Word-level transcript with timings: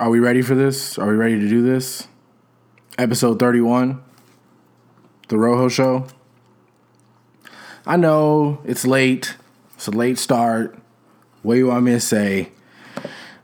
Are 0.00 0.10
we 0.10 0.20
ready 0.20 0.42
for 0.42 0.54
this? 0.54 0.96
Are 0.96 1.08
we 1.08 1.14
ready 1.14 1.40
to 1.40 1.48
do 1.48 1.60
this? 1.60 2.06
Episode 2.98 3.40
31, 3.40 4.00
The 5.26 5.36
Rojo 5.36 5.68
Show. 5.68 6.06
I 7.84 7.96
know 7.96 8.60
it's 8.64 8.86
late. 8.86 9.34
It's 9.74 9.88
a 9.88 9.90
late 9.90 10.16
start. 10.16 10.78
What 11.42 11.54
do 11.54 11.58
you 11.58 11.66
want 11.66 11.82
me 11.82 11.90
to 11.92 12.00
say? 12.00 12.52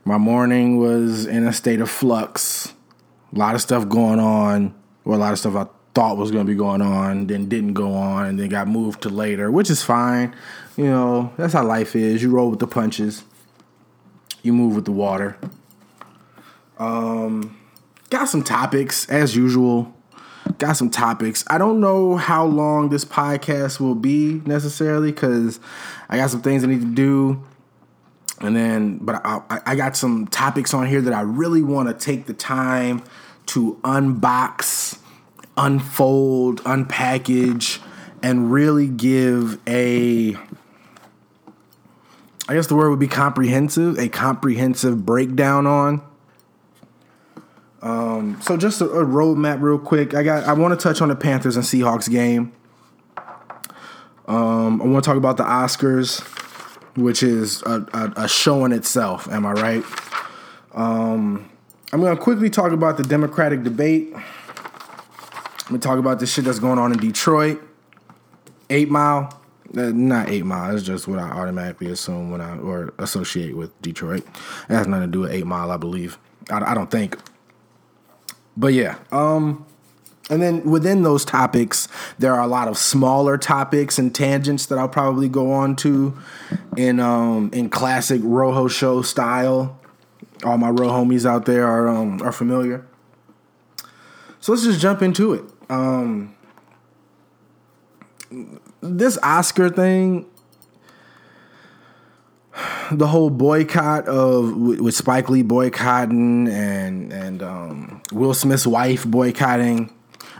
My 0.05 0.17
morning 0.17 0.77
was 0.77 1.25
in 1.25 1.45
a 1.45 1.51
state 1.51 1.81
of 1.81 1.89
flux. 1.89 2.73
A 3.33 3.37
lot 3.37 3.55
of 3.55 3.61
stuff 3.61 3.89
going 3.89 4.21
on. 4.21 4.73
Well, 5.03 5.19
a 5.19 5.21
lot 5.21 5.33
of 5.33 5.39
stuff 5.39 5.57
I 5.57 5.65
thought 5.93 6.15
was 6.15 6.31
going 6.31 6.45
to 6.45 6.49
be 6.49 6.57
going 6.57 6.81
on, 6.81 7.27
then 7.27 7.49
didn't 7.49 7.73
go 7.73 7.91
on, 7.91 8.27
and 8.27 8.39
then 8.39 8.47
got 8.47 8.69
moved 8.69 9.01
to 9.01 9.09
later, 9.09 9.51
which 9.51 9.69
is 9.69 9.83
fine. 9.83 10.33
You 10.77 10.85
know, 10.85 11.33
that's 11.35 11.51
how 11.51 11.65
life 11.65 11.97
is. 11.97 12.23
You 12.23 12.29
roll 12.29 12.49
with 12.49 12.59
the 12.59 12.67
punches, 12.67 13.25
you 14.41 14.53
move 14.53 14.73
with 14.73 14.85
the 14.85 14.93
water. 14.93 15.37
Um, 16.77 17.57
got 18.09 18.25
some 18.25 18.43
topics 18.43 19.09
as 19.09 19.35
usual. 19.35 19.93
Got 20.57 20.73
some 20.73 20.89
topics. 20.89 21.43
I 21.47 21.57
don't 21.57 21.79
know 21.79 22.17
how 22.17 22.45
long 22.45 22.89
this 22.89 23.03
podcast 23.03 23.79
will 23.79 23.95
be 23.95 24.41
necessarily 24.45 25.11
because 25.11 25.59
I 26.07 26.17
got 26.17 26.29
some 26.29 26.41
things 26.41 26.63
I 26.63 26.67
need 26.67 26.81
to 26.81 26.93
do. 26.93 27.43
And 28.41 28.55
then, 28.55 28.97
but 28.97 29.21
I, 29.25 29.41
I 29.65 29.75
got 29.75 29.95
some 29.95 30.27
topics 30.27 30.73
on 30.73 30.87
here 30.87 31.01
that 31.01 31.13
I 31.13 31.21
really 31.21 31.63
want 31.63 31.87
to 31.87 32.05
take 32.05 32.25
the 32.25 32.33
time 32.33 33.03
to 33.47 33.79
unbox, 33.83 34.99
unfold, 35.57 36.63
unpackage, 36.63 37.79
and 38.21 38.51
really 38.51 38.87
give 38.87 39.59
a 39.67 40.35
I 42.47 42.53
guess 42.53 42.67
the 42.67 42.75
word 42.75 42.91
would 42.91 42.99
be 42.99 43.07
comprehensive, 43.07 43.97
a 43.97 44.07
comprehensive 44.07 45.03
breakdown 45.03 45.65
on. 45.65 46.01
Um, 47.85 48.41
so 48.41 48.57
just 48.57 48.81
a, 48.81 48.85
a 48.85 49.05
roadmap 49.05 49.61
real 49.61 49.77
quick. 49.77 50.15
I 50.15 50.23
got 50.23 50.43
I 50.45 50.53
want 50.53 50.77
to 50.77 50.83
touch 50.83 51.01
on 51.01 51.09
the 51.09 51.15
Panthers 51.15 51.55
and 51.55 51.63
Seahawks 51.63 52.09
game. 52.09 52.51
Um, 54.27 54.81
I 54.81 54.85
want 54.85 55.03
to 55.03 55.07
talk 55.07 55.17
about 55.17 55.37
the 55.37 55.43
Oscars, 55.43 56.21
which 56.97 57.21
is 57.21 57.61
a, 57.61 57.85
a, 57.93 58.23
a 58.23 58.27
show 58.27 58.65
in 58.65 58.71
itself. 58.71 59.27
Am 59.29 59.45
I 59.45 59.51
right? 59.51 59.83
Um, 60.73 61.47
I'm 61.93 62.01
going 62.01 62.17
to 62.17 62.21
quickly 62.21 62.49
talk 62.49 62.71
about 62.71 62.97
the 62.97 63.03
Democratic 63.03 63.61
debate. 63.61 64.13
I'm 64.15 65.69
going 65.69 65.79
to 65.79 65.87
talk 65.87 65.99
about 65.99 66.19
the 66.19 66.25
shit 66.25 66.45
that's 66.45 66.57
going 66.57 66.79
on 66.79 66.91
in 66.91 66.97
Detroit. 66.97 67.61
Eight 68.71 68.89
Mile. 68.89 69.39
Uh, 69.77 69.91
not 69.93 70.29
Eight 70.29 70.43
Mile. 70.43 70.75
It's 70.75 70.83
just 70.83 71.07
what 71.07 71.19
I 71.19 71.29
automatically 71.29 71.91
assume 71.91 72.31
when 72.31 72.41
I 72.41 72.57
or 72.57 72.95
associate 72.97 73.55
with 73.55 73.79
Detroit. 73.83 74.25
It 74.69 74.73
has 74.73 74.87
nothing 74.87 75.05
to 75.05 75.11
do 75.11 75.19
with 75.19 75.31
Eight 75.31 75.45
Mile, 75.45 75.69
I 75.69 75.77
believe. 75.77 76.17
I, 76.49 76.71
I 76.71 76.73
don't 76.73 76.89
think. 76.89 77.19
But 78.57 78.73
yeah. 78.73 78.97
Um, 79.11 79.65
and 80.29 80.41
then 80.41 80.63
within 80.69 81.03
those 81.03 81.23
topics, 81.23 81.87
there 82.17 82.33
are 82.33 82.41
a 82.41 82.47
lot 82.47 82.67
of 82.67 82.77
smaller 82.77 83.37
topics 83.37 83.99
and 83.99 84.13
tangents 84.13 84.65
that 84.67 84.79
I'll 84.79 84.89
probably 84.89 85.29
go 85.29 85.51
on 85.51 85.75
to 85.77 86.17
in 86.75 86.99
um, 86.99 87.51
in 87.53 87.69
classic 87.69 88.21
Rojo 88.23 88.67
show 88.67 89.01
style. 89.03 89.79
All 90.43 90.57
my 90.57 90.69
Rojo 90.69 90.89
homies 90.91 91.25
out 91.25 91.45
there 91.45 91.67
are 91.67 91.87
um, 91.87 92.21
are 92.23 92.31
familiar. 92.31 92.85
So 94.39 94.51
let's 94.51 94.63
just 94.63 94.79
jump 94.79 95.01
into 95.01 95.33
it. 95.33 95.43
Um, 95.69 96.35
this 98.81 99.17
Oscar 99.21 99.69
thing, 99.69 100.25
the 102.91 103.07
whole 103.07 103.29
boycott 103.29 104.07
of 104.07 104.55
with 104.55 104.95
Spike 104.95 105.29
Lee 105.29 105.43
boycotting 105.43 106.47
and 106.47 107.11
and 107.11 107.43
um, 107.43 108.01
Will 108.11 108.33
Smith's 108.33 108.67
wife 108.67 109.05
boycotting. 109.05 109.91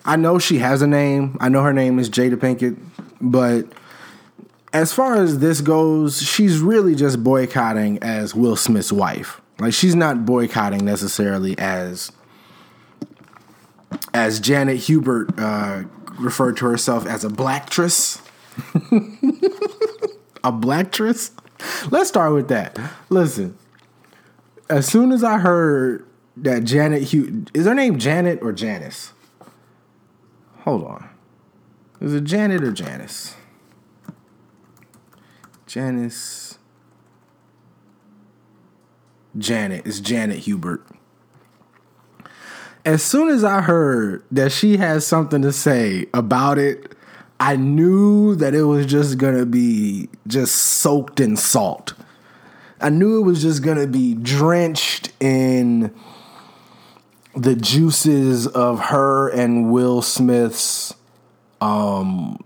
I 0.06 0.16
know 0.16 0.38
she 0.38 0.60
has 0.60 0.82
a 0.82 0.88
name. 0.88 1.38
I 1.40 1.50
know 1.50 1.64
her 1.64 1.74
name 1.74 1.98
is 1.98 2.10
Jada 2.10 2.36
Pinkett, 2.36 2.78
but 3.20 3.66
as 4.72 4.94
far 4.94 5.16
as 5.16 5.40
this 5.40 5.62
goes, 5.62 6.22
she's 6.22 6.60
really 6.60 6.96
just 6.96 7.24
boycotting 7.24 7.98
as 8.04 8.36
Will 8.36 8.56
Smith's 8.56 8.92
wife. 8.92 9.42
Like 9.60 9.74
she's 9.74 9.96
not 9.96 10.26
boycotting 10.26 10.86
necessarily 10.86 11.58
as 11.58 12.12
as 14.14 14.40
Janet 14.40 14.78
Hubert 14.78 15.38
uh, 15.40 15.84
referred 16.20 16.58
to 16.58 16.66
herself 16.66 17.06
as 17.06 17.24
a 17.24 17.30
blacktress. 17.30 18.22
a 20.44 20.52
blacktress? 20.52 21.32
Let's 21.92 22.10
start 22.10 22.34
with 22.34 22.48
that. 22.50 22.78
Listen, 23.10 23.58
as 24.70 24.88
soon 24.88 25.12
as 25.12 25.24
I 25.24 25.38
heard 25.38 26.08
that 26.38 26.64
Janet 26.64 27.14
is 27.54 27.66
her 27.66 27.74
name 27.74 27.98
Janet 27.98 28.40
or 28.42 28.52
Janice? 28.52 29.14
Hold 30.60 30.84
on. 30.86 31.10
Is 32.02 32.14
it 32.14 32.24
Janet 32.24 32.64
or 32.64 32.72
Janice? 32.72 33.36
Janice. 35.66 36.58
Janet. 39.38 39.86
It's 39.86 40.00
Janet 40.00 40.40
Hubert. 40.40 40.86
As 42.84 43.02
soon 43.02 43.30
as 43.30 43.44
I 43.44 43.62
heard 43.62 44.24
that 44.32 44.52
she 44.52 44.78
has 44.78 45.08
something 45.08 45.42
to 45.42 45.52
say 45.52 46.06
about 46.14 46.58
it, 46.58 46.96
I 47.40 47.56
knew 47.56 48.36
that 48.36 48.56
it 48.56 48.64
was 48.64 48.86
just 48.86 49.18
gonna 49.18 49.46
be 49.46 50.10
just 50.28 50.56
soaked 50.56 51.20
in 51.20 51.36
salt. 51.36 51.94
I 52.80 52.90
knew 52.90 53.20
it 53.20 53.26
was 53.26 53.42
just 53.42 53.64
gonna 53.64 53.88
be 53.88 54.14
drenched 54.14 55.12
in 55.20 55.94
the 57.36 57.56
juices 57.56 58.48
of 58.48 58.80
her 58.80 59.28
and 59.30 59.72
Will 59.72 60.02
Smith's 60.02 60.94
um, 61.60 62.38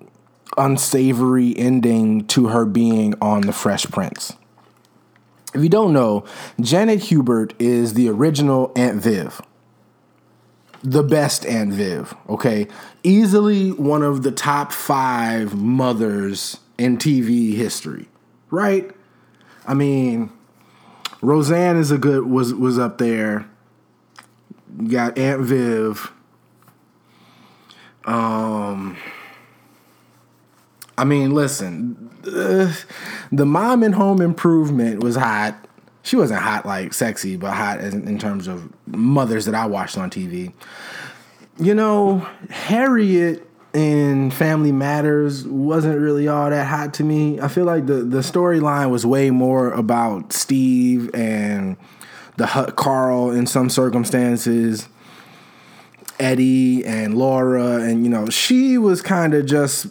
unsavory 0.57 1.55
ending 1.57 2.25
to 2.27 2.47
her 2.47 2.65
being 2.65 3.13
on 3.21 3.41
The 3.41 3.53
Fresh 3.53 3.85
Prince. 3.87 4.33
If 5.53 5.63
you 5.63 5.69
don't 5.69 5.93
know, 5.93 6.25
Janet 6.59 7.03
Hubert 7.03 7.53
is 7.59 7.93
the 7.93 8.09
original 8.09 8.71
Aunt 8.75 9.01
Viv. 9.01 9.41
The 10.83 11.03
best 11.03 11.45
Aunt 11.45 11.73
Viv, 11.73 12.15
okay? 12.29 12.67
Easily 13.03 13.71
one 13.71 14.03
of 14.03 14.23
the 14.23 14.31
top 14.31 14.71
five 14.71 15.55
mothers 15.55 16.57
in 16.77 16.97
TV 16.97 17.55
history, 17.55 18.07
right? 18.49 18.91
I 19.65 19.73
mean, 19.73 20.31
Roseanne 21.21 21.77
is 21.77 21.91
a 21.91 21.97
good 21.97 22.25
was 22.25 22.53
was 22.53 22.79
up 22.79 22.97
there. 22.97 23.49
You 24.79 24.89
got 24.89 25.17
Aunt 25.17 25.41
Viv. 25.41 26.11
Um, 28.05 28.97
I 30.97 31.03
mean, 31.03 31.33
listen, 31.33 32.09
uh, 32.25 32.73
the 33.31 33.45
mom 33.45 33.83
in 33.83 33.93
Home 33.93 34.21
Improvement 34.21 35.03
was 35.03 35.15
hot. 35.15 35.67
She 36.03 36.15
wasn't 36.15 36.41
hot 36.41 36.65
like 36.65 36.93
sexy, 36.93 37.35
but 37.35 37.53
hot 37.53 37.81
in, 37.81 38.07
in 38.07 38.17
terms 38.17 38.47
of 38.47 38.71
mothers 38.87 39.45
that 39.45 39.55
I 39.55 39.65
watched 39.65 39.97
on 39.97 40.09
TV. 40.09 40.53
You 41.59 41.75
know, 41.75 42.25
Harriet 42.49 43.45
in 43.73 44.31
Family 44.31 44.71
Matters 44.71 45.45
wasn't 45.45 45.99
really 45.99 46.27
all 46.27 46.49
that 46.49 46.65
hot 46.65 46.93
to 46.95 47.03
me. 47.03 47.39
I 47.39 47.49
feel 47.49 47.65
like 47.65 47.85
the 47.85 47.95
the 47.95 48.19
storyline 48.19 48.89
was 48.89 49.05
way 49.05 49.29
more 49.29 49.71
about 49.71 50.31
Steve 50.31 51.13
and 51.13 51.75
the 52.37 52.73
Carl 52.77 53.31
in 53.31 53.45
some 53.45 53.69
circumstances, 53.69 54.87
Eddie 56.19 56.85
and 56.85 57.15
Laura, 57.17 57.81
and 57.81 58.03
you 58.05 58.09
know, 58.09 58.29
she 58.29 58.77
was 58.77 59.01
kind 59.01 59.33
of 59.33 59.45
just 59.45 59.87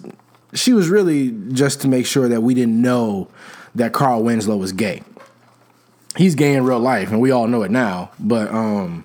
she 0.55 0.73
was 0.73 0.89
really 0.89 1.37
just 1.53 1.83
to 1.83 1.89
make 1.89 2.07
sure 2.07 2.29
that 2.29 2.41
we 2.41 2.55
didn't 2.55 2.81
know 2.81 3.29
that 3.75 3.93
Carl 3.93 4.23
Winslow 4.23 4.57
was 4.57 4.73
gay. 4.73 5.03
He's 6.17 6.35
gay 6.35 6.55
in 6.55 6.65
real 6.65 6.81
life, 6.81 7.11
and 7.11 7.21
we 7.21 7.31
all 7.31 7.47
know 7.47 7.63
it 7.63 7.71
now. 7.71 8.11
But 8.19 8.49
um, 8.49 9.05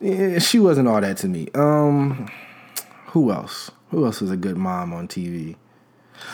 yeah, 0.00 0.38
she 0.38 0.58
wasn't 0.58 0.88
all 0.88 1.00
that 1.00 1.16
to 1.18 1.28
me. 1.28 1.48
Um, 1.54 2.30
who 3.08 3.32
else? 3.32 3.70
Who 3.90 4.04
else 4.04 4.20
was 4.20 4.30
a 4.30 4.36
good 4.36 4.56
mom 4.56 4.92
on 4.92 5.08
TV? 5.08 5.56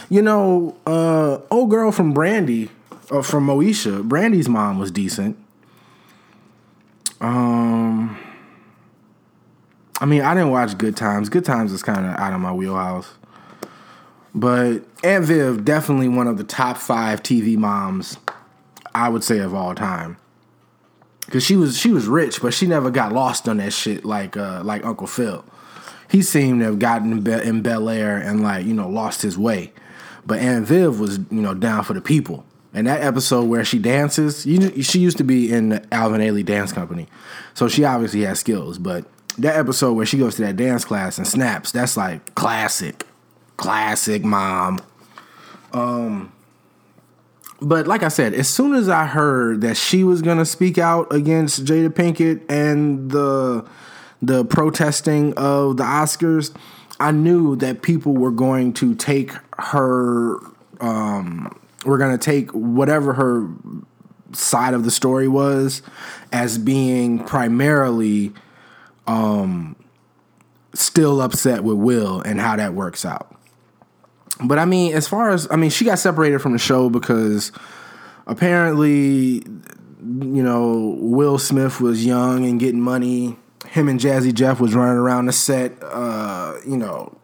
You 0.08 0.22
know, 0.22 0.76
uh, 0.86 1.38
old 1.50 1.70
girl 1.70 1.92
from 1.92 2.12
Brandy, 2.12 2.70
uh, 3.10 3.22
from 3.22 3.46
Moesha. 3.46 4.02
Brandy's 4.02 4.48
mom 4.48 4.78
was 4.78 4.90
decent. 4.90 5.36
Um, 7.20 8.18
I 10.00 10.06
mean, 10.06 10.22
I 10.22 10.34
didn't 10.34 10.50
watch 10.50 10.76
Good 10.76 10.96
Times. 10.96 11.28
Good 11.28 11.44
Times 11.44 11.72
is 11.72 11.82
kind 11.82 12.06
of 12.06 12.14
out 12.18 12.32
of 12.32 12.40
my 12.40 12.52
wheelhouse. 12.52 13.10
But 14.34 14.80
Aunt 15.04 15.24
Viv, 15.24 15.64
definitely 15.64 16.08
one 16.08 16.26
of 16.26 16.38
the 16.38 16.44
top 16.44 16.76
five 16.76 17.22
TV 17.22 17.56
moms, 17.56 18.18
I 18.94 19.08
would 19.08 19.22
say 19.22 19.38
of 19.38 19.54
all 19.54 19.74
time. 19.74 20.16
Cause 21.30 21.42
she 21.42 21.56
was 21.56 21.78
she 21.78 21.90
was 21.90 22.06
rich, 22.06 22.42
but 22.42 22.52
she 22.52 22.66
never 22.66 22.90
got 22.90 23.12
lost 23.12 23.48
on 23.48 23.56
that 23.56 23.72
shit 23.72 24.04
like 24.04 24.36
uh, 24.36 24.62
like 24.62 24.84
Uncle 24.84 25.06
Phil. 25.06 25.44
He 26.10 26.22
seemed 26.22 26.60
to 26.60 26.66
have 26.66 26.78
gotten 26.78 27.12
in, 27.12 27.20
Be- 27.22 27.32
in 27.32 27.62
Bel 27.62 27.88
Air 27.88 28.18
and 28.18 28.42
like 28.42 28.66
you 28.66 28.74
know 28.74 28.88
lost 28.88 29.22
his 29.22 29.38
way, 29.38 29.72
but 30.26 30.38
Aunt 30.38 30.66
Viv 30.66 31.00
was 31.00 31.18
you 31.30 31.40
know 31.40 31.54
down 31.54 31.84
for 31.84 31.94
the 31.94 32.00
people. 32.00 32.44
And 32.76 32.88
that 32.88 33.02
episode 33.02 33.44
where 33.44 33.64
she 33.64 33.78
dances, 33.78 34.44
you, 34.44 34.82
she 34.82 34.98
used 34.98 35.16
to 35.18 35.24
be 35.24 35.52
in 35.52 35.68
the 35.68 35.94
Alvin 35.94 36.20
Ailey 36.20 36.44
Dance 36.44 36.72
Company, 36.72 37.06
so 37.54 37.68
she 37.68 37.84
obviously 37.84 38.22
has 38.22 38.40
skills. 38.40 38.78
But 38.78 39.06
that 39.38 39.56
episode 39.56 39.94
where 39.94 40.06
she 40.06 40.18
goes 40.18 40.34
to 40.36 40.42
that 40.42 40.56
dance 40.56 40.84
class 40.84 41.16
and 41.16 41.26
snaps, 41.26 41.72
that's 41.72 41.96
like 41.96 42.34
classic, 42.34 43.06
classic 43.56 44.24
mom. 44.24 44.80
Um, 45.72 46.32
but 47.60 47.86
like 47.86 48.02
I 48.02 48.08
said, 48.08 48.34
as 48.34 48.48
soon 48.48 48.74
as 48.74 48.88
I 48.88 49.06
heard 49.06 49.60
that 49.62 49.76
she 49.76 50.04
was 50.04 50.22
gonna 50.22 50.44
speak 50.44 50.78
out 50.78 51.12
against 51.12 51.64
Jada 51.64 51.90
Pinkett 51.90 52.42
and 52.48 53.10
the 53.10 53.66
the 54.22 54.44
protesting 54.44 55.34
of 55.34 55.76
the 55.76 55.84
Oscars, 55.84 56.54
I 56.98 57.10
knew 57.10 57.56
that 57.56 57.82
people 57.82 58.14
were 58.14 58.30
going 58.30 58.72
to 58.74 58.94
take 58.94 59.32
her 59.58 60.38
um, 60.80 61.58
we're 61.84 61.98
going 61.98 62.16
to 62.16 62.24
take 62.24 62.50
whatever 62.50 63.12
her 63.14 63.48
side 64.32 64.74
of 64.74 64.84
the 64.84 64.90
story 64.90 65.28
was 65.28 65.82
as 66.32 66.58
being 66.58 67.22
primarily 67.24 68.32
um, 69.06 69.76
still 70.72 71.20
upset 71.20 71.62
with 71.62 71.76
Will 71.76 72.20
and 72.20 72.40
how 72.40 72.56
that 72.56 72.74
works 72.74 73.04
out. 73.04 73.33
But 74.42 74.58
I 74.58 74.64
mean, 74.64 74.94
as 74.94 75.06
far 75.06 75.30
as 75.30 75.46
I 75.50 75.56
mean, 75.56 75.70
she 75.70 75.84
got 75.84 75.98
separated 75.98 76.40
from 76.40 76.52
the 76.52 76.58
show 76.58 76.90
because 76.90 77.52
apparently, 78.26 79.44
you 79.44 80.42
know, 80.42 80.96
Will 81.00 81.38
Smith 81.38 81.80
was 81.80 82.04
young 82.04 82.44
and 82.44 82.58
getting 82.58 82.80
money. 82.80 83.36
Him 83.66 83.88
and 83.88 83.98
Jazzy 83.98 84.32
Jeff 84.32 84.60
was 84.60 84.74
running 84.74 84.96
around 84.96 85.26
the 85.26 85.32
set, 85.32 85.72
uh, 85.82 86.54
you 86.66 86.76
know, 86.76 87.16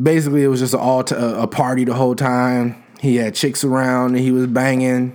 basically 0.00 0.42
it 0.42 0.48
was 0.48 0.60
just 0.60 0.74
all 0.74 1.00
a 1.00 1.46
party 1.46 1.84
the 1.84 1.94
whole 1.94 2.14
time. 2.14 2.82
He 3.00 3.16
had 3.16 3.34
chicks 3.34 3.64
around 3.64 4.16
and 4.16 4.18
he 4.18 4.32
was 4.32 4.46
banging, 4.46 5.14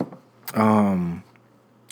um, 0.54 1.24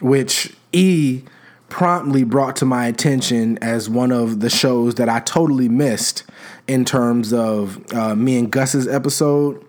which 0.02 0.56
E 0.72 1.24
promptly 1.70 2.24
brought 2.24 2.56
to 2.58 2.66
my 2.66 2.88
attention 2.88 3.58
as 3.60 3.90
one 3.90 4.12
of 4.12 4.40
the 4.40 4.50
shows 4.50 4.96
that 4.96 5.10
I 5.10 5.20
totally 5.20 5.70
missed 5.70 6.24
in 6.68 6.86
terms 6.86 7.34
of 7.34 7.94
uh, 7.94 8.16
me 8.16 8.38
and 8.40 8.52
Gus's 8.52 8.88
episode 8.88 9.64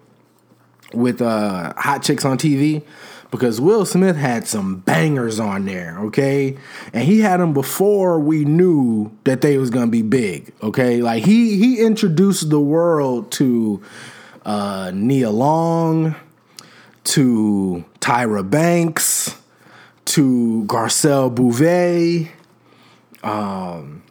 with 0.92 1.20
uh, 1.20 1.74
Hot 1.76 2.02
Chicks 2.02 2.24
on 2.24 2.38
TV 2.38 2.82
because 3.30 3.60
Will 3.60 3.84
Smith 3.84 4.16
had 4.16 4.46
some 4.46 4.76
bangers 4.76 5.38
on 5.38 5.66
there, 5.66 5.98
okay? 5.98 6.56
And 6.92 7.04
he 7.04 7.20
had 7.20 7.40
them 7.40 7.52
before 7.52 8.18
we 8.18 8.44
knew 8.44 9.12
that 9.24 9.42
they 9.42 9.58
was 9.58 9.70
gonna 9.70 9.90
be 9.90 10.02
big, 10.02 10.52
okay? 10.62 11.02
Like 11.02 11.24
he 11.24 11.58
he 11.58 11.80
introduced 11.80 12.48
the 12.48 12.60
world 12.60 13.30
to 13.32 13.82
uh, 14.46 14.92
Nia 14.94 15.30
Long, 15.30 16.14
to 17.04 17.84
Tyra 18.00 18.48
Banks, 18.48 19.37
to 20.08 20.64
Garcelle 20.66 21.34
Beauvais, 21.34 22.30
um, 23.22 24.02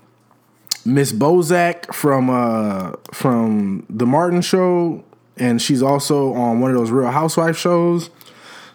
Miss 0.85 1.11
Bozak 1.11 1.93
from 1.93 2.29
uh, 2.29 2.93
from 3.11 3.85
the 3.89 4.05
Martin 4.05 4.41
Show, 4.41 5.03
and 5.37 5.61
she's 5.61 5.81
also 5.81 6.33
on 6.33 6.59
one 6.59 6.71
of 6.71 6.77
those 6.77 6.91
Real 6.91 7.11
Housewife 7.11 7.57
shows. 7.57 8.09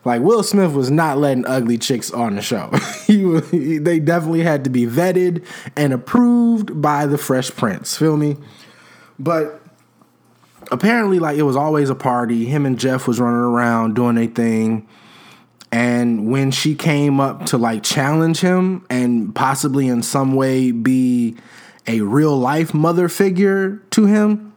Like 0.05 0.21
Will 0.21 0.43
Smith 0.43 0.73
was 0.73 0.91
not 0.91 1.19
letting 1.19 1.47
ugly 1.47 1.79
chicks 1.79 2.11
on 2.11 2.35
the 2.35 2.43
show. 2.43 2.71
he, 3.07 3.79
they 3.79 4.01
definitely 4.01 4.43
had 4.43 4.65
to 4.65 4.71
be 4.71 4.85
vetted 4.85 5.47
and 5.77 5.93
approved 5.93 6.83
by 6.83 7.07
the 7.07 7.17
Fresh 7.17 7.53
Prince. 7.53 7.97
Feel 7.97 8.17
me? 8.17 8.37
But 9.19 9.61
apparently, 10.73 11.21
like 11.21 11.39
it 11.39 11.43
was 11.43 11.55
always 11.55 11.89
a 11.89 11.95
party. 11.95 12.47
Him 12.47 12.67
and 12.67 12.79
Jeff 12.79 13.07
was 13.07 13.21
running 13.21 13.39
around 13.39 13.95
doing 13.95 14.19
a 14.19 14.27
thing. 14.27 14.89
And 15.73 16.31
when 16.31 16.51
she 16.51 16.75
came 16.75 17.19
up 17.19 17.47
to 17.47 17.57
like 17.57 17.83
challenge 17.83 18.41
him 18.41 18.85
and 18.91 19.35
possibly 19.35 19.89
in 19.89 20.03
some 20.03 20.35
way 20.35 20.71
be 20.71 21.37
a 21.87 22.03
real 22.03 22.37
life 22.37 22.75
mother 22.75 23.09
figure 23.09 23.83
to 23.91 24.05
him, 24.05 24.53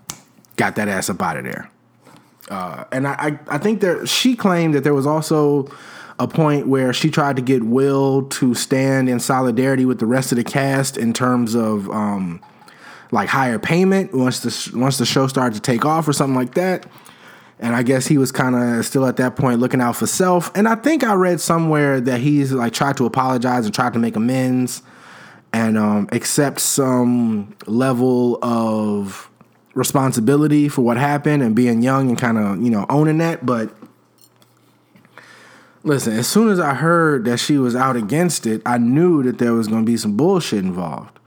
got 0.57 0.75
that 0.75 0.89
ass 0.89 1.09
up 1.09 1.21
out 1.21 1.37
of 1.37 1.45
there. 1.45 1.71
Uh, 2.49 2.83
and 2.91 3.07
I, 3.07 3.39
I 3.47 3.57
think 3.57 3.79
that 3.81 4.07
she 4.07 4.35
claimed 4.35 4.75
that 4.75 4.83
there 4.83 4.93
was 4.93 5.07
also 5.07 5.71
a 6.19 6.27
point 6.27 6.67
where 6.67 6.93
she 6.93 7.09
tried 7.09 7.37
to 7.37 7.41
get 7.41 7.63
Will 7.63 8.23
to 8.23 8.53
stand 8.53 9.09
in 9.09 9.19
solidarity 9.19 9.85
with 9.85 9.99
the 9.99 10.05
rest 10.05 10.31
of 10.31 10.37
the 10.37 10.43
cast 10.43 10.97
in 10.97 11.13
terms 11.13 11.55
of 11.55 11.89
um, 11.89 12.41
like 13.11 13.29
higher 13.29 13.57
payment 13.57 14.13
once 14.13 14.41
the 14.41 14.77
once 14.77 14.97
the 14.97 15.05
show 15.05 15.27
started 15.27 15.55
to 15.55 15.61
take 15.61 15.85
off 15.85 16.07
or 16.07 16.13
something 16.13 16.35
like 16.35 16.53
that. 16.53 16.85
And 17.59 17.75
I 17.75 17.83
guess 17.83 18.07
he 18.07 18.17
was 18.17 18.31
kind 18.31 18.55
of 18.55 18.85
still 18.85 19.05
at 19.05 19.17
that 19.17 19.35
point 19.35 19.59
looking 19.59 19.79
out 19.79 19.95
for 19.95 20.07
self. 20.07 20.51
And 20.55 20.67
I 20.67 20.75
think 20.75 21.03
I 21.03 21.13
read 21.13 21.39
somewhere 21.39 22.01
that 22.01 22.19
he's 22.19 22.51
like 22.51 22.73
tried 22.73 22.97
to 22.97 23.05
apologize 23.05 23.65
and 23.65 23.73
tried 23.73 23.93
to 23.93 23.99
make 23.99 24.15
amends 24.15 24.83
and 25.53 25.77
um, 25.77 26.09
accept 26.11 26.59
some 26.59 27.55
level 27.65 28.37
of 28.43 29.29
responsibility 29.73 30.67
for 30.67 30.81
what 30.81 30.97
happened 30.97 31.43
and 31.43 31.55
being 31.55 31.81
young 31.81 32.09
and 32.09 32.17
kind 32.17 32.37
of 32.37 32.61
you 32.61 32.69
know 32.69 32.85
owning 32.89 33.19
that. 33.19 33.45
But 33.45 33.73
listen 35.85 36.13
as 36.13 36.27
soon 36.27 36.49
as 36.49 36.59
i 36.59 36.73
heard 36.73 37.25
that 37.25 37.37
she 37.37 37.57
was 37.57 37.75
out 37.75 37.95
against 37.95 38.47
it 38.47 38.59
i 38.65 38.77
knew 38.77 39.21
that 39.21 39.37
there 39.37 39.53
was 39.53 39.67
going 39.67 39.83
to 39.83 39.85
be 39.85 39.95
some 39.95 40.17
bullshit 40.17 40.63
involved. 40.63 41.17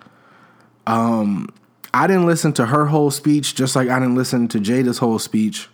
Um 0.86 1.48
i 1.94 2.06
didn't 2.06 2.26
listen 2.26 2.52
to 2.54 2.66
her 2.66 2.86
whole 2.86 3.10
speech 3.10 3.54
just 3.54 3.76
like 3.76 3.88
i 3.88 3.98
didn't 3.98 4.16
listen 4.16 4.48
to 4.48 4.58
jada's 4.58 4.98
whole 4.98 5.18
speech 5.18 5.68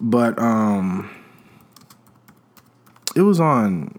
but 0.00 0.38
um 0.38 1.10
it 3.14 3.22
was 3.22 3.40
on 3.40 3.98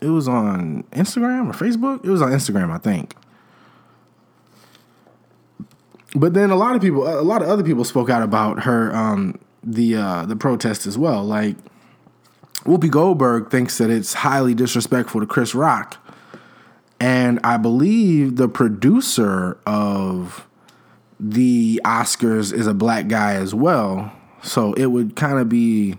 it 0.00 0.08
was 0.08 0.28
on 0.28 0.84
instagram 0.92 1.48
or 1.48 1.52
facebook 1.52 2.04
it 2.04 2.10
was 2.10 2.22
on 2.22 2.30
instagram 2.30 2.70
i 2.70 2.78
think 2.78 3.14
but 6.16 6.32
then 6.32 6.50
a 6.50 6.56
lot 6.56 6.74
of 6.74 6.82
people, 6.82 7.06
a 7.06 7.20
lot 7.20 7.42
of 7.42 7.48
other 7.48 7.62
people 7.62 7.84
spoke 7.84 8.08
out 8.08 8.22
about 8.22 8.62
her, 8.62 8.94
um, 8.94 9.38
the 9.62 9.96
uh, 9.96 10.24
the 10.24 10.36
protest 10.36 10.86
as 10.86 10.96
well. 10.96 11.22
Like 11.22 11.56
Whoopi 12.64 12.90
Goldberg 12.90 13.50
thinks 13.50 13.78
that 13.78 13.90
it's 13.90 14.14
highly 14.14 14.54
disrespectful 14.54 15.20
to 15.20 15.26
Chris 15.26 15.54
Rock, 15.54 15.98
and 16.98 17.38
I 17.44 17.58
believe 17.58 18.36
the 18.36 18.48
producer 18.48 19.58
of 19.66 20.48
the 21.20 21.80
Oscars 21.84 22.52
is 22.52 22.66
a 22.66 22.74
black 22.74 23.08
guy 23.08 23.34
as 23.34 23.54
well. 23.54 24.12
So 24.42 24.72
it 24.74 24.86
would 24.86 25.16
kind 25.16 25.38
of 25.38 25.48
be 25.48 25.96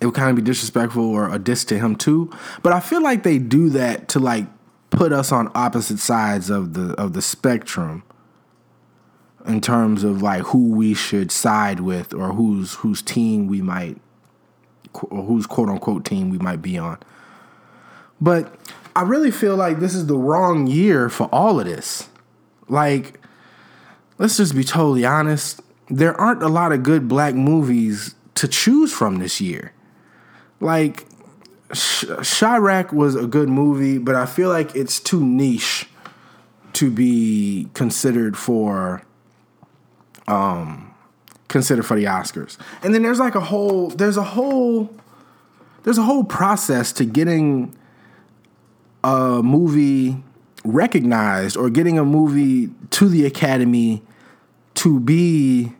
it 0.00 0.06
would 0.06 0.14
kind 0.14 0.30
of 0.30 0.36
be 0.36 0.42
disrespectful 0.42 1.04
or 1.04 1.32
a 1.32 1.38
diss 1.38 1.64
to 1.66 1.78
him 1.78 1.94
too. 1.94 2.30
But 2.62 2.72
I 2.72 2.80
feel 2.80 3.02
like 3.02 3.22
they 3.22 3.38
do 3.38 3.70
that 3.70 4.08
to 4.08 4.18
like 4.18 4.46
put 4.90 5.12
us 5.12 5.30
on 5.30 5.50
opposite 5.54 5.98
sides 5.98 6.50
of 6.50 6.74
the 6.74 6.94
of 7.00 7.12
the 7.12 7.22
spectrum 7.22 8.02
in 9.46 9.60
terms 9.60 10.04
of 10.04 10.22
like 10.22 10.42
who 10.42 10.70
we 10.70 10.94
should 10.94 11.30
side 11.30 11.80
with 11.80 12.12
or 12.14 12.32
whose 12.32 12.74
whose 12.74 13.02
team 13.02 13.46
we 13.46 13.62
might 13.62 13.98
or 14.94 15.22
whose 15.24 15.46
quote 15.46 15.68
unquote 15.68 16.04
team 16.04 16.30
we 16.30 16.38
might 16.38 16.62
be 16.62 16.78
on. 16.78 16.98
But 18.20 18.54
I 18.94 19.02
really 19.02 19.30
feel 19.30 19.56
like 19.56 19.80
this 19.80 19.94
is 19.94 20.06
the 20.06 20.18
wrong 20.18 20.66
year 20.66 21.08
for 21.08 21.28
all 21.32 21.58
of 21.58 21.66
this. 21.66 22.08
Like, 22.68 23.20
let's 24.18 24.36
just 24.36 24.54
be 24.54 24.64
totally 24.64 25.04
honest. 25.04 25.60
There 25.92 26.18
aren't 26.18 26.42
a 26.42 26.48
lot 26.48 26.72
of 26.72 26.82
good 26.82 27.06
black 27.06 27.34
movies 27.34 28.14
to 28.36 28.48
choose 28.48 28.92
from 28.92 29.18
this 29.18 29.40
year. 29.40 29.72
Like, 30.58 31.06
Chi-Raq 31.68 32.92
was 32.92 33.14
a 33.14 33.26
good 33.26 33.50
movie, 33.50 33.98
but 33.98 34.14
I 34.14 34.24
feel 34.24 34.48
like 34.48 34.74
it's 34.74 34.98
too 34.98 35.24
niche 35.24 35.86
to 36.74 36.90
be 36.90 37.68
considered 37.74 38.38
for 38.38 39.02
um, 40.26 40.94
considered 41.48 41.84
for 41.84 41.96
the 41.96 42.04
Oscars. 42.04 42.56
And 42.82 42.94
then 42.94 43.02
there's 43.02 43.18
like 43.18 43.34
a 43.34 43.40
whole 43.40 43.88
there's 43.88 44.16
a 44.16 44.22
whole 44.22 44.94
there's 45.82 45.98
a 45.98 46.02
whole 46.02 46.24
process 46.24 46.92
to 46.94 47.04
getting 47.04 47.76
a 49.04 49.42
movie 49.42 50.22
recognized 50.64 51.56
or 51.56 51.68
getting 51.68 51.98
a 51.98 52.04
movie 52.04 52.70
to 52.90 53.08
the 53.08 53.26
Academy 53.26 54.02
to 54.74 55.00
be 55.00 55.74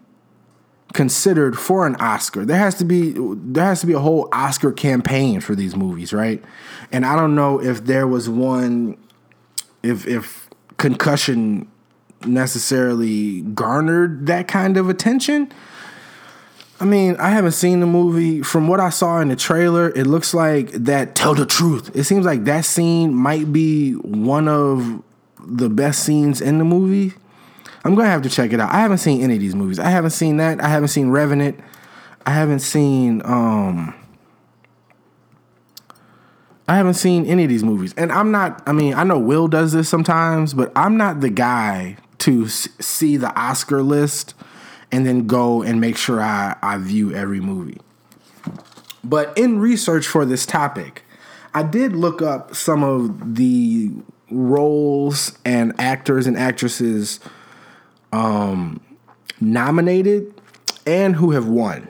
considered 0.92 1.58
for 1.58 1.87
an 1.87 1.96
Oscar. 1.96 2.44
There 2.44 2.58
has 2.58 2.75
to 2.76 2.84
be 2.84 3.14
there 3.16 3.64
has 3.64 3.80
to 3.80 3.87
be 3.87 3.92
a 3.92 4.00
whole 4.00 4.28
Oscar 4.32 4.72
campaign 4.72 5.40
for 5.40 5.54
these 5.54 5.75
movies, 5.75 6.12
right? 6.12 6.42
And 6.90 7.06
I 7.06 7.16
don't 7.16 7.34
know 7.34 7.61
if 7.61 7.84
there 7.84 8.06
was 8.06 8.28
one 8.28 8.96
if 9.82 10.06
if 10.06 10.49
concussion 10.76 11.68
necessarily 12.26 13.40
garnered 13.40 14.26
that 14.26 14.49
kind 14.49 14.76
of 14.76 14.88
attention. 14.88 15.52
I 16.80 16.84
mean, 16.84 17.16
I 17.16 17.30
haven't 17.30 17.52
seen 17.52 17.78
the 17.78 17.87
movie. 17.87 18.42
From 18.42 18.66
what 18.66 18.80
I 18.80 18.90
saw 18.90 19.20
in 19.20 19.28
the 19.28 19.37
trailer, 19.37 19.90
it 19.90 20.06
looks 20.06 20.34
like 20.34 20.72
that 20.72 21.14
tell 21.14 21.34
the 21.34 21.46
truth. 21.46 21.94
It 21.94 22.04
seems 22.04 22.26
like 22.26 22.44
that 22.44 22.64
scene 22.64 23.14
might 23.14 23.52
be 23.52 23.92
one 23.92 24.49
of 24.49 25.02
the 25.38 25.68
best 25.68 26.02
scenes 26.02 26.40
in 26.40 26.58
the 26.58 26.64
movie. 26.64 27.14
I'm 27.84 27.94
gonna 27.94 28.08
have 28.08 28.22
to 28.22 28.30
check 28.30 28.52
it 28.52 28.60
out. 28.60 28.72
I 28.72 28.80
haven't 28.80 28.98
seen 28.98 29.22
any 29.22 29.34
of 29.34 29.40
these 29.40 29.54
movies. 29.54 29.78
I 29.78 29.90
haven't 29.90 30.10
seen 30.10 30.36
that. 30.36 30.62
I 30.62 30.68
haven't 30.68 30.88
seen 30.88 31.10
Revenant. 31.10 31.58
I 32.24 32.30
haven't 32.30 32.60
seen 32.60 33.22
um 33.24 33.94
I 36.68 36.76
haven't 36.76 36.94
seen 36.94 37.26
any 37.26 37.42
of 37.44 37.48
these 37.48 37.64
movies. 37.64 37.92
And 37.96 38.12
I'm 38.12 38.30
not 38.30 38.62
I 38.66 38.72
mean, 38.72 38.94
I 38.94 39.02
know 39.02 39.18
Will 39.18 39.48
does 39.48 39.72
this 39.72 39.88
sometimes, 39.88 40.54
but 40.54 40.70
I'm 40.76 40.96
not 40.96 41.20
the 41.20 41.30
guy 41.30 41.96
to 42.18 42.48
see 42.48 43.16
the 43.16 43.34
Oscar 43.38 43.82
list 43.82 44.34
and 44.92 45.04
then 45.04 45.26
go 45.26 45.62
and 45.62 45.80
make 45.80 45.96
sure 45.96 46.20
I, 46.20 46.54
I 46.62 46.78
view 46.78 47.12
every 47.12 47.40
movie. 47.40 47.80
But 49.02 49.36
in 49.36 49.58
research 49.58 50.06
for 50.06 50.24
this 50.24 50.46
topic, 50.46 51.02
I 51.54 51.64
did 51.64 51.94
look 51.94 52.22
up 52.22 52.54
some 52.54 52.84
of 52.84 53.34
the 53.34 53.90
roles 54.30 55.36
and 55.44 55.74
actors 55.78 56.26
and 56.26 56.36
actresses 56.36 57.18
um, 58.12 58.81
nominated 59.40 60.35
and 60.87 61.16
who 61.16 61.33
have 61.33 61.47
won. 61.47 61.88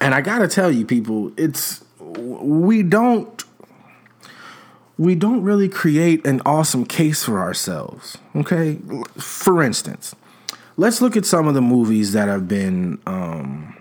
And 0.00 0.14
I 0.14 0.20
gotta 0.20 0.48
tell 0.48 0.70
you, 0.70 0.84
people, 0.84 1.32
it's 1.36 1.84
we 1.98 2.82
don't 2.82 3.44
we 4.98 5.14
don't 5.14 5.42
really 5.42 5.68
create 5.68 6.26
an 6.26 6.42
awesome 6.44 6.84
case 6.84 7.24
for 7.24 7.38
ourselves. 7.38 8.18
Okay, 8.36 8.78
for 9.16 9.62
instance, 9.62 10.14
let's 10.76 11.00
look 11.00 11.16
at 11.16 11.24
some 11.24 11.46
of 11.46 11.54
the 11.54 11.62
movies 11.62 12.12
that 12.12 12.28
have 12.28 12.48
been 12.48 13.00
um, 13.06 13.76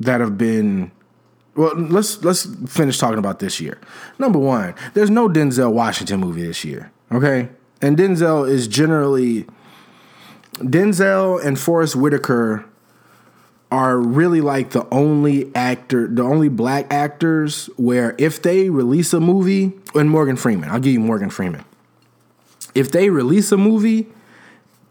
that 0.00 0.20
have 0.20 0.36
been 0.36 0.90
well 1.54 1.74
let's 1.76 2.22
let's 2.24 2.46
finish 2.66 2.98
talking 2.98 3.18
about 3.18 3.38
this 3.38 3.60
year 3.60 3.78
number 4.18 4.38
one 4.38 4.74
there's 4.94 5.10
no 5.10 5.28
denzel 5.28 5.72
washington 5.72 6.18
movie 6.18 6.46
this 6.46 6.64
year 6.64 6.90
okay 7.10 7.48
and 7.82 7.98
denzel 7.98 8.48
is 8.48 8.66
generally 8.68 9.44
denzel 10.58 11.44
and 11.44 11.58
forest 11.58 11.96
whitaker 11.96 12.64
are 13.70 13.98
really 13.98 14.40
like 14.40 14.70
the 14.70 14.86
only 14.90 15.54
actor 15.54 16.06
the 16.06 16.22
only 16.22 16.48
black 16.48 16.86
actors 16.92 17.66
where 17.76 18.14
if 18.18 18.40
they 18.42 18.70
release 18.70 19.12
a 19.12 19.20
movie 19.20 19.72
and 19.94 20.08
morgan 20.08 20.36
freeman 20.36 20.70
i'll 20.70 20.80
give 20.80 20.92
you 20.92 21.00
morgan 21.00 21.30
freeman 21.30 21.64
if 22.74 22.90
they 22.90 23.10
release 23.10 23.52
a 23.52 23.56
movie 23.56 24.06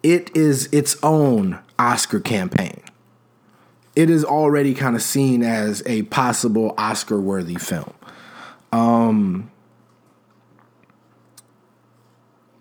it 0.03 0.35
is 0.35 0.67
its 0.71 0.97
own 1.03 1.59
Oscar 1.77 2.19
campaign. 2.19 2.81
It 3.95 4.09
is 4.09 4.23
already 4.23 4.73
kind 4.73 4.95
of 4.95 5.01
seen 5.01 5.43
as 5.43 5.83
a 5.85 6.03
possible 6.03 6.73
Oscar 6.77 7.19
worthy 7.19 7.55
film. 7.55 7.93
Um, 8.71 9.50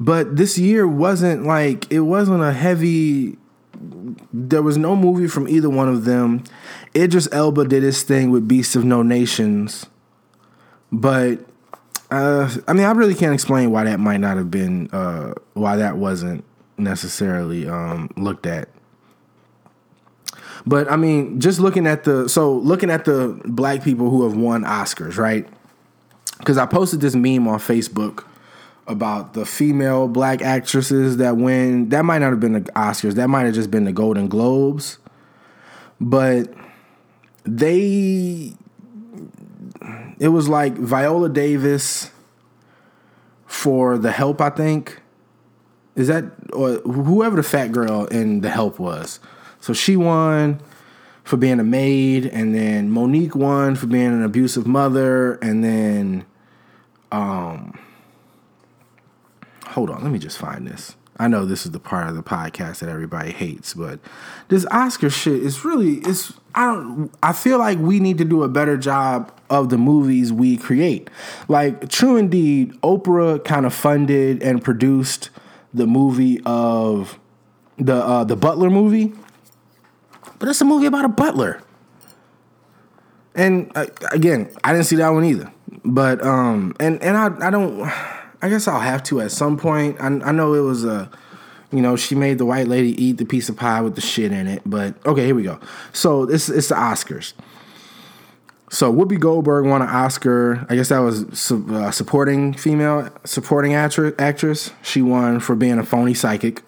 but 0.01 0.37
this 0.37 0.57
year 0.57 0.89
wasn't 0.89 1.45
like, 1.45 1.93
it 1.93 2.01
wasn't 2.01 2.43
a 2.43 2.53
heavy, 2.55 3.37
there 4.33 4.63
was 4.63 4.79
no 4.79 4.97
movie 4.97 5.29
from 5.29 5.47
either 5.47 5.69
one 5.69 5.91
of 5.91 6.07
them. 6.07 6.43
Idris 6.97 7.29
Elba 7.31 7.67
did 7.67 7.83
his 7.83 8.03
thing 8.03 8.31
with 8.31 8.49
Beasts 8.49 8.75
of 8.75 8.85
No 8.85 9.03
Nations. 9.03 9.85
But 10.91 11.41
uh, 12.11 12.51
I 12.67 12.73
mean, 12.73 12.87
I 12.87 12.93
really 12.93 13.15
can't 13.15 13.35
explain 13.35 13.71
why 13.71 13.85
that 13.85 14.01
might 14.01 14.17
not 14.17 14.39
have 14.39 14.51
been, 14.51 14.89
uh, 14.91 15.35
why 15.53 15.77
that 15.77 15.99
wasn't 15.99 16.45
necessarily 16.79 17.69
um, 17.69 18.11
looked 18.17 18.47
at. 18.47 18.71
But 20.67 20.91
I 20.91 20.97
mean, 20.97 21.41
just 21.41 21.61
looking 21.61 21.87
at 21.87 22.05
the 22.05 22.29
so 22.29 22.55
looking 22.55 22.91
at 22.91 23.05
the 23.05 23.41
black 23.45 23.83
people 23.83 24.11
who 24.11 24.25
have 24.25 24.37
won 24.37 24.65
Oscars, 24.65 25.17
right? 25.17 25.49
Because 26.39 26.59
I 26.59 26.67
posted 26.67 27.01
this 27.01 27.15
meme 27.15 27.47
on 27.49 27.59
Facebook 27.59 28.25
about 28.91 29.35
the 29.35 29.47
female 29.47 30.09
black 30.09 30.43
actresses 30.43 31.19
that 31.19 31.37
win. 31.37 31.89
That 31.91 32.05
might 32.05 32.19
not 32.19 32.31
have 32.31 32.41
been 32.41 32.55
the 32.55 32.61
Oscars. 32.73 33.15
That 33.15 33.29
might 33.29 33.45
have 33.45 33.55
just 33.55 33.71
been 33.71 33.85
the 33.85 33.93
Golden 33.93 34.29
Globes. 34.29 34.99
But 36.01 36.53
they, 37.45 38.55
it 40.19 40.29
was 40.29 40.49
like 40.49 40.75
Viola 40.75 41.29
Davis 41.29 42.11
for 43.47 43.97
The 43.97 44.11
Help, 44.11 44.41
I 44.41 44.51
think. 44.51 45.01
Is 45.95 46.09
that 46.09 46.25
or 46.53 46.77
whoever 46.79 47.37
the 47.37 47.43
fat 47.43 47.73
girl 47.73 48.07
in 48.07 48.41
The 48.41 48.51
Help 48.51 48.79
was? 48.79 49.21
So 49.61 49.73
she 49.73 49.97
won 49.97 50.61
for 51.23 51.37
being 51.37 51.61
a 51.61 51.65
maid, 51.65 52.27
and 52.27 52.55
then 52.55 52.91
Mo'Nique 52.91 53.35
won 53.35 53.77
for 53.77 53.87
being 53.87 54.07
an 54.07 54.23
abusive 54.23 54.67
mother, 54.67 55.35
and 55.35 55.63
then 55.63 56.25
um 57.13 57.79
hold 59.71 59.91
on, 59.91 60.03
let 60.03 60.13
me 60.13 60.19
just 60.19 60.39
find 60.39 60.67
this. 60.67 60.97
I 61.19 61.29
know 61.29 61.45
this 61.45 61.67
is 61.67 61.73
the 61.73 61.81
part 61.81 62.09
of 62.09 62.17
the 62.17 62.23
podcast 62.23 62.79
that 62.79 62.89
everybody 62.89 63.31
hates, 63.31 63.75
but 63.75 64.01
this 64.49 64.65
Oscar 64.71 65.11
shit 65.11 65.43
is 65.43 65.65
really 65.67 65.97
it's 65.97 66.33
I 66.55 66.67
don't 66.67 67.11
I 67.23 67.35
feel 67.35 67.59
like 67.59 67.79
we 67.79 68.01
need 68.01 68.17
to 68.19 68.25
do 68.25 68.43
a 68.43 68.49
better 68.49 68.79
job 68.79 69.31
of 69.51 69.69
the 69.69 69.77
movies 69.77 70.33
we 70.33 70.57
create. 70.57 71.11
Like 71.47 71.91
true 71.91 72.17
indeed, 72.17 72.73
Oprah 72.81 73.45
kind 73.45 73.67
of 73.67 73.75
funded 73.75 74.43
and 74.43 74.65
produced 74.65 75.29
the 75.75 75.87
movie 75.87 76.41
of 76.47 77.19
the 77.77 77.97
uh, 77.97 78.25
the 78.25 78.37
Butler 78.37 78.71
movie, 78.71 79.13
but 80.39 80.49
it's 80.49 80.61
a 80.63 80.65
movie 80.65 80.87
about 80.87 81.05
a 81.05 81.09
butler. 81.09 81.63
And 83.35 83.71
uh, 83.75 83.87
again, 84.11 84.51
I 84.65 84.73
didn't 84.73 84.87
see 84.87 84.97
that 84.97 85.11
one 85.11 85.27
either. 85.27 85.53
But 85.85 86.25
um, 86.25 86.75
and 86.81 87.03
and 87.03 87.15
I 87.15 87.49
I 87.49 87.51
don't. 87.51 87.93
I 88.43 88.49
guess 88.49 88.67
I'll 88.67 88.81
have 88.81 89.03
to 89.05 89.21
at 89.21 89.33
some 89.33 89.57
point. 89.57 90.01
I, 90.01 90.07
I 90.07 90.33
know 90.33 90.55
it 90.55 90.61
was 90.61 90.85
a, 90.85 91.11
you 91.73 91.81
know, 91.81 91.97
she 91.97 92.15
made 92.15 92.39
the 92.39 92.47
white 92.47 92.69
lady 92.69 92.91
eat 93.03 93.19
the 93.19 93.25
piece 93.25 93.49
of 93.49 93.57
pie 93.57 93.81
with 93.81 93.95
the 93.95 94.01
shit 94.01 94.33
in 94.33 94.47
it. 94.47 94.63
But 94.65 94.95
okay, 95.07 95.27
here 95.27 95.35
we 95.35 95.43
go. 95.43 95.61
So 95.93 96.25
it's 96.25 96.49
it's 96.49 96.69
the 96.69 96.75
Oscars. 96.75 97.33
So 98.71 98.93
Whoopi 98.93 99.19
Goldberg 99.19 99.67
won 99.67 99.83
an 99.83 99.89
Oscar. 99.89 100.65
I 100.71 100.77
guess 100.77 100.91
that 100.91 101.01
was 101.01 101.27
su- 101.33 101.67
uh, 101.71 101.91
supporting 101.91 102.55
female 102.55 103.11
supporting 103.25 103.75
actress. 103.75 104.15
Actress. 104.19 104.71
She 104.83 105.03
won 105.03 105.41
for 105.41 105.57
being 105.57 105.79
a 105.79 105.85
phony 105.85 106.15
psychic. 106.15 106.63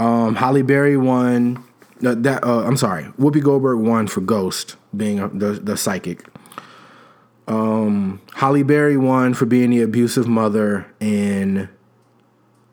Um, 0.00 0.36
Halle 0.36 0.62
Berry 0.62 0.96
won. 0.96 1.62
Uh, 2.04 2.14
that 2.14 2.44
uh, 2.44 2.62
I'm 2.64 2.76
sorry. 2.76 3.04
Whoopi 3.18 3.42
Goldberg 3.42 3.80
won 3.80 4.06
for 4.06 4.20
Ghost, 4.20 4.76
being 4.96 5.20
a, 5.20 5.28
the 5.28 5.52
the 5.52 5.76
psychic. 5.76 6.24
Um, 7.48 8.20
Halle 8.34 8.62
Berry 8.62 8.96
won 8.96 9.34
for 9.34 9.46
being 9.46 9.70
the 9.70 9.82
abusive 9.82 10.28
mother 10.28 10.86
in 11.00 11.68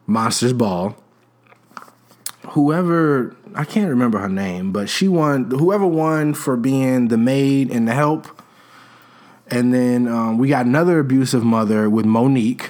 Monsters 0.06 0.54
Ball. 0.54 0.96
Whoever 2.50 3.36
I 3.56 3.64
can't 3.64 3.90
remember 3.90 4.20
her 4.20 4.30
name, 4.30 4.74
but 4.74 4.90
she 4.90 5.08
won. 5.08 5.50
Whoever 5.50 5.88
won 5.88 6.34
for 6.34 6.58
being 6.58 7.08
the 7.08 7.18
maid 7.18 7.72
and 7.72 7.88
the 7.88 7.94
help, 7.94 8.28
and 9.48 9.74
then 9.74 10.08
um, 10.08 10.38
we 10.38 10.50
got 10.50 10.66
another 10.66 11.00
abusive 11.00 11.44
mother 11.44 11.90
with 11.90 12.06
Mo'Nique. 12.06 12.70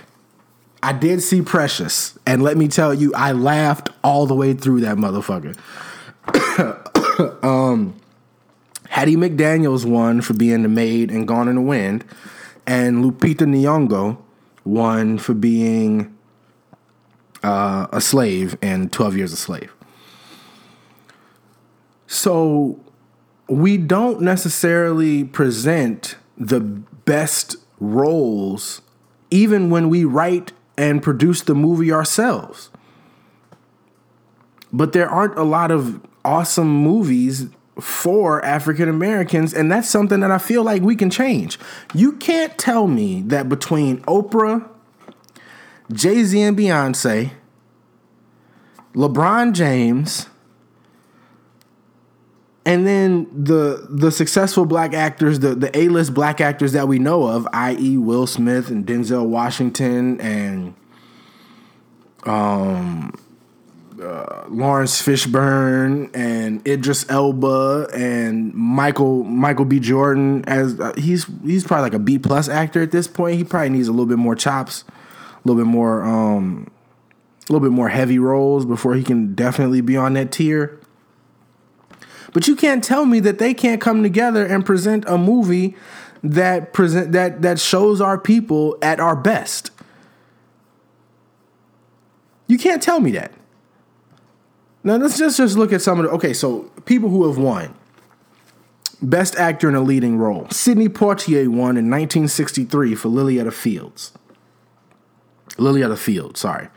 I 0.84 0.94
did 0.94 1.24
see 1.24 1.42
Precious, 1.42 2.18
and 2.28 2.44
let 2.44 2.56
me 2.56 2.68
tell 2.68 2.94
you, 2.94 3.12
I 3.16 3.32
laughed 3.32 3.90
all 4.04 4.28
the 4.28 4.36
way 4.36 4.54
through 4.54 4.82
that 4.82 4.98
motherfucker. 4.98 5.58
um, 7.44 7.96
Hattie 8.96 9.18
McDaniels 9.18 9.84
won 9.84 10.22
for 10.22 10.34
being 10.34 10.62
the 10.62 10.70
maid 10.70 11.12
and 11.12 11.28
Gone 11.28 11.50
in 11.50 11.56
the 11.56 11.62
Wind, 11.62 12.06
and 12.66 13.04
Lupita 13.04 13.46
Nyong'o 13.46 14.18
won 14.64 15.18
for 15.18 15.34
being 15.34 16.16
uh, 17.44 17.88
a 17.92 18.00
slave 18.00 18.58
in 18.62 18.88
Twelve 18.88 19.18
Years 19.18 19.34
a 19.34 19.36
Slave. 19.36 19.74
So 22.08 22.80
we 23.50 23.76
don't 23.76 24.22
necessarily 24.22 25.26
present 25.26 26.16
the 26.38 26.62
best 26.62 27.58
roles 27.82 28.82
even 29.30 29.70
when 29.70 29.90
we 29.90 30.06
write 30.06 30.54
and 30.78 31.04
produce 31.04 31.42
the 31.42 31.54
movie 31.54 31.92
ourselves. 31.92 32.70
But 34.72 34.94
there 34.94 35.10
aren't 35.10 35.38
a 35.38 35.44
lot 35.44 35.70
of 35.70 36.00
awesome 36.24 36.70
movies 36.70 37.48
for 37.80 38.44
African 38.46 38.88
Americans, 38.88 39.54
and 39.54 39.72
that's 39.72 39.90
something 39.90 40.22
that 40.22 40.32
I 40.32 40.38
feel 40.38 40.64
like 40.64 40.82
we 40.82 40.96
can 40.96 41.10
change. 41.10 41.60
You 41.94 42.14
can't 42.14 42.58
tell 42.58 42.88
me 42.88 43.22
that 43.24 43.50
between 43.50 44.02
Oprah, 44.04 44.68
Jay 45.92 46.24
Z 46.24 46.42
and 46.42 46.58
Beyonce, 46.58 47.32
LeBron 48.94 49.54
James, 49.54 50.28
and 52.66 52.88
then 52.88 53.28
the 53.32 53.86
the 53.90 54.10
successful 54.10 54.66
black 54.66 54.94
actors, 54.94 55.40
the 55.40 55.54
the 55.54 55.78
A 55.78 55.90
list 55.90 56.14
black 56.14 56.40
actors 56.40 56.72
that 56.72 56.88
we 56.88 56.98
know 56.98 57.28
of, 57.28 57.48
i.e., 57.54 57.98
Will 57.98 58.26
Smith 58.26 58.70
and 58.70 58.86
Denzel 58.86 59.28
Washington 59.28 60.20
and 60.22 60.74
um, 62.24 63.14
uh, 64.02 64.46
Laurence 64.50 65.02
Fishburne 65.02 66.10
and 66.14 66.66
Idris 66.68 67.10
Elba 67.10 67.88
and 67.94 68.54
Michael 68.54 69.24
Michael 69.24 69.66
B. 69.66 69.80
Jordan 69.80 70.44
as 70.46 70.80
uh, 70.80 70.94
he's 70.98 71.26
he's 71.44 71.64
probably 71.64 71.84
like 71.84 71.94
a 71.94 72.00
B 72.00 72.20
plus 72.20 72.50
actor 72.50 72.82
at 72.82 72.92
this 72.92 73.08
point. 73.08 73.38
He 73.38 73.44
probably 73.44 73.70
needs 73.70 73.88
a 73.88 73.92
little 73.92 74.06
bit 74.06 74.18
more 74.18 74.36
chops, 74.36 74.84
a 74.90 75.48
little 75.48 75.62
bit 75.62 75.70
more 75.70 76.04
um, 76.04 76.70
a 77.48 77.54
little 77.54 77.68
bit 77.68 77.74
more 77.74 77.90
heavy 77.90 78.20
roles 78.20 78.66
before 78.66 78.96
he 78.96 79.04
can 79.04 79.36
definitely 79.36 79.82
be 79.82 79.96
on 79.96 80.14
that 80.14 80.32
tier. 80.32 80.80
But 82.34 82.48
you 82.48 82.56
can't 82.56 82.84
tell 82.84 83.06
me 83.06 83.20
that 83.22 83.40
they 83.40 83.54
can't 83.54 83.80
come 83.80 84.04
together 84.04 84.46
and 84.46 84.66
present 84.66 85.06
a 85.08 85.18
movie 85.18 85.76
that 86.22 86.74
present 86.74 87.12
that 87.14 87.42
that 87.44 87.60
shows 87.60 88.02
our 88.02 88.18
people 88.18 88.78
at 88.82 89.00
our 89.00 89.16
best. 89.16 89.72
You 92.48 92.58
can't 92.58 92.82
tell 92.82 93.00
me 93.00 93.12
that. 93.12 93.32
Now 94.86 94.98
let's 94.98 95.18
just 95.18 95.38
just 95.38 95.58
look 95.58 95.74
at 95.74 95.82
some 95.82 96.00
of 96.00 96.06
the 96.06 96.12
okay. 96.12 96.32
So 96.32 96.72
people 96.86 97.10
who 97.10 97.28
have 97.28 97.38
won. 97.38 97.76
Best 99.02 99.36
actor 99.36 99.68
in 99.68 99.76
a 99.76 99.82
leading 99.82 100.18
role. 100.18 100.48
Sidney 100.52 100.88
Poitier 100.88 101.48
won 101.50 101.76
in 101.76 101.90
1963 101.90 102.96
for 102.96 103.10
Lily 103.10 103.52
Fields. 103.52 104.14
the 105.58 105.98
Fields. 105.98 106.40
Sorry. 106.40 106.70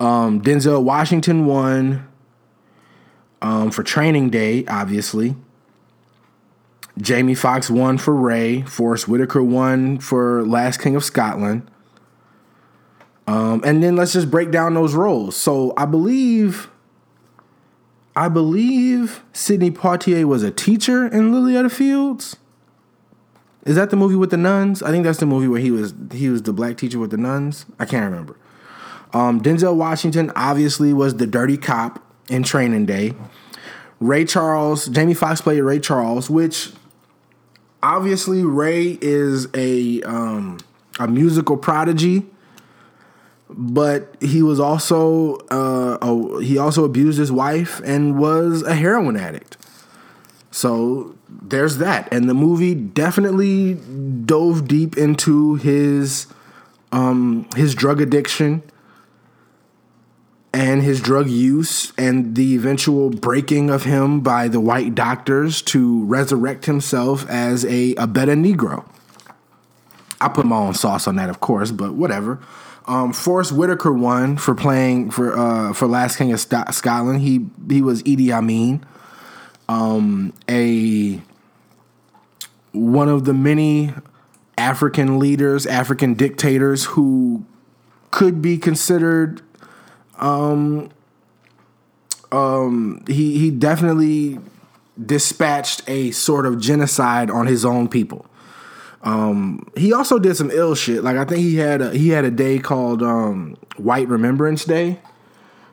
Um, 0.00 0.40
Denzel 0.40 0.82
Washington 0.82 1.44
won 1.44 2.08
um, 3.42 3.70
for 3.70 3.82
Training 3.82 4.30
Day, 4.30 4.64
obviously. 4.66 5.36
Jamie 6.98 7.34
Foxx 7.34 7.68
won 7.68 7.98
for 7.98 8.14
Ray. 8.14 8.62
Forest 8.62 9.08
Whitaker 9.08 9.42
won 9.42 9.98
for 9.98 10.44
Last 10.46 10.80
King 10.80 10.96
of 10.96 11.04
Scotland. 11.04 11.70
Um, 13.26 13.62
and 13.64 13.82
then 13.82 13.96
let's 13.96 14.12
just 14.12 14.30
break 14.30 14.50
down 14.50 14.74
those 14.74 14.94
roles. 14.94 15.36
So 15.36 15.74
I 15.76 15.84
believe, 15.84 16.70
I 18.16 18.28
believe 18.30 19.22
Sidney 19.34 19.70
Poitier 19.70 20.24
was 20.24 20.42
a 20.42 20.50
teacher 20.50 21.06
in 21.06 21.32
the 21.32 21.70
Fields. 21.70 22.36
Is 23.66 23.76
that 23.76 23.90
the 23.90 23.96
movie 23.96 24.14
with 24.14 24.30
the 24.30 24.38
nuns? 24.38 24.82
I 24.82 24.90
think 24.90 25.04
that's 25.04 25.18
the 25.18 25.26
movie 25.26 25.48
where 25.48 25.60
he 25.60 25.70
was 25.70 25.92
he 26.12 26.30
was 26.30 26.42
the 26.42 26.52
black 26.52 26.78
teacher 26.78 26.98
with 26.98 27.10
the 27.10 27.18
nuns. 27.18 27.66
I 27.78 27.84
can't 27.84 28.04
remember. 28.04 28.36
Um, 29.12 29.42
Denzel 29.42 29.76
Washington 29.76 30.32
obviously 30.34 30.92
was 30.92 31.16
the 31.16 31.26
dirty 31.26 31.58
cop 31.58 32.02
in 32.28 32.42
Training 32.42 32.86
Day. 32.86 33.12
Ray 34.00 34.24
Charles, 34.24 34.86
Jamie 34.86 35.14
Foxx 35.14 35.40
played 35.40 35.60
Ray 35.60 35.80
Charles, 35.80 36.30
which 36.30 36.72
obviously 37.82 38.44
Ray 38.44 38.98
is 39.00 39.48
a 39.54 40.00
um, 40.02 40.58
a 40.98 41.06
musical 41.06 41.56
prodigy, 41.56 42.24
but 43.48 44.14
he 44.20 44.42
was 44.42 44.58
also 44.58 45.36
uh, 45.50 45.98
a, 46.02 46.42
he 46.42 46.58
also 46.58 46.84
abused 46.84 47.18
his 47.18 47.30
wife 47.30 47.80
and 47.84 48.18
was 48.18 48.62
a 48.62 48.74
heroin 48.74 49.16
addict. 49.16 49.56
So 50.50 51.14
there's 51.28 51.78
that, 51.78 52.12
and 52.12 52.28
the 52.28 52.34
movie 52.34 52.74
definitely 52.74 53.74
dove 54.24 54.66
deep 54.66 54.96
into 54.96 55.56
his 55.56 56.26
um, 56.92 57.48
his 57.54 57.74
drug 57.74 58.00
addiction 58.00 58.62
and 60.56 60.82
his 60.82 61.02
drug 61.02 61.28
use 61.28 61.92
and 61.98 62.34
the 62.34 62.54
eventual 62.54 63.10
breaking 63.10 63.68
of 63.68 63.84
him 63.84 64.20
by 64.20 64.48
the 64.48 64.58
white 64.58 64.94
doctors 64.94 65.60
to 65.60 66.02
resurrect 66.06 66.64
himself 66.64 67.28
as 67.28 67.66
a, 67.66 67.94
a 67.96 68.06
better 68.06 68.34
Negro. 68.34 68.88
I 70.18 70.28
put 70.28 70.46
my 70.46 70.56
own 70.56 70.72
sauce 70.72 71.06
on 71.06 71.16
that, 71.16 71.28
of 71.28 71.40
course, 71.40 71.70
but 71.70 71.92
whatever. 71.92 72.40
Um, 72.88 73.12
Forest 73.12 73.52
Whitaker 73.52 73.92
won 73.92 74.36
for 74.36 74.54
playing 74.54 75.10
for 75.10 75.36
uh, 75.36 75.72
for 75.72 75.86
Last 75.86 76.16
King 76.16 76.32
of 76.32 76.40
Scotland. 76.40 77.20
He 77.20 77.46
he 77.68 77.82
was 77.82 78.02
Idi 78.04 78.30
Amin, 78.30 78.84
um, 79.68 80.32
a 80.48 81.20
one 82.72 83.08
of 83.08 83.24
the 83.24 83.34
many 83.34 83.92
African 84.56 85.18
leaders, 85.18 85.66
African 85.66 86.14
dictators 86.14 86.84
who 86.84 87.44
could 88.10 88.40
be 88.40 88.56
considered 88.56 89.42
um, 90.18 90.90
um, 92.32 93.04
he 93.06 93.38
he 93.38 93.50
definitely 93.50 94.38
dispatched 95.04 95.82
a 95.86 96.10
sort 96.12 96.46
of 96.46 96.60
genocide 96.60 97.30
on 97.30 97.46
his 97.46 97.64
own 97.64 97.88
people. 97.88 98.26
Um, 99.06 99.66
he 99.76 99.92
also 99.94 100.18
did 100.18 100.36
some 100.36 100.50
ill 100.50 100.74
shit. 100.74 101.02
Like 101.02 101.16
I 101.16 101.24
think 101.24 101.40
he 101.40 101.56
had 101.56 101.80
a, 101.80 101.90
he 101.96 102.10
had 102.10 102.24
a 102.24 102.30
day 102.30 102.58
called 102.58 103.02
um, 103.02 103.56
White 103.76 104.08
Remembrance 104.08 104.64
Day, 104.64 105.00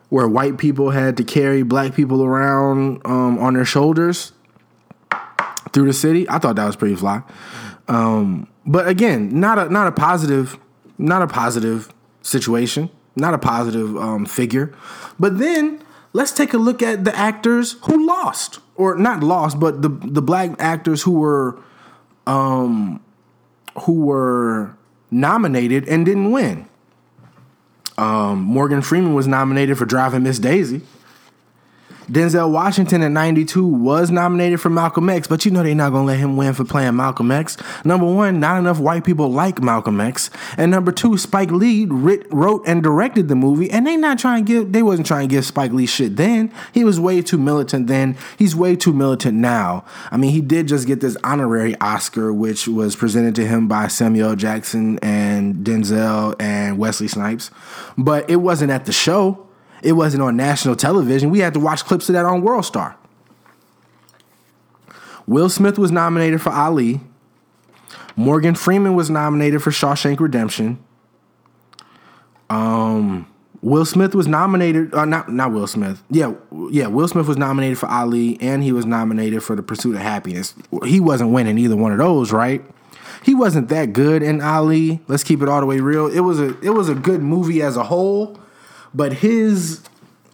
where 0.10 0.28
white 0.28 0.58
people 0.58 0.92
had 0.92 1.18
to 1.18 1.24
carry 1.24 1.64
black 1.64 1.94
people 1.94 2.24
around 2.24 3.02
um, 3.06 3.38
on 3.40 3.56
their 3.56 3.66
shoulders 3.66 4.32
through 5.74 5.88
the 5.88 5.94
city. 5.94 6.30
I 6.30 6.38
thought 6.38 6.56
that 6.56 6.66
was 6.66 6.76
pretty 6.76 6.96
fly. 6.96 7.24
Um, 7.88 8.48
but 8.66 8.88
again, 8.88 9.40
not 9.40 9.58
a 9.60 9.70
not 9.70 9.88
a 9.88 9.92
positive, 9.92 10.58
not 10.98 11.22
a 11.22 11.28
positive 11.28 11.94
situation 12.22 12.90
not 13.16 13.34
a 13.34 13.38
positive 13.38 13.96
um, 13.98 14.26
figure. 14.26 14.74
But 15.20 15.38
then 15.38 15.82
let's 16.14 16.32
take 16.32 16.54
a 16.54 16.58
look 16.58 16.82
at 16.82 17.04
the 17.04 17.16
actors 17.16 17.74
who 17.84 18.06
lost, 18.06 18.60
or 18.76 18.96
not 18.96 19.24
lost, 19.24 19.60
but 19.60 19.82
the 19.82 19.90
the 19.90 20.22
black 20.22 20.52
actors 20.60 21.04
who 21.04 21.12
were 21.12 21.60
um, 22.26 23.03
who 23.82 24.02
were 24.02 24.76
nominated 25.10 25.88
and 25.88 26.06
didn't 26.06 26.32
win. 26.32 26.68
Um, 27.98 28.40
Morgan 28.40 28.82
Freeman 28.82 29.14
was 29.14 29.28
nominated 29.28 29.78
for 29.78 29.86
Driving 29.86 30.24
Miss 30.24 30.40
Daisy. 30.40 30.82
Denzel 32.12 32.52
Washington 32.52 33.02
in 33.02 33.14
92 33.14 33.66
was 33.66 34.12
nominated 34.12 34.60
for 34.60 34.70
Malcolm 34.70 35.10
X, 35.10 35.28
but 35.28 35.46
you 35.46 35.52
know 35.52 35.64
they're 35.64 35.74
not 35.74 35.92
going 35.92 36.06
to 36.06 36.08
let 36.08 36.20
him 36.20 36.36
win 36.36 36.54
for 36.54 36.66
playing 36.66 36.96
Malcolm 36.96 37.32
X. 37.32 37.58
Number 37.86 38.06
one, 38.06 38.40
not 38.40 38.60
enough 38.60 38.80
white 38.80 39.06
people 39.06 39.32
like 39.32 39.62
Malcolm 39.62 40.02
X. 40.02 40.30
And 40.58 40.70
number 40.70 40.92
two, 40.92 41.18
Spike 41.18 41.52
Lee 41.52 41.86
writ, 41.86 42.28
wrote 42.32 42.64
and 42.68 42.84
directed 42.84 43.30
the 43.30 43.36
movie, 43.36 43.72
and 43.72 43.88
they 43.88 43.96
not 43.96 44.20
trying 44.20 44.46
to 44.46 44.52
give, 44.52 44.74
they 44.74 44.84
wasn't 44.84 45.08
trying 45.08 45.30
to 45.30 45.34
give 45.34 45.46
Spike 45.46 45.72
Lee 45.72 45.86
shit 45.86 46.18
then. 46.18 46.52
He 46.74 46.84
was 46.84 47.00
way 47.00 47.22
too 47.22 47.38
militant 47.38 47.88
then. 47.88 48.18
He's 48.38 48.56
way 48.56 48.76
too 48.76 48.94
militant 48.94 49.38
now. 49.38 49.86
I 50.12 50.18
mean, 50.18 50.32
he 50.32 50.42
did 50.42 50.68
just 50.68 50.88
get 50.88 51.00
this 51.00 51.16
honorary 51.24 51.80
Oscar, 51.80 52.34
which 52.34 52.68
was 52.68 52.96
presented 52.96 53.36
to 53.36 53.48
him 53.48 53.68
by 53.68 53.88
Samuel 53.88 54.36
Jackson 54.36 55.00
and 55.00 55.66
Denzel 55.66 56.36
and 56.40 56.78
Wesley 56.78 57.08
Snipes, 57.08 57.50
but 57.98 58.30
it 58.30 58.38
wasn't 58.38 58.72
at 58.72 58.86
the 58.86 58.92
show. 58.92 59.48
It 59.84 59.94
wasn't 59.94 60.24
on 60.24 60.36
national 60.38 60.76
television. 60.76 61.30
We 61.30 61.40
had 61.40 61.54
to 61.54 61.60
watch 61.60 61.84
clips 61.86 62.10
of 62.10 62.14
that 62.14 62.26
on 62.26 62.42
World 62.42 62.66
Star. 62.66 62.96
Will 65.28 65.50
Smith 65.50 65.78
was 65.78 65.92
nominated 65.92 66.42
for 66.42 66.52
Ali. 66.52 67.02
Morgan 68.16 68.56
Freeman 68.56 68.96
was 68.96 69.10
nominated 69.10 69.64
for 69.64 69.72
Shawshank 69.72 70.20
Redemption. 70.20 70.84
Um, 72.50 73.28
Will 73.62 73.86
Smith 73.86 74.14
was 74.14 74.28
nominated. 74.28 74.94
Uh, 74.94 75.06
not 75.06 75.32
not 75.32 75.52
Will 75.52 75.68
Smith. 75.68 76.04
Yeah, 76.10 76.34
yeah. 76.70 76.88
Will 76.88 77.08
Smith 77.08 77.28
was 77.28 77.38
nominated 77.38 77.80
for 77.80 77.88
Ali, 77.88 78.38
and 78.42 78.62
he 78.62 78.72
was 78.72 78.86
nominated 78.86 79.42
for 79.42 79.56
The 79.56 79.64
Pursuit 79.64 79.96
of 79.96 80.02
Happiness. 80.02 80.54
He 80.86 81.00
wasn't 81.00 81.32
winning 81.32 81.58
either 81.58 81.76
one 81.76 81.94
of 81.94 81.98
those, 81.98 82.32
right? 82.32 82.62
He 83.24 83.34
wasn't 83.34 83.70
that 83.70 83.94
good 83.94 84.22
in 84.22 84.42
Ali. 84.42 85.00
Let's 85.08 85.24
keep 85.24 85.42
it 85.42 85.48
all 85.48 85.62
the 85.62 85.66
way 85.66 85.80
real. 85.80 86.08
It 86.08 86.20
was 86.20 86.40
a 86.40 86.60
it 86.60 86.72
was 86.72 86.90
a 86.90 86.96
good 86.96 87.22
movie 87.22 87.62
as 87.62 87.78
a 87.78 87.84
whole, 87.84 88.38
but 88.94 89.14
his 89.14 89.82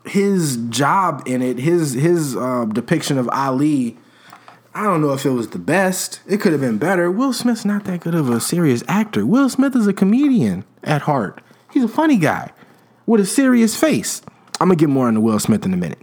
his 0.05 0.57
job 0.69 1.23
in 1.25 1.41
it, 1.41 1.59
his 1.59 1.93
his 1.93 2.35
uh, 2.35 2.65
depiction 2.65 3.17
of 3.17 3.29
Ali, 3.29 3.97
I 4.73 4.83
don't 4.83 5.01
know 5.01 5.13
if 5.13 5.25
it 5.25 5.31
was 5.31 5.49
the 5.49 5.59
best. 5.59 6.21
It 6.27 6.39
could 6.41 6.51
have 6.51 6.61
been 6.61 6.77
better. 6.77 7.11
Will 7.11 7.33
Smith's 7.33 7.65
not 7.65 7.85
that 7.85 8.01
good 8.01 8.15
of 8.15 8.29
a 8.29 8.39
serious 8.39 8.83
actor. 8.87 9.25
Will 9.25 9.49
Smith 9.49 9.75
is 9.75 9.87
a 9.87 9.93
comedian 9.93 10.63
at 10.83 11.03
heart. 11.03 11.41
He's 11.71 11.83
a 11.83 11.89
funny 11.89 12.17
guy 12.17 12.51
with 13.05 13.21
a 13.21 13.25
serious 13.25 13.75
face. 13.75 14.21
I'm 14.59 14.67
gonna 14.67 14.75
get 14.75 14.89
more 14.89 15.07
into 15.07 15.21
Will 15.21 15.39
Smith 15.39 15.65
in 15.65 15.73
a 15.73 15.77
minute. 15.77 16.01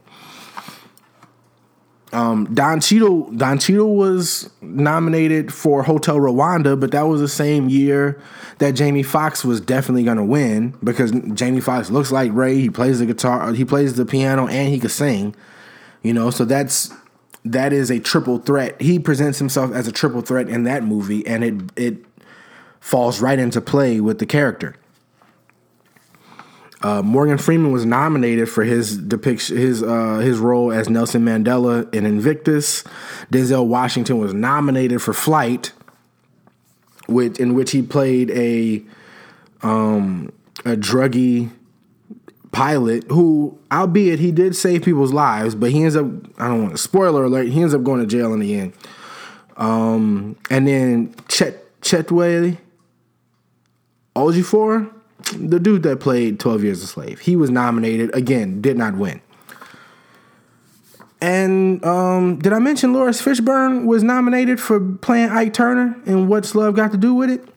Um, 2.17 2.55
Don 2.55 2.81
Cheadle, 2.81 3.31
Don 3.33 3.59
Cheadle 3.59 3.95
was 3.95 4.49
nominated 4.63 5.53
for 5.53 5.83
Hotel 5.83 6.17
Rwanda, 6.17 6.81
but 6.81 6.93
that 6.93 7.03
was 7.03 7.21
the 7.21 7.29
same 7.29 7.69
year 7.69 8.19
that 8.57 8.71
Jamie 8.71 9.03
Foxx 9.03 9.45
was 9.45 9.61
definitely 9.61 10.03
going 10.03 10.17
to 10.17 10.25
win 10.25 10.75
because 10.83 11.13
Jamie 11.35 11.61
Foxx 11.61 11.91
looks 11.91 12.11
like 12.11 12.33
Ray. 12.33 12.55
He 12.59 12.71
plays 12.71 13.01
the 13.01 13.07
guitar, 13.07 13.53
he 13.53 13.67
plays 13.67 13.97
the 13.97 14.07
piano, 14.07 14.47
and 14.49 14.73
he 14.73 14.81
can 14.81 14.89
sing. 14.89 15.37
You 16.03 16.15
know, 16.15 16.31
so 16.31 16.47
that's 16.47 16.91
that 17.45 17.75
is 17.75 17.91
a 17.91 18.01
triple 18.01 18.39
threat. 18.39 18.81
He 18.81 18.99
presents 18.99 19.39
himself 19.39 19.75
as 19.75 19.87
a 19.87 19.93
triple 19.93 20.23
threat 20.23 20.49
in 20.49 20.63
that 20.63 20.85
movie, 20.85 21.27
and 21.27 21.45
it 21.45 21.55
it 21.77 21.99
falls 22.81 23.21
right 23.21 23.39
into 23.39 23.61
play 23.61 24.01
with 24.01 24.21
the 24.21 24.27
character. 24.27 24.75
Uh, 26.87 27.03
Morgan 27.03 27.37
Freeman 27.37 27.73
was 27.73 27.85
nominated 27.85 28.49
for 28.49 28.63
his 28.63 28.97
depiction, 28.97 29.57
his 29.57 29.83
uh, 29.83 30.19
his 30.19 30.39
role 30.39 30.71
as 30.71 30.89
Nelson 30.89 31.25
Mandela 31.25 31.93
in 31.93 32.07
Invictus. 32.07 32.85
Denzel 33.33 33.67
Washington 33.67 34.19
was 34.19 34.33
nominated 34.33 35.03
for 35.03 35.13
Flight, 35.13 35.73
which 37.09 37.41
in 37.41 37.55
which 37.55 37.73
he 37.73 37.83
played 37.83 38.31
a 38.31 38.85
um, 39.63 40.31
a 40.65 40.77
druggy 40.77 41.51
pilot 42.53 43.03
who, 43.11 43.59
albeit 43.73 44.21
he 44.21 44.31
did 44.31 44.55
save 44.55 44.85
people's 44.85 45.13
lives, 45.13 45.57
but 45.57 45.73
he 45.73 45.83
ends 45.83 45.97
up 45.97 46.07
I 46.39 46.47
don't 46.47 46.63
want 46.63 46.77
to 46.77 46.79
spoiler 46.79 47.25
alert. 47.25 47.49
He 47.49 47.63
ends 47.63 47.75
up 47.75 47.83
going 47.83 47.99
to 47.99 48.07
jail 48.07 48.33
in 48.33 48.39
the 48.39 48.55
end. 48.61 48.73
Um, 49.57 50.37
and 50.51 50.69
then 50.69 51.17
Chet 51.27 51.81
Chetway 51.81 52.59
Ejiofor 54.15 54.96
the 55.35 55.59
dude 55.59 55.83
that 55.83 56.01
played 56.01 56.39
12 56.41 56.65
Years 56.65 56.83
a 56.83 56.87
Slave. 56.87 57.21
He 57.21 57.37
was 57.37 57.51
nominated, 57.51 58.15
again, 58.15 58.61
did 58.61 58.77
not 58.77 58.95
win. 58.97 59.21
And 61.21 61.85
um, 61.85 62.39
did 62.39 62.53
I 62.53 62.59
mention 62.59 62.93
Laurence 62.93 63.23
Fishburne 63.23 63.87
was 63.87 64.03
nominated 64.03 64.61
for 64.61 64.81
playing 64.81 65.31
Ike 65.31 65.55
Turner 65.55 65.97
and 66.07 66.29
What's 66.29 66.55
Love 66.55 66.77
Got 66.77 66.93
to 66.93 66.99
Do 66.99 67.15
with 67.15 67.31
It? 67.31 67.49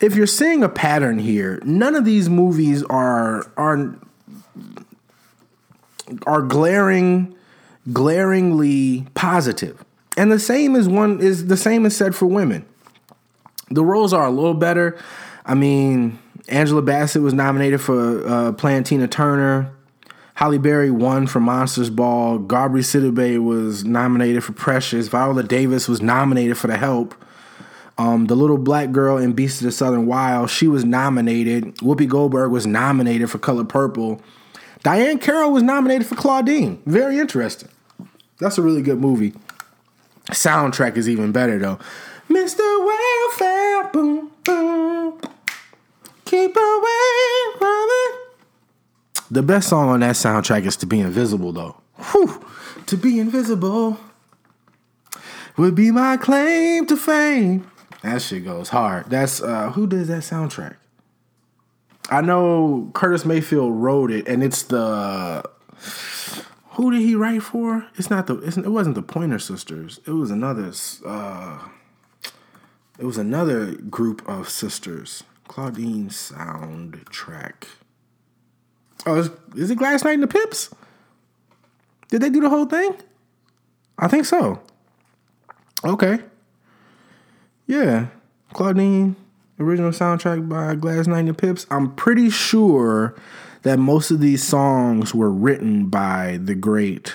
If 0.00 0.16
you're 0.16 0.26
seeing 0.26 0.62
a 0.62 0.68
pattern 0.68 1.18
here, 1.18 1.60
none 1.64 1.94
of 1.94 2.04
these 2.04 2.28
movies 2.28 2.82
are 2.84 3.50
are 3.56 3.96
are 6.26 6.42
glaring 6.42 7.34
glaringly 7.92 9.06
positive. 9.14 9.84
And 10.16 10.30
the 10.30 10.38
same 10.38 10.76
is 10.76 10.88
one 10.88 11.20
is 11.20 11.46
the 11.46 11.56
same 11.56 11.86
is 11.86 11.96
said 11.96 12.14
for 12.14 12.26
women. 12.26 12.66
The 13.70 13.84
roles 13.84 14.12
are 14.12 14.26
a 14.26 14.30
little 14.30 14.54
better. 14.54 14.98
I 15.44 15.54
mean, 15.54 16.18
Angela 16.48 16.82
Bassett 16.82 17.22
was 17.22 17.34
nominated 17.34 17.80
for 17.80 18.26
uh, 18.26 18.52
playing 18.52 18.84
Tina 18.84 19.08
Turner. 19.08 19.70
Halle 20.34 20.58
Berry 20.58 20.90
won 20.90 21.26
for 21.26 21.38
Monsters 21.40 21.90
Ball. 21.90 22.38
Gabourey 22.40 22.82
Sidibe 22.82 23.38
was 23.38 23.84
nominated 23.84 24.42
for 24.42 24.52
Precious. 24.52 25.08
Viola 25.08 25.42
Davis 25.42 25.88
was 25.88 26.02
nominated 26.02 26.58
for 26.58 26.66
The 26.66 26.76
Help. 26.76 27.14
Um, 27.96 28.26
the 28.26 28.34
little 28.34 28.58
black 28.58 28.90
girl 28.90 29.16
in 29.16 29.34
Beast 29.34 29.60
of 29.60 29.66
the 29.66 29.72
Southern 29.72 30.06
Wild, 30.06 30.50
she 30.50 30.66
was 30.66 30.84
nominated. 30.84 31.76
Whoopi 31.76 32.08
Goldberg 32.08 32.50
was 32.50 32.66
nominated 32.66 33.30
for 33.30 33.38
Color 33.38 33.64
Purple. 33.64 34.20
Diahann 34.82 35.20
Carroll 35.20 35.52
was 35.52 35.62
nominated 35.62 36.06
for 36.06 36.16
Claudine. 36.16 36.82
Very 36.84 37.18
interesting. 37.18 37.68
That's 38.38 38.58
a 38.58 38.62
really 38.62 38.82
good 38.82 38.98
movie. 38.98 39.32
Soundtrack 40.32 40.96
is 40.96 41.08
even 41.08 41.30
better 41.30 41.58
though. 41.58 41.78
Mr. 42.28 42.58
Welfare, 42.84 43.90
boom, 43.92 44.30
boom. 44.42 45.20
Keep 46.24 46.56
away 46.56 47.58
from 47.58 47.86
it. 47.90 48.14
The 49.30 49.42
best 49.42 49.68
song 49.68 49.88
on 49.88 50.00
that 50.00 50.16
soundtrack 50.16 50.64
is 50.64 50.76
To 50.78 50.86
Be 50.86 51.00
Invisible, 51.00 51.52
though. 51.52 51.76
Whew. 52.12 52.44
To 52.86 52.96
be 52.96 53.18
invisible 53.18 53.98
would 55.56 55.74
be 55.74 55.90
my 55.90 56.16
claim 56.16 56.86
to 56.86 56.96
fame. 56.96 57.70
That 58.02 58.20
shit 58.20 58.44
goes 58.44 58.68
hard. 58.68 59.08
That's 59.08 59.40
uh 59.40 59.70
who 59.70 59.86
does 59.86 60.08
that 60.08 60.22
soundtrack? 60.22 60.76
I 62.10 62.20
know 62.20 62.90
Curtis 62.92 63.24
Mayfield 63.24 63.72
wrote 63.72 64.10
it, 64.10 64.28
and 64.28 64.42
it's 64.42 64.64
the 64.64 65.42
who 66.72 66.90
did 66.90 67.00
he 67.00 67.14
write 67.14 67.42
for? 67.42 67.86
It's 67.96 68.10
not 68.10 68.26
the 68.26 68.36
it's, 68.40 68.58
it 68.58 68.68
wasn't 68.68 68.96
the 68.96 69.02
Pointer 69.02 69.38
Sisters. 69.38 70.00
It 70.06 70.10
was 70.10 70.30
another 70.30 70.72
uh 71.06 71.68
it 72.98 73.06
was 73.06 73.16
another 73.16 73.74
group 73.74 74.28
of 74.28 74.48
sisters. 74.50 75.24
Claudine 75.54 76.08
soundtrack. 76.08 77.68
Oh, 79.06 79.14
is, 79.14 79.30
is 79.54 79.70
it 79.70 79.78
Gladys 79.78 80.02
Knight 80.02 80.14
and 80.14 80.22
the 80.24 80.26
Pips? 80.26 80.74
Did 82.08 82.22
they 82.22 82.28
do 82.28 82.40
the 82.40 82.48
whole 82.48 82.66
thing? 82.66 82.96
I 83.96 84.08
think 84.08 84.24
so. 84.24 84.60
Okay. 85.84 86.18
Yeah. 87.68 88.08
Claudine, 88.52 89.14
original 89.60 89.92
soundtrack 89.92 90.48
by 90.48 90.74
Gladys 90.74 91.06
Knight 91.06 91.20
and 91.20 91.28
the 91.28 91.34
Pips. 91.34 91.68
I'm 91.70 91.94
pretty 91.94 92.30
sure 92.30 93.14
that 93.62 93.78
most 93.78 94.10
of 94.10 94.18
these 94.18 94.42
songs 94.42 95.14
were 95.14 95.30
written 95.30 95.86
by 95.86 96.40
the 96.42 96.56
great, 96.56 97.14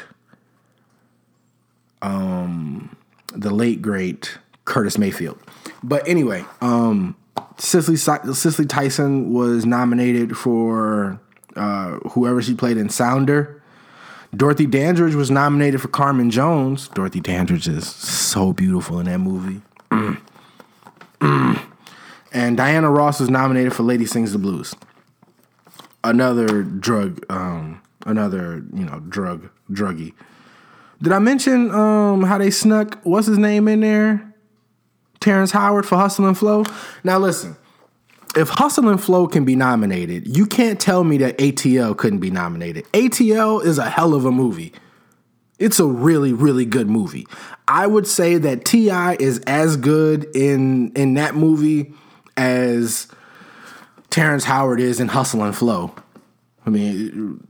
um, 2.02 2.96
the 3.34 3.54
late 3.54 3.82
great 3.82 4.38
Curtis 4.64 4.98
Mayfield. 4.98 5.38
But 5.84 6.08
anyway, 6.08 6.46
um, 6.62 7.18
Cicely 7.58 7.96
Cicely 7.96 8.66
Tyson 8.66 9.34
was 9.34 9.66
nominated 9.66 10.38
for 10.38 11.20
uh, 11.56 11.98
whoever 12.12 12.42
she 12.42 12.54
played 12.54 12.78
in 12.78 12.90
Sounder. 12.90 13.62
Dorothy 14.36 14.68
Dandridge 14.68 15.16
was 15.16 15.32
nominated 15.32 15.82
for 15.82 15.88
Carmen 15.88 16.30
Jones. 16.30 16.88
Dorothy 16.90 17.20
Dandridge 17.20 17.68
is 17.68 17.88
so 17.88 18.54
beautiful 18.54 19.00
in 19.00 19.08
that 19.08 19.20
movie. 19.20 19.62
And 22.32 22.56
Diana 22.58 22.92
Ross 22.92 23.20
was 23.20 23.30
nominated 23.30 23.74
for 23.74 23.84
Lady 23.84 24.06
Sings 24.06 24.32
the 24.32 24.38
Blues. 24.38 24.76
Another 26.04 26.64
drug, 26.64 27.26
um, 27.30 27.82
another 28.06 28.64
you 28.74 28.86
know 28.86 29.00
drug 29.02 29.50
druggy. 29.72 30.14
Did 31.02 31.12
I 31.12 31.20
mention 31.20 31.72
um, 31.72 32.24
how 32.24 32.38
they 32.38 32.52
snuck 32.52 33.00
what's 33.04 33.28
his 33.28 33.38
name 33.38 33.68
in 33.68 33.82
there? 33.82 34.29
Terrence 35.20 35.52
Howard 35.52 35.86
for 35.86 35.98
Hustle 35.98 36.28
and 36.28 36.38
Flow. 36.38 36.64
Now 37.04 37.20
listen, 37.20 37.58
if 38.36 38.50
Hustle 38.50 38.90
and 38.90 39.02
Flow 39.02 39.28
can 39.28 39.44
be 39.44 39.56
nominated, 39.56 40.36
you 40.36 40.46
can't 40.46 40.80
tell 40.80 41.04
me 41.04 41.18
that 41.18 41.38
ATL 41.38 41.98
couldn't 41.98 42.20
be 42.20 42.32
nominated. 42.32 42.86
ATL 42.94 43.64
is 43.64 43.78
a 43.78 43.90
hell 43.90 44.14
of 44.14 44.26
a 44.26 44.32
movie. 44.32 44.74
It's 45.58 45.80
a 45.80 45.86
really, 45.86 46.32
really 46.32 46.66
good 46.66 46.90
movie. 46.90 47.28
I 47.68 47.86
would 47.86 48.08
say 48.08 48.38
that 48.38 48.66
T.I. 48.66 49.18
is 49.20 49.40
as 49.40 49.78
good 49.78 50.26
in 50.36 50.92
in 50.94 51.16
that 51.16 51.36
movie 51.36 51.94
as 52.38 53.08
Terrence 54.10 54.46
Howard 54.46 54.80
is 54.80 55.00
in 55.00 55.10
Hustle 55.10 55.44
and 55.44 55.56
Flow. 55.56 55.94
I 56.66 56.70
mean, 56.70 57.46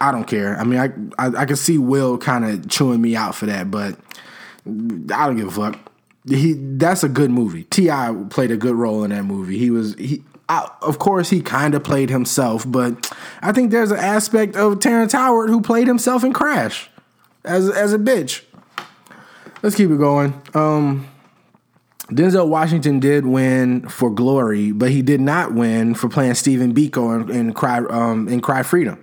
I 0.00 0.12
don't 0.12 0.26
care. 0.26 0.58
I 0.58 0.64
mean, 0.64 0.78
I 0.78 1.26
I, 1.26 1.42
I 1.42 1.44
can 1.46 1.56
see 1.56 1.78
Will 1.78 2.18
kind 2.18 2.44
of 2.44 2.68
chewing 2.68 3.00
me 3.00 3.16
out 3.16 3.34
for 3.34 3.46
that, 3.46 3.70
but 3.70 3.98
I 4.66 5.26
don't 5.26 5.36
give 5.36 5.48
a 5.48 5.50
fuck 5.50 5.85
he 6.28 6.54
that's 6.54 7.04
a 7.04 7.08
good 7.08 7.30
movie. 7.30 7.64
T.I. 7.64 8.14
played 8.30 8.50
a 8.50 8.56
good 8.56 8.74
role 8.74 9.04
in 9.04 9.10
that 9.10 9.24
movie. 9.24 9.58
He 9.58 9.70
was 9.70 9.94
he. 9.94 10.22
I, 10.48 10.70
of 10.80 11.00
course, 11.00 11.28
he 11.30 11.40
kind 11.40 11.74
of 11.74 11.82
played 11.82 12.08
himself, 12.08 12.64
but 12.66 13.12
I 13.42 13.50
think 13.50 13.72
there's 13.72 13.90
an 13.90 13.98
aspect 13.98 14.54
of 14.54 14.78
Terrence 14.78 15.12
Howard 15.12 15.50
who 15.50 15.60
played 15.60 15.88
himself 15.88 16.22
in 16.22 16.32
Crash 16.32 16.88
as 17.44 17.68
as 17.70 17.92
a 17.92 17.98
bitch. 17.98 18.42
Let's 19.62 19.74
keep 19.74 19.90
it 19.90 19.98
going. 19.98 20.40
Um, 20.54 21.08
Denzel 22.08 22.48
Washington 22.48 23.00
did 23.00 23.26
win 23.26 23.88
for 23.88 24.10
Glory, 24.10 24.70
but 24.70 24.90
he 24.90 25.02
did 25.02 25.20
not 25.20 25.54
win 25.54 25.94
for 25.94 26.08
playing 26.08 26.34
Stephen 26.34 26.72
Biko 26.72 27.28
in, 27.28 27.34
in 27.34 27.52
Cry 27.52 27.78
um, 27.78 28.28
in 28.28 28.40
Cry 28.40 28.62
Freedom. 28.62 29.02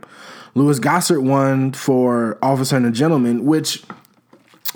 Louis 0.56 0.80
Gossett 0.80 1.24
won 1.24 1.74
for 1.74 2.38
Officer 2.42 2.78
and 2.78 2.86
a 2.86 2.92
Gentleman, 2.92 3.44
which 3.44 3.84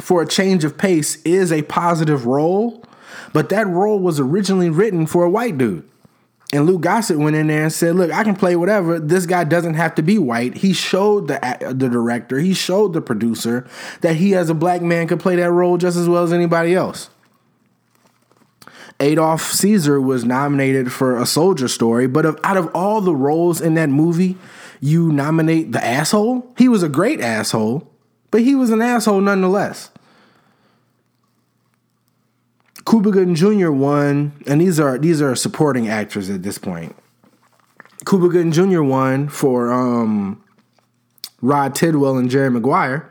for 0.02 0.22
a 0.22 0.28
change 0.28 0.64
of 0.64 0.78
pace 0.78 1.22
is 1.24 1.52
a 1.52 1.64
positive 1.64 2.26
role, 2.26 2.84
but 3.34 3.50
that 3.50 3.68
role 3.68 4.00
was 4.00 4.20
originally 4.20 4.70
written 4.70 5.06
for 5.08 5.24
a 5.24 5.30
white 5.30 5.58
dude. 5.58 5.88
And 6.54 6.66
Lou 6.66 6.80
Gossett 6.80 7.18
went 7.18 7.36
in 7.36 7.48
there 7.48 7.64
and 7.64 7.74
said, 7.74 7.96
"Look, 7.96 8.10
I 8.12 8.24
can 8.24 8.36
play 8.36 8.56
whatever. 8.56 9.00
This 9.00 9.26
guy 9.26 9.44
doesn't 9.44 9.74
have 9.74 9.96
to 9.96 10.02
be 10.02 10.18
white." 10.18 10.58
He 10.58 10.72
showed 10.72 11.28
the 11.28 11.40
the 11.76 11.90
director, 11.90 12.40
he 12.40 12.54
showed 12.54 12.94
the 12.94 13.02
producer 13.02 13.68
that 14.00 14.16
he 14.16 14.34
as 14.34 14.50
a 14.50 14.54
black 14.54 14.82
man 14.82 15.08
could 15.08 15.20
play 15.20 15.36
that 15.36 15.52
role 15.52 15.78
just 15.78 15.98
as 15.98 16.08
well 16.08 16.24
as 16.24 16.32
anybody 16.32 16.74
else. 16.74 17.10
Adolph 19.00 19.52
Caesar 19.52 20.02
was 20.02 20.24
nominated 20.24 20.92
for 20.92 21.18
a 21.18 21.26
soldier 21.26 21.68
story, 21.68 22.08
but 22.08 22.26
of, 22.26 22.40
out 22.44 22.58
of 22.58 22.68
all 22.74 23.02
the 23.02 23.14
roles 23.14 23.62
in 23.62 23.76
that 23.76 23.90
movie, 23.90 24.38
you 24.80 25.12
nominate 25.12 25.72
the 25.72 25.86
asshole? 25.86 26.52
He 26.58 26.68
was 26.68 26.82
a 26.82 26.90
great 26.90 27.22
asshole, 27.22 27.88
but 28.32 28.42
he 28.42 28.56
was 28.56 28.70
an 28.70 28.82
asshole 28.82 29.22
nonetheless. 29.22 29.90
Cuba 32.88 33.12
Gooding 33.12 33.36
Jr. 33.36 33.72
won, 33.72 34.32
and 34.48 34.62
these 34.62 34.80
are 34.80 34.98
these 34.98 35.22
are 35.22 35.36
supporting 35.36 35.90
actors 35.90 36.30
at 36.30 36.44
this 36.44 36.58
point. 36.58 36.96
Cuba 38.06 38.30
Gooding 38.30 38.54
Jr. 38.54 38.82
won 38.82 39.28
for 39.28 39.74
um, 39.74 40.42
Rod 41.42 41.76
Tidwell 41.76 42.18
and 42.18 42.30
Jerry 42.30 42.50
Maguire, 42.50 43.10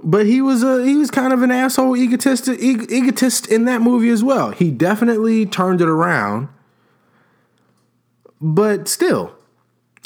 but 0.00 0.26
he 0.26 0.40
was 0.40 0.62
a 0.62 0.84
he 0.84 0.94
was 0.94 1.10
kind 1.10 1.32
of 1.32 1.42
an 1.42 1.50
asshole 1.50 1.96
egotist 1.96 2.48
egotist 2.48 3.48
in 3.48 3.64
that 3.64 3.82
movie 3.82 4.10
as 4.10 4.22
well. 4.22 4.52
He 4.52 4.70
definitely 4.70 5.44
turned 5.44 5.80
it 5.80 5.88
around, 5.88 6.48
but 8.40 8.86
still, 8.86 9.37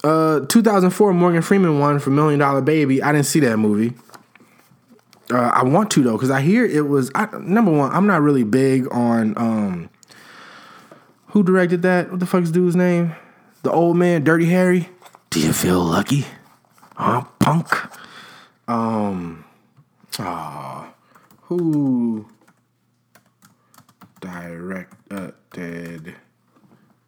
uh, 0.05 0.41
2004 0.47 1.15
Morgan 1.15 1.43
Freeman 1.43 1.79
won 1.79 1.99
for 1.99 2.11
Million 2.11 2.41
Dollar 2.41 2.61
Baby. 2.61 3.03
I 3.03 3.13
didn't 3.13 3.27
see 3.27 3.41
that 3.41 3.57
movie. 3.57 3.95
Uh, 5.31 5.51
I 5.55 5.63
want 5.63 5.91
to 5.93 6.03
though 6.03 6.13
because 6.13 6.31
I 6.31 6.41
hear 6.41 6.65
it 6.65 6.89
was 6.89 7.11
I, 7.15 7.27
number 7.39 7.71
one. 7.71 7.91
I'm 7.93 8.07
not 8.07 8.21
really 8.21 8.45
big 8.45 8.93
on 8.93 9.37
um, 9.39 9.91
who 11.29 11.43
directed 11.43 11.83
that. 11.83 12.11
What 12.11 12.21
the 12.21 12.27
fuck's 12.27 12.51
dude's 12.51 12.77
name? 12.77 13.15
The 13.63 13.71
old 13.71 13.97
man, 13.97 14.25
Dirty 14.25 14.47
Harry. 14.47 14.89
Do 15.31 15.41
you 15.41 15.53
feel 15.53 15.81
lucky, 15.81 16.27
huh, 16.97 17.23
punk? 17.39 17.73
Um, 18.69 19.45
ah, 20.19 20.93
who 21.43 22.27
directed? 24.21 26.15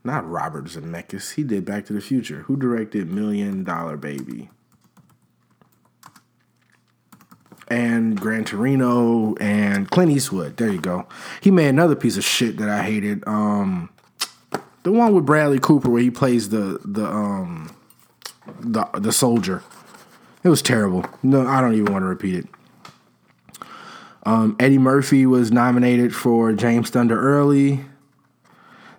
Not 0.05 0.29
Robert 0.29 0.67
Zemeckis. 0.67 1.35
He 1.35 1.43
did 1.43 1.65
Back 1.65 1.87
to 1.87 1.95
the 1.95 2.01
Future. 2.01 2.43
Who 2.43 2.57
directed 2.57 3.11
Million 3.11 3.65
Dollar 3.65 3.97
Baby? 3.97 4.51
and 7.69 8.21
Gran 8.21 8.45
Torino 8.45 9.35
and 9.37 9.91
Clint 9.91 10.13
Eastwood. 10.13 10.57
There 10.57 10.71
you 10.71 10.81
go. 10.81 11.07
He 11.41 11.51
made 11.51 11.69
another 11.69 11.97
piece 11.97 12.17
of 12.17 12.25
shit 12.25 12.59
that 12.59 12.69
I 12.69 12.83
hated. 12.83 13.27
Um, 13.27 13.91
the 14.83 14.93
one 14.93 15.15
with 15.15 15.25
Bradley 15.25 15.59
Cooper 15.59 15.89
where 15.91 16.03
he 16.03 16.11
plays 16.11 16.51
the 16.51 16.79
the 16.85 17.07
um 17.07 17.75
the 18.61 18.85
the 18.95 19.13
soldier. 19.13 19.63
It 20.43 20.51
was 20.51 20.61
terrible. 20.61 21.07
No, 21.23 21.47
I 21.47 21.61
don't 21.61 21.75
even 21.75 21.91
want 21.93 22.03
to 22.03 22.07
repeat 22.09 22.35
it. 22.35 22.47
Um, 24.27 24.57
Eddie 24.61 24.79
Murphy 24.79 25.27
was 25.27 25.51
nominated 25.51 26.15
for 26.15 26.53
James 26.53 26.91
Thunder 26.91 27.19
Early. 27.19 27.87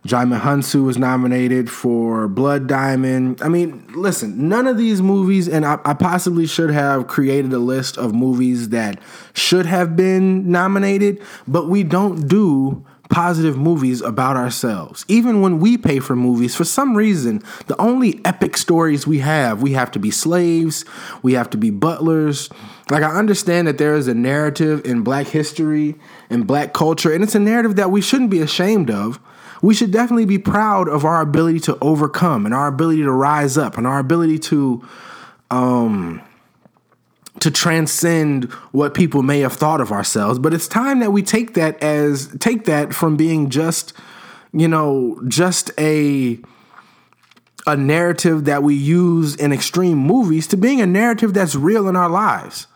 Djimon 0.05 0.39
Hounsou 0.39 0.85
was 0.85 0.99
nominated 0.99 1.67
for 1.67 2.27
Blood 2.27 2.67
Diamond. 2.67 3.41
I 3.41 3.49
mean, 3.49 3.83
listen, 3.95 4.47
none 4.47 4.67
of 4.67 4.77
these 4.77 5.01
movies, 5.01 5.49
and 5.49 5.65
I, 5.65 5.79
I, 5.83 5.95
possibly 5.95 6.45
should 6.45 6.69
have 6.69 7.07
created 7.07 7.51
a 7.53 7.57
list 7.57 7.97
of 7.97 8.13
movies 8.13 8.69
that 8.69 8.99
should 9.33 9.65
have 9.65 9.95
been 9.95 10.51
nominated, 10.51 11.23
but 11.47 11.69
we 11.69 11.81
don't 11.81 12.27
do 12.27 12.85
positive 13.09 13.57
movies 13.57 14.01
about 14.01 14.37
ourselves. 14.37 15.05
Even 15.07 15.41
when 15.41 15.57
we 15.59 15.75
pay 15.75 15.99
for 15.99 16.15
movies, 16.15 16.55
for 16.55 16.65
some 16.65 16.95
reason, 16.95 17.41
the 17.65 17.79
only 17.81 18.21
epic 18.25 18.57
stories 18.57 19.07
we 19.07 19.19
have, 19.19 19.63
we 19.63 19.73
have 19.73 19.89
to 19.89 19.99
be 19.99 20.11
slaves, 20.11 20.85
we 21.23 21.33
have 21.33 21.49
to 21.49 21.57
be 21.57 21.71
butlers. 21.71 22.49
Like, 22.91 23.01
I 23.01 23.09
understand 23.09 23.67
that 23.67 23.79
there 23.79 23.95
is 23.95 24.07
a 24.07 24.13
narrative 24.13 24.85
in 24.85 25.01
black 25.01 25.25
history 25.25 25.95
and 26.29 26.45
black 26.45 26.73
culture, 26.73 27.11
and 27.11 27.23
it's 27.23 27.35
a 27.35 27.39
narrative 27.39 27.75
that 27.77 27.89
we 27.89 28.01
shouldn't 28.01 28.29
be 28.29 28.41
ashamed 28.41 28.91
of. 28.91 29.19
We 29.65 29.73
should 29.73 29.89
definitely 29.89 30.25
be 30.25 30.37
proud 30.37 30.87
of 30.87 31.05
our 31.05 31.21
ability 31.21 31.59
to 31.61 31.77
overcome 31.81 32.45
and 32.45 32.53
our 32.53 32.67
ability 32.67 33.01
to 33.01 33.11
rise 33.11 33.57
up 33.57 33.79
and 33.79 33.87
our 33.87 33.97
ability 33.97 34.37
to 34.39 34.87
um 35.49 36.21
to 37.39 37.49
transcend 37.49 38.45
what 38.73 38.93
people 38.93 39.23
may 39.23 39.39
have 39.39 39.53
thought 39.53 39.81
of 39.81 39.91
ourselves. 39.91 40.37
But 40.37 40.53
it's 40.53 40.67
time 40.67 40.99
that 40.99 41.11
we 41.11 41.23
take 41.23 41.55
that 41.55 41.81
as 41.81 42.27
take 42.39 42.65
that 42.65 42.93
from 42.93 43.17
being 43.17 43.49
just 43.49 43.93
you 44.53 44.67
know 44.67 45.19
just 45.27 45.71
a 45.79 46.37
a 47.65 47.75
narrative 47.75 48.45
that 48.45 48.61
we 48.61 48.75
use 48.75 49.35
in 49.35 49.51
extreme 49.51 49.97
movies 49.97 50.45
to 50.49 50.57
being 50.57 50.79
a 50.79 50.85
narrative 50.85 51.33
that's 51.33 51.55
real 51.55 51.87
in 51.87 51.95
our 51.95 52.09
lives. 52.09 52.67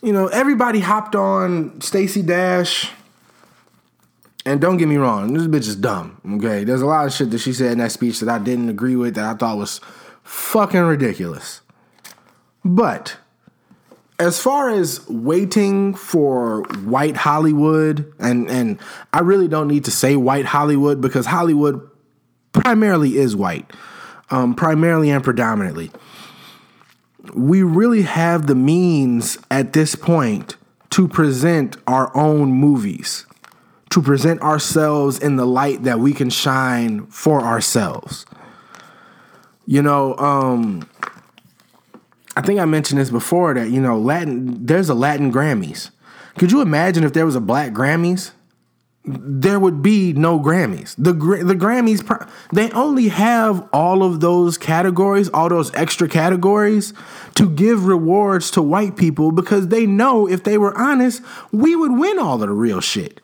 You 0.00 0.12
know 0.12 0.28
everybody 0.28 0.78
hopped 0.78 1.16
on 1.16 1.80
Stacey 1.80 2.22
Dash 2.22 2.92
and 4.44 4.60
don't 4.60 4.76
get 4.76 4.88
me 4.88 4.96
wrong 4.96 5.32
this 5.32 5.46
bitch 5.46 5.68
is 5.68 5.76
dumb 5.76 6.20
okay? 6.36 6.64
There's 6.64 6.82
a 6.82 6.86
lot 6.86 7.06
of 7.06 7.12
shit 7.12 7.30
that 7.30 7.38
she 7.38 7.52
said 7.52 7.72
in 7.72 7.78
that 7.78 7.92
speech 7.92 8.20
that 8.20 8.28
I 8.28 8.38
didn't 8.38 8.68
agree 8.68 8.96
with 8.96 9.14
that 9.14 9.24
I 9.24 9.34
thought 9.34 9.58
was 9.58 9.80
fucking 10.22 10.80
ridiculous. 10.80 11.60
But 12.64 13.16
as 14.18 14.40
far 14.40 14.70
as 14.70 15.06
waiting 15.08 15.94
for 15.94 16.62
white 16.84 17.16
Hollywood, 17.16 18.12
and 18.18 18.48
and 18.48 18.78
I 19.12 19.20
really 19.20 19.48
don't 19.48 19.68
need 19.68 19.84
to 19.86 19.90
say 19.90 20.16
white 20.16 20.44
Hollywood 20.44 21.00
because 21.00 21.26
Hollywood 21.26 21.88
primarily 22.52 23.18
is 23.18 23.34
white, 23.34 23.70
um, 24.30 24.54
primarily 24.54 25.10
and 25.10 25.24
predominantly. 25.24 25.90
We 27.34 27.62
really 27.62 28.02
have 28.02 28.46
the 28.46 28.54
means 28.54 29.38
at 29.50 29.72
this 29.72 29.94
point 29.94 30.56
to 30.90 31.08
present 31.08 31.76
our 31.86 32.16
own 32.16 32.52
movies, 32.52 33.26
to 33.92 34.00
present 34.00 34.40
ourselves 34.40 35.18
in 35.18 35.36
the 35.36 35.44
light 35.44 35.82
that 35.82 36.00
we 36.00 36.14
can 36.14 36.30
shine 36.30 37.04
for 37.08 37.42
ourselves. 37.42 38.24
You 39.66 39.82
know, 39.82 40.16
um, 40.16 40.88
I 42.34 42.40
think 42.40 42.58
I 42.58 42.64
mentioned 42.64 42.98
this 42.98 43.10
before 43.10 43.52
that 43.52 43.68
you 43.68 43.82
know 43.82 43.98
Latin. 43.98 44.64
There's 44.64 44.88
a 44.88 44.94
Latin 44.94 45.30
Grammys. 45.30 45.90
Could 46.38 46.52
you 46.52 46.62
imagine 46.62 47.04
if 47.04 47.12
there 47.12 47.26
was 47.26 47.36
a 47.36 47.40
Black 47.40 47.72
Grammys? 47.72 48.30
There 49.04 49.60
would 49.60 49.82
be 49.82 50.14
no 50.14 50.40
Grammys. 50.40 50.94
The 50.96 51.12
the 51.12 51.54
Grammys 51.54 52.30
they 52.50 52.70
only 52.70 53.08
have 53.08 53.68
all 53.74 54.02
of 54.04 54.20
those 54.20 54.56
categories, 54.56 55.28
all 55.28 55.50
those 55.50 55.74
extra 55.74 56.08
categories 56.08 56.94
to 57.34 57.50
give 57.50 57.84
rewards 57.84 58.50
to 58.52 58.62
white 58.62 58.96
people 58.96 59.32
because 59.32 59.68
they 59.68 59.84
know 59.84 60.26
if 60.26 60.44
they 60.44 60.56
were 60.56 60.76
honest, 60.78 61.20
we 61.50 61.76
would 61.76 61.92
win 61.92 62.18
all 62.18 62.36
of 62.36 62.40
the 62.40 62.48
real 62.50 62.80
shit. 62.80 63.20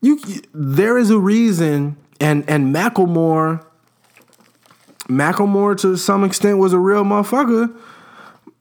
You 0.00 0.18
there 0.52 0.96
is 0.98 1.10
a 1.10 1.18
reason 1.18 1.96
and 2.20 2.48
and 2.48 2.74
Macklemore 2.74 3.64
Macklemore 5.08 5.78
to 5.80 5.96
some 5.96 6.24
extent 6.24 6.58
was 6.58 6.72
a 6.72 6.78
real 6.78 7.04
motherfucker 7.04 7.76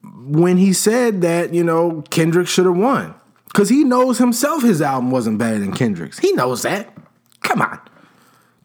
when 0.01 0.57
he 0.57 0.73
said 0.73 1.21
that, 1.21 1.53
you 1.53 1.63
know, 1.63 2.03
Kendrick 2.09 2.47
should 2.47 2.65
have 2.65 2.77
won. 2.77 3.15
Cause 3.53 3.69
he 3.69 3.83
knows 3.83 4.19
himself 4.19 4.61
his 4.61 4.81
album 4.81 5.09
wasn't 5.09 5.39
better 5.39 5.57
than 5.57 5.73
Kendrick's. 5.73 6.19
He 6.19 6.31
knows 6.33 6.61
that. 6.61 6.93
Come 7.41 7.61
on. 7.61 7.79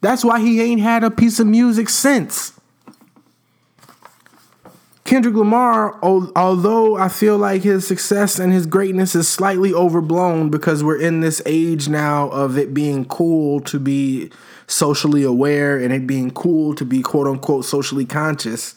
That's 0.03 0.25
why 0.25 0.41
he 0.41 0.61
ain't 0.61 0.83
had 0.83 1.03
a 1.03 1.11
piece 1.11 1.41
of 1.41 1.47
music 1.47 1.89
since. 1.89 2.53
Kendrick 5.05 5.35
Lamar, 5.35 5.99
although 6.03 6.97
I 6.97 7.09
feel 7.09 7.37
like 7.37 7.63
his 7.63 7.87
success 7.87 8.39
and 8.39 8.51
his 8.55 8.65
greatness 8.65 9.15
is 9.15 9.29
slightly 9.29 9.75
overblown 9.75 10.49
because 10.49 10.83
we're 10.83 11.01
in 11.01 11.21
this 11.21 11.43
age 11.45 11.91
now 11.91 12.31
of 12.31 12.57
it 12.57 12.73
being 12.73 13.05
cool 13.05 13.61
to 13.61 13.79
be 13.79 14.31
socially 14.67 15.23
aware 15.23 15.77
and 15.79 15.93
it 15.93 16.07
being 16.07 16.31
cool 16.31 16.75
to 16.77 16.87
be 16.87 17.03
quote 17.03 17.27
unquote 17.27 17.67
socially 17.67 18.07
conscious. 18.07 18.75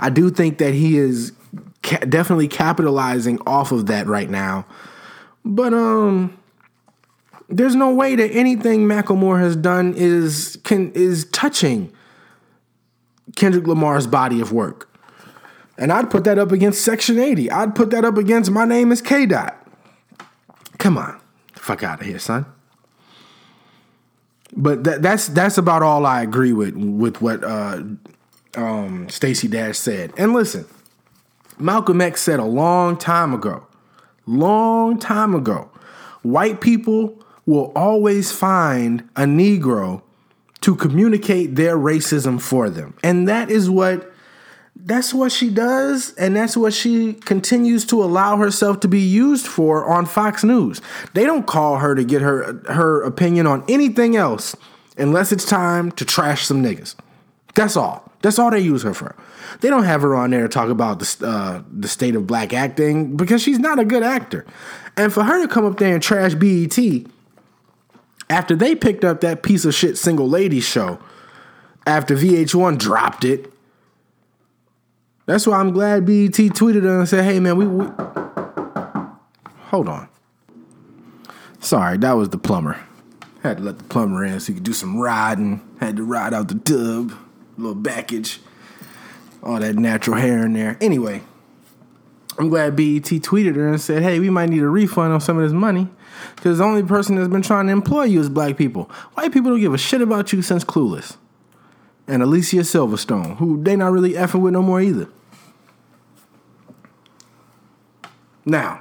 I 0.00 0.10
do 0.10 0.28
think 0.28 0.58
that 0.58 0.74
he 0.74 0.98
is 0.98 1.32
ca- 1.84 1.98
definitely 1.98 2.48
capitalizing 2.48 3.38
off 3.46 3.70
of 3.70 3.86
that 3.86 4.08
right 4.08 4.28
now. 4.28 4.66
But 5.44 5.72
um 5.72 6.36
there's 7.48 7.76
no 7.76 7.94
way 7.94 8.16
that 8.16 8.30
anything 8.32 8.88
Macklemore 8.88 9.40
has 9.40 9.54
done 9.54 9.94
is 9.96 10.58
can 10.64 10.90
is 10.92 11.26
touching 11.26 11.92
Kendrick 13.38 13.66
Lamar's 13.66 14.06
body 14.06 14.40
of 14.40 14.52
work. 14.52 14.90
And 15.78 15.92
I'd 15.92 16.10
put 16.10 16.24
that 16.24 16.38
up 16.38 16.52
against 16.52 16.84
Section 16.84 17.18
80. 17.18 17.50
I'd 17.50 17.74
put 17.74 17.90
that 17.90 18.04
up 18.04 18.18
against 18.18 18.50
My 18.50 18.64
Name 18.64 18.92
is 18.92 19.00
K 19.00 19.26
Dot. 19.26 19.56
Come 20.78 20.98
on. 20.98 21.20
Fuck 21.54 21.82
out 21.82 22.00
of 22.00 22.06
here, 22.06 22.18
son 22.18 22.46
but 24.56 24.84
that, 24.84 25.02
that's 25.02 25.28
that's 25.28 25.58
about 25.58 25.82
all 25.82 26.06
I 26.06 26.22
agree 26.22 26.52
with 26.52 26.74
with 26.74 27.20
what 27.20 27.44
uh, 27.44 27.82
um, 28.56 29.08
Stacey 29.08 29.48
Dash 29.48 29.78
said. 29.78 30.12
And 30.16 30.32
listen, 30.32 30.66
Malcolm 31.58 32.00
X 32.00 32.22
said 32.22 32.40
a 32.40 32.44
long 32.44 32.96
time 32.96 33.34
ago, 33.34 33.66
long 34.26 34.98
time 34.98 35.34
ago, 35.34 35.70
white 36.22 36.60
people 36.60 37.22
will 37.46 37.72
always 37.74 38.32
find 38.32 39.08
a 39.16 39.22
Negro 39.22 40.02
to 40.68 40.76
communicate 40.76 41.54
their 41.54 41.78
racism 41.78 42.38
for 42.38 42.68
them, 42.68 42.92
and 43.02 43.26
that 43.26 43.50
is 43.50 43.70
what 43.70 44.12
that's 44.76 45.14
what 45.14 45.32
she 45.32 45.48
does, 45.48 46.12
and 46.16 46.36
that's 46.36 46.58
what 46.58 46.74
she 46.74 47.14
continues 47.14 47.86
to 47.86 48.04
allow 48.04 48.36
herself 48.36 48.80
to 48.80 48.88
be 48.88 49.00
used 49.00 49.46
for 49.46 49.86
on 49.86 50.04
Fox 50.04 50.44
News. 50.44 50.82
They 51.14 51.24
don't 51.24 51.46
call 51.46 51.78
her 51.78 51.94
to 51.94 52.04
get 52.04 52.20
her 52.20 52.60
her 52.68 53.02
opinion 53.02 53.46
on 53.46 53.64
anything 53.66 54.14
else 54.14 54.54
unless 54.98 55.32
it's 55.32 55.46
time 55.46 55.90
to 55.92 56.04
trash 56.04 56.44
some 56.44 56.62
niggas. 56.62 56.94
That's 57.54 57.74
all. 57.74 58.12
That's 58.20 58.38
all 58.38 58.50
they 58.50 58.60
use 58.60 58.82
her 58.82 58.92
for. 58.92 59.16
They 59.62 59.70
don't 59.70 59.84
have 59.84 60.02
her 60.02 60.14
on 60.14 60.32
there 60.32 60.42
to 60.42 60.48
talk 60.50 60.68
about 60.68 60.98
the 60.98 61.26
uh, 61.26 61.62
the 61.72 61.88
state 61.88 62.14
of 62.14 62.26
black 62.26 62.52
acting 62.52 63.16
because 63.16 63.40
she's 63.40 63.58
not 63.58 63.78
a 63.78 63.86
good 63.86 64.02
actor. 64.02 64.44
And 64.98 65.14
for 65.14 65.24
her 65.24 65.40
to 65.40 65.48
come 65.48 65.64
up 65.64 65.78
there 65.78 65.94
and 65.94 66.02
trash 66.02 66.34
BET 66.34 66.78
after 68.30 68.54
they 68.54 68.74
picked 68.74 69.04
up 69.04 69.20
that 69.20 69.42
piece 69.42 69.64
of 69.64 69.74
shit 69.74 69.96
single 69.98 70.28
ladies 70.28 70.64
show 70.64 70.98
after 71.86 72.16
VH1 72.16 72.78
dropped 72.78 73.24
it 73.24 73.52
that's 75.28 75.46
why 75.46 75.58
I'm 75.58 75.72
glad 75.72 76.06
BET 76.06 76.32
tweeted 76.32 76.84
her 76.84 77.00
and 77.00 77.06
said, 77.06 77.22
"Hey 77.22 77.38
man, 77.38 77.58
we, 77.58 77.66
we 77.66 77.86
hold 79.66 79.86
on. 79.86 80.08
Sorry, 81.60 81.98
that 81.98 82.12
was 82.12 82.30
the 82.30 82.38
plumber. 82.38 82.80
Had 83.42 83.58
to 83.58 83.62
let 83.62 83.76
the 83.76 83.84
plumber 83.84 84.24
in 84.24 84.40
so 84.40 84.46
he 84.46 84.54
could 84.54 84.62
do 84.62 84.72
some 84.72 84.98
riding. 84.98 85.60
Had 85.80 85.96
to 85.96 86.02
ride 86.02 86.32
out 86.32 86.48
the 86.48 86.54
tub, 86.54 87.12
little 87.58 87.74
backage, 87.74 88.38
all 89.42 89.60
that 89.60 89.76
natural 89.76 90.16
hair 90.16 90.46
in 90.46 90.54
there. 90.54 90.78
Anyway, 90.80 91.20
I'm 92.38 92.48
glad 92.48 92.74
BET 92.74 93.02
tweeted 93.02 93.54
her 93.56 93.68
and 93.68 93.78
said, 93.78 94.02
"Hey, 94.02 94.18
we 94.20 94.30
might 94.30 94.48
need 94.48 94.62
a 94.62 94.68
refund 94.68 95.12
on 95.12 95.20
some 95.20 95.36
of 95.36 95.42
this 95.42 95.52
money." 95.52 95.88
Because 96.36 96.58
the 96.58 96.64
only 96.64 96.82
person 96.82 97.16
that's 97.16 97.28
been 97.28 97.42
trying 97.42 97.66
to 97.66 97.72
employ 97.72 98.04
you 98.04 98.20
is 98.20 98.28
black 98.28 98.56
people. 98.56 98.84
White 99.14 99.32
people 99.32 99.50
don't 99.50 99.60
give 99.60 99.74
a 99.74 99.78
shit 99.78 100.00
about 100.00 100.32
you 100.32 100.42
since 100.42 100.64
Clueless. 100.64 101.16
And 102.06 102.22
Alicia 102.22 102.58
Silverstone, 102.58 103.36
who 103.36 103.62
they 103.62 103.76
not 103.76 103.92
really 103.92 104.12
effing 104.12 104.40
with 104.40 104.52
no 104.52 104.62
more 104.62 104.80
either. 104.80 105.08
Now, 108.44 108.80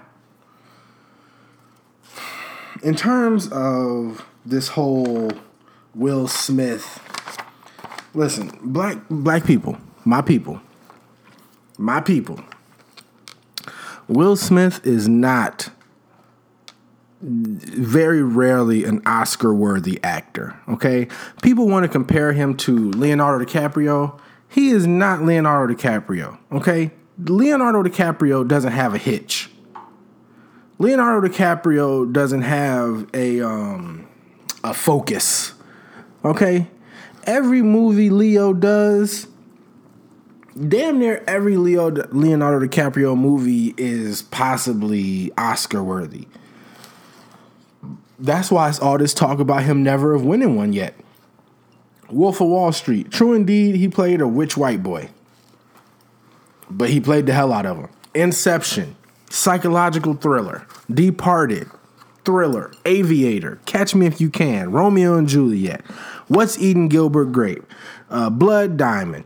in 2.82 2.96
terms 2.96 3.50
of 3.50 4.26
this 4.46 4.70
whole 4.70 5.32
Will 5.94 6.28
Smith, 6.30 7.02
listen, 8.14 8.58
black 8.62 8.98
black 9.10 9.46
people, 9.46 9.78
my 10.06 10.22
people, 10.22 10.62
my 11.78 12.00
people. 12.00 12.40
Will 14.08 14.38
Smith 14.38 14.80
is 14.88 15.10
not 15.10 15.70
very 17.22 18.22
rarely 18.22 18.84
an 18.84 19.02
Oscar 19.06 19.54
worthy 19.54 20.00
actor. 20.04 20.60
Okay. 20.70 21.08
People 21.42 21.68
want 21.68 21.84
to 21.84 21.90
compare 21.90 22.34
him 22.34 22.56
to 22.58 22.92
Leonardo 22.92 23.44
DiCaprio. 23.44 24.20
He 24.50 24.70
is 24.70 24.86
not 24.86 25.24
Leonardo 25.24 25.74
DiCaprio. 25.74 26.38
Okay. 26.52 26.92
Leonardo 27.18 27.82
DiCaprio 27.84 28.48
doesn't 28.48 28.72
have 28.72 28.94
a 28.94 28.98
hitch. 28.98 29.50
Leonardo 30.80 31.28
DiCaprio 31.28 32.12
doesn't 32.12 32.44
have 32.44 33.08
a 33.14 33.42
um, 33.42 34.08
a 34.64 34.74
focus. 34.74 35.54
Okay? 36.24 36.68
Every 37.24 37.62
movie 37.62 38.10
Leo 38.10 38.54
does, 38.54 39.28
damn 40.68 41.00
near 41.00 41.24
every 41.28 41.58
Leo 41.58 41.90
Leonardo 41.90 42.66
DiCaprio 42.66 43.18
movie 43.18 43.74
is 43.78 44.22
possibly 44.22 45.32
Oscar 45.38 45.84
worthy. 45.84 46.28
That's 48.20 48.50
why 48.52 48.70
it's 48.70 48.80
all 48.80 48.98
this 48.98 49.14
talk 49.14 49.40
about 49.40 49.64
him 49.64 49.84
never 49.84 50.14
of 50.14 50.26
winning 50.26 50.56
one 50.56 50.74
yet. 50.74 50.96
Wolf 52.10 52.42
of 52.42 52.48
Wall 52.48 52.72
Street. 52.72 53.12
True 53.12 53.34
indeed, 53.34 53.76
he 53.76 53.88
played 53.88 54.22
a 54.22 54.26
rich 54.26 54.58
white 54.58 54.82
boy. 54.82 55.10
But 56.70 56.90
he 56.90 57.00
played 57.00 57.26
the 57.26 57.34
hell 57.34 57.54
out 57.54 57.66
of 57.66 57.78
him. 57.78 57.90
Inception 58.14 58.96
psychological 59.30 60.14
thriller, 60.14 60.66
Departed, 60.90 61.70
thriller, 62.24 62.72
Aviator, 62.86 63.60
Catch 63.66 63.94
Me 63.94 64.06
If 64.06 64.22
You 64.22 64.30
Can, 64.30 64.72
Romeo 64.72 65.18
and 65.18 65.28
Juliet, 65.28 65.86
What's 66.28 66.58
Eating 66.58 66.88
Gilbert 66.88 67.32
Grape, 67.32 67.64
uh, 68.10 68.30
Blood 68.30 68.78
Diamond, 68.78 69.26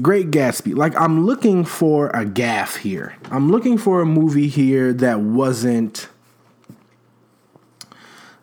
Great 0.00 0.30
Gatsby. 0.30 0.76
Like 0.76 0.98
I'm 1.00 1.26
looking 1.26 1.64
for 1.64 2.10
a 2.10 2.24
gaff 2.24 2.76
here. 2.76 3.16
I'm 3.30 3.50
looking 3.50 3.78
for 3.78 4.00
a 4.00 4.06
movie 4.06 4.48
here 4.48 4.92
that 4.92 5.20
wasn't 5.20 6.08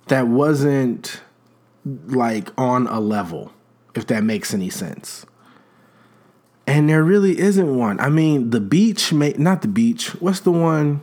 that 0.08 0.28
wasn't 0.28 1.22
like 1.84 2.50
on 2.58 2.88
a 2.88 3.00
level, 3.00 3.52
if 3.94 4.08
that 4.08 4.24
makes 4.24 4.54
any 4.54 4.70
sense. 4.70 5.26
And 6.68 6.89
there 6.89 7.04
really 7.04 7.38
isn't 7.38 7.78
one. 7.78 8.00
I 8.00 8.10
mean, 8.10 8.50
the 8.50 8.60
beach 8.60 9.13
may 9.13 9.34
not 9.38 9.62
the 9.62 9.68
beach. 9.68 10.10
What's 10.22 10.39
the 10.39 10.52
one? 10.52 11.02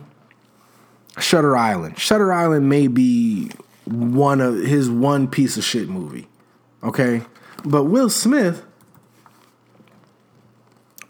Shutter 1.19 1.55
Island. 1.55 1.97
Shutter 1.99 2.33
Island 2.33 2.67
may 2.67 2.87
be 2.87 3.51
one 3.85 4.41
of 4.41 4.55
his 4.55 4.89
one 4.89 5.27
piece 5.27 5.57
of 5.57 5.63
shit 5.63 5.87
movie. 5.87 6.27
Okay? 6.83 7.21
But 7.63 7.85
Will 7.85 8.09
Smith 8.09 8.63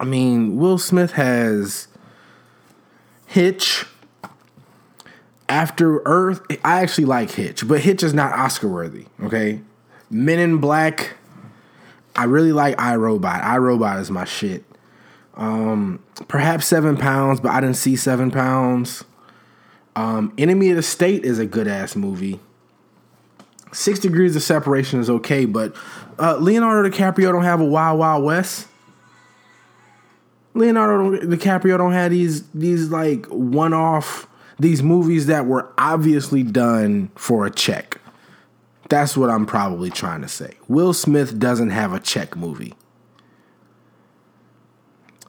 I 0.03 0.05
mean, 0.05 0.57
Will 0.57 0.77
Smith 0.77 1.13
has 1.13 1.87
Hitch, 3.25 3.85
After 5.49 6.01
Earth. 6.05 6.41
I 6.63 6.81
actually 6.81 7.05
like 7.05 7.31
Hitch, 7.31 7.67
but 7.67 7.81
Hitch 7.81 8.03
is 8.03 8.13
not 8.13 8.33
Oscar 8.33 8.67
worthy, 8.67 9.05
okay? 9.21 9.59
Men 10.09 10.39
in 10.39 10.57
Black 10.57 11.15
I 12.15 12.25
really 12.25 12.51
like 12.51 12.77
iRobot. 12.77 13.41
iRobot 13.41 13.99
is 13.99 14.11
my 14.11 14.25
shit. 14.25 14.63
Um, 15.35 16.03
perhaps 16.27 16.67
seven 16.67 16.95
pounds, 16.95 17.39
but 17.39 17.51
I 17.51 17.61
didn't 17.61 17.77
see 17.77 17.95
seven 17.95 18.29
pounds. 18.29 19.03
Um, 19.95 20.33
Enemy 20.37 20.71
of 20.71 20.75
the 20.75 20.83
State 20.83 21.23
is 21.25 21.39
a 21.39 21.45
good 21.45 21.67
ass 21.67 21.95
movie. 21.95 22.39
Six 23.71 23.99
Degrees 23.99 24.35
of 24.35 24.43
Separation 24.43 24.99
is 24.99 25.09
okay, 25.09 25.45
but 25.45 25.75
uh, 26.19 26.37
Leonardo 26.37 26.87
DiCaprio 26.89 27.31
don't 27.31 27.43
have 27.43 27.59
a 27.59 27.65
Wild 27.65 27.97
Wild 27.97 28.23
West. 28.23 28.67
Leonardo 30.53 31.17
DiCaprio 31.25 31.79
don't 31.79 31.93
have 31.93 32.11
these 32.11 32.47
these 32.49 32.89
like 32.89 33.25
one 33.27 33.73
off 33.73 34.27
these 34.59 34.83
movies 34.83 35.25
that 35.27 35.45
were 35.45 35.71
obviously 35.77 36.43
done 36.43 37.09
for 37.15 37.45
a 37.45 37.51
check. 37.51 37.99
That's 38.89 39.17
what 39.17 39.29
I'm 39.29 39.45
probably 39.45 39.89
trying 39.89 40.21
to 40.21 40.27
say. 40.27 40.55
Will 40.67 40.93
Smith 40.93 41.39
doesn't 41.39 41.71
have 41.71 41.93
a 41.93 41.99
check 41.99 42.35
movie. 42.35 42.73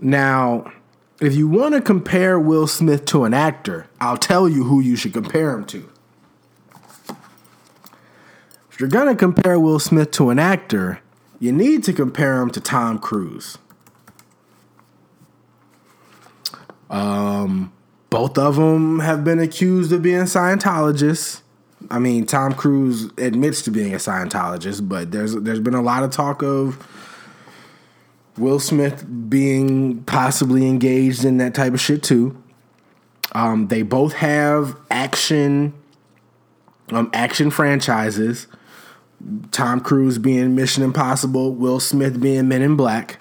Now, 0.00 0.72
if 1.20 1.34
you 1.34 1.48
want 1.48 1.74
to 1.74 1.80
compare 1.80 2.38
Will 2.38 2.66
Smith 2.66 3.04
to 3.06 3.24
an 3.24 3.32
actor, 3.32 3.86
I'll 4.00 4.16
tell 4.16 4.48
you 4.48 4.64
who 4.64 4.80
you 4.80 4.96
should 4.96 5.12
compare 5.12 5.52
him 5.52 5.64
to. 5.66 5.88
If 8.70 8.80
you're 8.80 8.88
going 8.88 9.06
to 9.06 9.14
compare 9.14 9.58
Will 9.58 9.78
Smith 9.78 10.10
to 10.12 10.30
an 10.30 10.38
actor, 10.40 11.00
you 11.38 11.52
need 11.52 11.84
to 11.84 11.92
compare 11.92 12.42
him 12.42 12.50
to 12.50 12.60
Tom 12.60 12.98
Cruise. 12.98 13.56
Um, 16.90 17.72
both 18.14 18.38
of 18.38 18.54
them 18.54 19.00
have 19.00 19.24
been 19.24 19.40
accused 19.40 19.90
of 19.90 20.00
being 20.00 20.22
Scientologists. 20.22 21.40
I 21.90 21.98
mean, 21.98 22.26
Tom 22.26 22.54
Cruise 22.54 23.10
admits 23.18 23.62
to 23.62 23.72
being 23.72 23.92
a 23.92 23.96
Scientologist, 23.96 24.88
but 24.88 25.10
there's 25.10 25.34
there's 25.34 25.58
been 25.58 25.74
a 25.74 25.82
lot 25.82 26.04
of 26.04 26.12
talk 26.12 26.40
of 26.40 26.86
Will 28.38 28.60
Smith 28.60 29.04
being 29.28 30.04
possibly 30.04 30.68
engaged 30.68 31.24
in 31.24 31.38
that 31.38 31.54
type 31.54 31.74
of 31.74 31.80
shit 31.80 32.04
too. 32.04 32.40
Um, 33.32 33.66
they 33.66 33.82
both 33.82 34.12
have 34.12 34.78
action 34.92 35.74
um, 36.92 37.10
action 37.12 37.50
franchises. 37.50 38.46
Tom 39.50 39.80
Cruise 39.80 40.18
being 40.18 40.54
Mission 40.54 40.84
Impossible, 40.84 41.52
Will 41.52 41.80
Smith 41.80 42.20
being 42.20 42.46
Men 42.46 42.62
in 42.62 42.76
Black. 42.76 43.18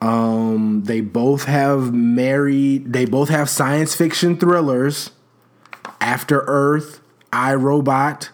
Um, 0.00 0.82
they 0.84 1.00
both 1.00 1.44
have 1.44 1.92
married. 1.92 2.92
They 2.92 3.04
both 3.04 3.28
have 3.30 3.48
science 3.50 3.94
fiction 3.94 4.36
thrillers. 4.36 5.10
After 6.00 6.40
Earth, 6.46 7.00
I 7.32 7.54
Robot, 7.54 8.30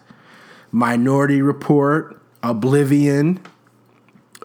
Minority 0.71 1.41
Report, 1.41 2.21
Oblivion. 2.43 3.39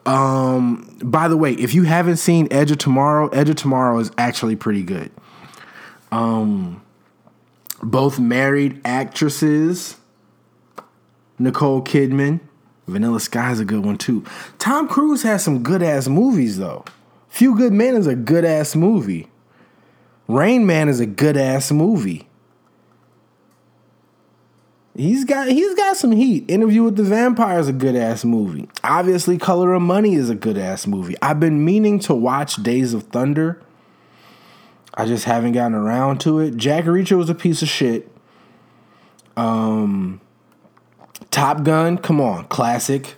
Um, 0.07 0.99
by 1.03 1.29
the 1.29 1.37
way, 1.37 1.53
if 1.53 1.75
you 1.75 1.83
haven't 1.83 2.17
seen 2.17 2.49
Edge 2.51 2.71
of 2.71 2.79
Tomorrow, 2.79 3.29
Edge 3.29 3.51
of 3.51 3.57
Tomorrow 3.57 3.99
is 3.99 4.11
actually 4.17 4.57
pretty 4.57 4.83
good. 4.83 5.11
Um, 6.11 6.83
both 7.83 8.19
married 8.19 8.81
actresses, 8.85 9.97
Nicole 11.39 11.83
Kidman, 11.83 12.41
Vanilla 12.87 13.21
Sky 13.21 13.53
is 13.53 13.61
a 13.61 13.65
good 13.65 13.85
one 13.85 13.99
too. 13.99 14.25
Tom 14.59 14.89
Cruise 14.89 15.23
has 15.23 15.45
some 15.45 15.63
good 15.63 15.83
ass 15.83 16.09
movies 16.09 16.59
though. 16.59 16.85
Few 17.31 17.57
Good 17.57 17.73
Men 17.73 17.95
is 17.95 18.07
a 18.07 18.17
good 18.17 18.45
ass 18.45 18.77
movie. 18.77 19.29
Rain 20.29 20.67
Man 20.67 20.89
is 20.89 21.01
a 21.01 21.07
good 21.07 21.37
ass 21.37 21.73
movie. 21.73 22.29
He's 24.97 25.25
got 25.25 25.49
he's 25.49 25.75
got 25.77 25.97
some 25.97 26.11
heat. 26.11 26.45
Interview 26.49 26.83
with 26.83 26.97
the 26.97 27.05
Vampire 27.05 27.59
is 27.59 27.69
a 27.69 27.73
good 27.73 27.97
ass 27.97 28.25
movie. 28.25 28.69
Obviously, 28.83 29.39
Color 29.39 29.73
of 29.73 29.83
Money 29.83 30.15
is 30.15 30.29
a 30.29 30.35
good 30.35 30.59
ass 30.59 30.87
movie. 30.87 31.15
I've 31.23 31.41
been 31.41 31.65
meaning 31.65 32.01
to 32.01 32.15
watch 32.15 32.63
Days 32.63 32.93
of 32.93 33.05
Thunder. 33.05 33.63
I 34.93 35.07
just 35.07 35.25
haven't 35.25 35.53
gotten 35.53 35.75
around 35.75 36.21
to 36.23 36.41
it. 36.41 36.57
Jack 36.57 36.85
Reacher 36.85 37.17
was 37.17 37.31
a 37.31 37.35
piece 37.35 37.63
of 37.63 37.69
shit. 37.69 38.11
Um, 39.37 40.21
Top 41.31 41.63
Gun, 41.63 41.97
come 41.97 42.21
on, 42.21 42.47
classic. 42.49 43.15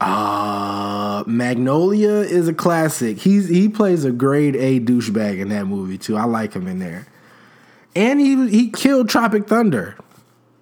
Uh 0.00 1.24
Magnolia 1.26 2.10
is 2.10 2.48
a 2.48 2.54
classic. 2.54 3.18
He's 3.18 3.48
he 3.48 3.68
plays 3.68 4.04
a 4.04 4.12
grade 4.12 4.56
A 4.56 4.80
douchebag 4.80 5.38
in 5.38 5.48
that 5.50 5.66
movie 5.66 5.98
too. 5.98 6.16
I 6.16 6.24
like 6.24 6.54
him 6.54 6.66
in 6.66 6.78
there. 6.78 7.06
And 7.94 8.20
he 8.20 8.48
he 8.48 8.70
killed 8.70 9.08
Tropic 9.08 9.46
Thunder. 9.46 9.96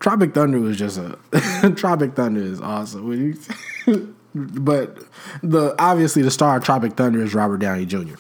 Tropic 0.01 0.35
Thunder 0.35 0.61
was 0.61 0.77
just 0.77 0.99
a 0.99 1.73
Tropic 1.77 2.15
Thunder 2.15 2.41
is 2.41 2.61
awesome. 2.61 3.39
but 4.35 4.99
the 5.43 5.75
obviously 5.79 6.23
the 6.23 6.31
star 6.31 6.59
of 6.59 6.65
Tropic 6.65 6.95
Thunder 6.95 7.23
is 7.23 7.35
Robert 7.35 7.59
Downey 7.59 7.87
Jr. 7.87 8.17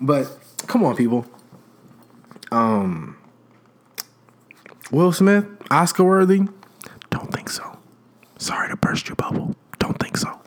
But 0.00 0.38
come 0.66 0.84
on, 0.84 0.96
people. 0.96 1.26
Um, 2.52 3.16
Will 4.90 5.12
Smith, 5.12 5.46
Oscar 5.70 6.04
worthy? 6.04 6.42
Don't 7.10 7.32
think 7.32 7.48
so. 7.48 7.78
Sorry 8.38 8.68
to 8.68 8.76
burst 8.76 9.08
your 9.08 9.16
bubble. 9.16 9.56
Don't 9.84 10.00
think 10.00 10.16
so. 10.16 10.40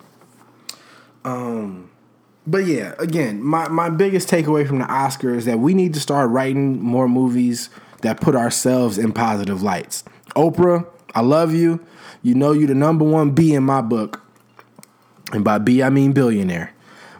Um, 1.23 1.91
but 2.47 2.65
yeah, 2.65 2.95
again, 2.97 3.39
my 3.43 3.67
my 3.67 3.87
biggest 3.87 4.27
takeaway 4.29 4.67
from 4.67 4.79
the 4.79 4.85
Oscar 4.85 5.35
is 5.35 5.45
that 5.45 5.59
we 5.59 5.75
need 5.75 5.93
to 5.93 5.99
start 5.99 6.31
writing 6.31 6.81
more 6.81 7.07
movies 7.07 7.69
that 8.01 8.19
put 8.19 8.33
ourselves 8.33 8.97
in 8.97 9.11
positive 9.11 9.61
lights. 9.61 10.03
Oprah, 10.35 10.87
I 11.13 11.21
love 11.21 11.53
you. 11.53 11.79
You 12.23 12.33
know 12.33 12.51
you're 12.51 12.67
the 12.67 12.73
number 12.73 13.05
one 13.05 13.29
B 13.29 13.53
in 13.53 13.61
my 13.61 13.81
book. 13.81 14.23
And 15.31 15.43
by 15.43 15.59
B 15.59 15.83
I 15.83 15.91
mean 15.91 16.13
billionaire. 16.13 16.73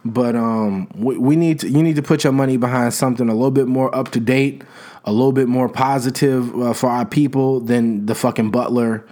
But 0.03 0.35
um 0.35 0.89
we, 0.95 1.19
we 1.19 1.35
need 1.35 1.59
to 1.59 1.69
you 1.69 1.83
need 1.83 1.97
to 1.97 2.01
put 2.01 2.23
your 2.23 2.33
money 2.33 2.57
behind 2.57 2.95
something 2.95 3.29
a 3.29 3.33
little 3.35 3.51
bit 3.51 3.67
more 3.67 3.95
up 3.95 4.09
to 4.13 4.19
date, 4.19 4.63
a 5.05 5.11
little 5.11 5.33
bit 5.33 5.47
more 5.47 5.69
positive 5.69 6.59
uh, 6.59 6.73
for 6.73 6.89
our 6.89 7.05
people 7.05 7.59
than 7.59 8.07
the 8.07 8.15
fucking 8.15 8.49
butler 8.49 9.05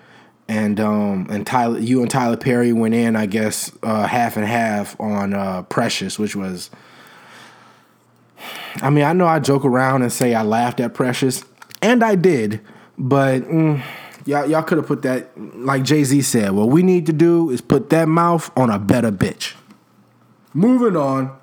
and 0.47 0.79
um 0.79 1.27
and 1.29 1.45
Tyler 1.47 1.79
you 1.79 2.01
and 2.01 2.09
Tyler 2.09 2.37
Perry 2.37 2.73
went 2.73 2.93
in 2.93 3.15
I 3.15 3.25
guess 3.25 3.71
uh, 3.83 4.07
half 4.07 4.37
and 4.37 4.45
half 4.45 4.99
on 4.99 5.33
uh, 5.33 5.63
Precious 5.63 6.19
which 6.19 6.35
was 6.35 6.69
I 8.75 8.89
mean 8.89 9.05
I 9.05 9.13
know 9.13 9.27
I 9.27 9.39
joke 9.39 9.65
around 9.65 10.03
and 10.03 10.11
say 10.11 10.35
I 10.35 10.43
laughed 10.43 10.79
at 10.79 10.93
Precious 10.93 11.43
and 11.81 12.03
I 12.03 12.15
did 12.15 12.61
But 12.97 13.41
mm, 13.43 13.83
y'all, 14.25 14.49
y'all 14.49 14.63
could 14.63 14.77
have 14.77 14.87
put 14.87 15.01
that, 15.03 15.31
like 15.37 15.83
Jay 15.83 16.03
Z 16.03 16.21
said, 16.21 16.51
what 16.51 16.69
we 16.69 16.83
need 16.83 17.05
to 17.07 17.13
do 17.13 17.49
is 17.49 17.61
put 17.61 17.89
that 17.89 18.07
mouth 18.07 18.49
on 18.57 18.69
a 18.69 18.79
better 18.79 19.11
bitch. 19.11 19.53
Moving 20.53 20.95
on. 20.95 21.37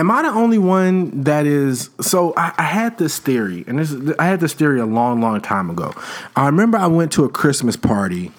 Am 0.00 0.10
I 0.10 0.22
the 0.22 0.28
only 0.28 0.56
one 0.56 1.24
that 1.24 1.44
is? 1.44 1.90
So 2.00 2.32
I, 2.34 2.54
I 2.56 2.62
had 2.62 2.96
this 2.96 3.18
theory, 3.18 3.64
and 3.66 3.78
this 3.78 3.94
I 4.18 4.24
had 4.24 4.40
this 4.40 4.54
theory 4.54 4.80
a 4.80 4.86
long, 4.86 5.20
long 5.20 5.42
time 5.42 5.68
ago. 5.68 5.92
I 6.34 6.46
remember 6.46 6.78
I 6.78 6.86
went 6.86 7.12
to 7.12 7.24
a 7.24 7.28
Christmas 7.28 7.76
party 7.76 8.32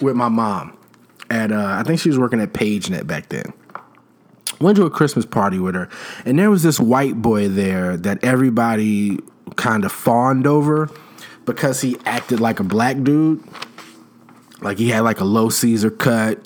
with 0.00 0.16
my 0.16 0.28
mom 0.28 0.76
at 1.30 1.52
uh, 1.52 1.76
I 1.78 1.84
think 1.84 2.00
she 2.00 2.08
was 2.08 2.18
working 2.18 2.40
at 2.40 2.52
PageNet 2.52 3.06
back 3.06 3.28
then. 3.28 3.52
Went 4.60 4.78
to 4.78 4.84
a 4.84 4.90
Christmas 4.90 5.24
party 5.24 5.60
with 5.60 5.76
her, 5.76 5.88
and 6.24 6.36
there 6.36 6.50
was 6.50 6.64
this 6.64 6.80
white 6.80 7.22
boy 7.22 7.46
there 7.46 7.96
that 7.96 8.24
everybody 8.24 9.20
kind 9.54 9.84
of 9.84 9.92
fawned 9.92 10.44
over 10.44 10.90
because 11.44 11.82
he 11.82 11.98
acted 12.04 12.40
like 12.40 12.58
a 12.58 12.64
black 12.64 13.00
dude. 13.04 13.44
Like 14.60 14.78
he 14.78 14.88
had 14.88 15.02
like 15.02 15.20
a 15.20 15.24
low 15.24 15.50
Caesar 15.50 15.90
cut, 15.90 16.44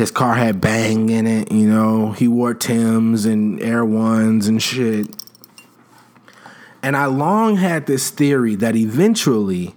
his 0.00 0.10
car 0.10 0.34
had 0.34 0.62
bang 0.62 1.10
in 1.10 1.26
it, 1.26 1.52
you 1.52 1.68
know. 1.68 2.12
He 2.12 2.26
wore 2.26 2.54
Tims 2.54 3.26
and 3.26 3.60
Air 3.60 3.84
Ones 3.84 4.48
and 4.48 4.62
shit. 4.62 5.14
And 6.82 6.96
I 6.96 7.04
long 7.04 7.56
had 7.56 7.84
this 7.84 8.08
theory 8.08 8.54
that 8.54 8.74
eventually 8.76 9.74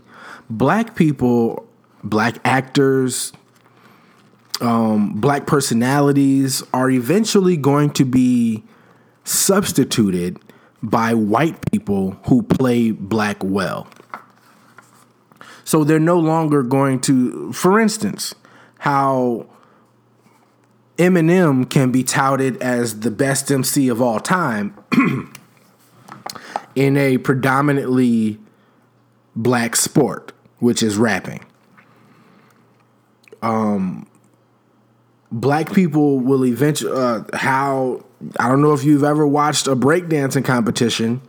black 0.49 0.95
people, 0.95 1.67
black 2.05 2.38
actors, 2.45 3.34
um, 4.61 5.19
black 5.19 5.45
personalities 5.45 6.63
are 6.74 6.89
eventually 6.89 7.57
going 7.57 7.89
to 7.91 8.05
be 8.05 8.63
substituted 9.26 10.39
by 10.82 11.13
white 11.13 11.69
people 11.69 12.11
who 12.28 12.43
play 12.43 12.91
black 12.91 13.43
well. 13.43 13.89
So 15.65 15.84
they're 15.84 15.99
no 15.99 16.17
longer 16.17 16.63
going 16.63 17.01
to, 17.01 17.51
for 17.51 17.78
instance, 17.78 18.34
how 18.80 19.47
Eminem 20.97 21.69
can 21.69 21.91
be 21.91 22.03
touted 22.03 22.61
as 22.61 22.99
the 22.99 23.11
best 23.11 23.51
MC 23.51 23.87
of 23.87 24.01
all 24.01 24.19
time 24.19 24.77
in 26.75 26.97
a 26.97 27.17
predominantly 27.17 28.39
black 29.35 29.75
sport, 29.75 30.31
which 30.59 30.83
is 30.83 30.97
rapping. 30.97 31.43
Um, 33.41 34.07
black 35.31 35.73
people 35.73 36.19
will 36.19 36.45
eventually, 36.45 36.93
uh, 36.95 37.23
how, 37.33 38.05
I 38.39 38.47
don't 38.47 38.61
know 38.61 38.73
if 38.73 38.83
you've 38.83 39.03
ever 39.03 39.27
watched 39.27 39.67
a 39.67 39.75
breakdancing 39.75 40.45
competition. 40.45 41.21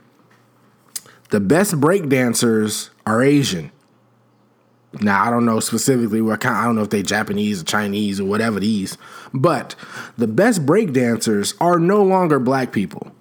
The 1.31 1.41
best 1.41 1.81
breakdancers 1.81 2.91
are 3.07 3.23
Asian. 3.23 3.73
Now 5.01 5.25
I 5.25 5.31
don't 5.31 5.45
know 5.45 5.61
specifically 5.61 6.21
what 6.21 6.41
kind. 6.41 6.57
I 6.57 6.65
don't 6.65 6.77
know 6.77 6.83
if 6.83 6.91
they 6.91 7.03
Japanese 7.03 7.63
or 7.63 7.65
Chinese 7.65 8.21
or 8.21 8.25
whatever 8.25 8.61
these, 8.61 8.97
but 9.33 9.75
the 10.17 10.27
best 10.27 10.65
break 10.65 10.93
dancers 10.93 11.55
are 11.61 11.79
no 11.79 12.03
longer 12.03 12.39
black 12.39 12.73
people. 12.73 13.13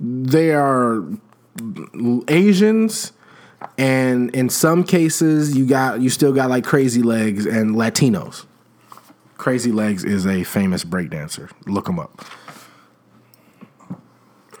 They 0.00 0.54
are 0.54 1.04
Asians, 2.28 3.12
and 3.78 4.34
in 4.34 4.48
some 4.48 4.84
cases 4.84 5.56
you 5.56 5.66
got 5.66 6.00
you 6.00 6.10
still 6.10 6.32
got 6.32 6.50
like 6.50 6.64
Crazy 6.64 7.02
Legs 7.02 7.46
and 7.46 7.76
Latinos. 7.76 8.46
Crazy 9.36 9.72
Legs 9.72 10.02
is 10.02 10.26
a 10.26 10.44
famous 10.44 10.82
break 10.82 11.10
dancer. 11.10 11.50
Look 11.66 11.86
them 11.86 11.98
up 11.98 12.24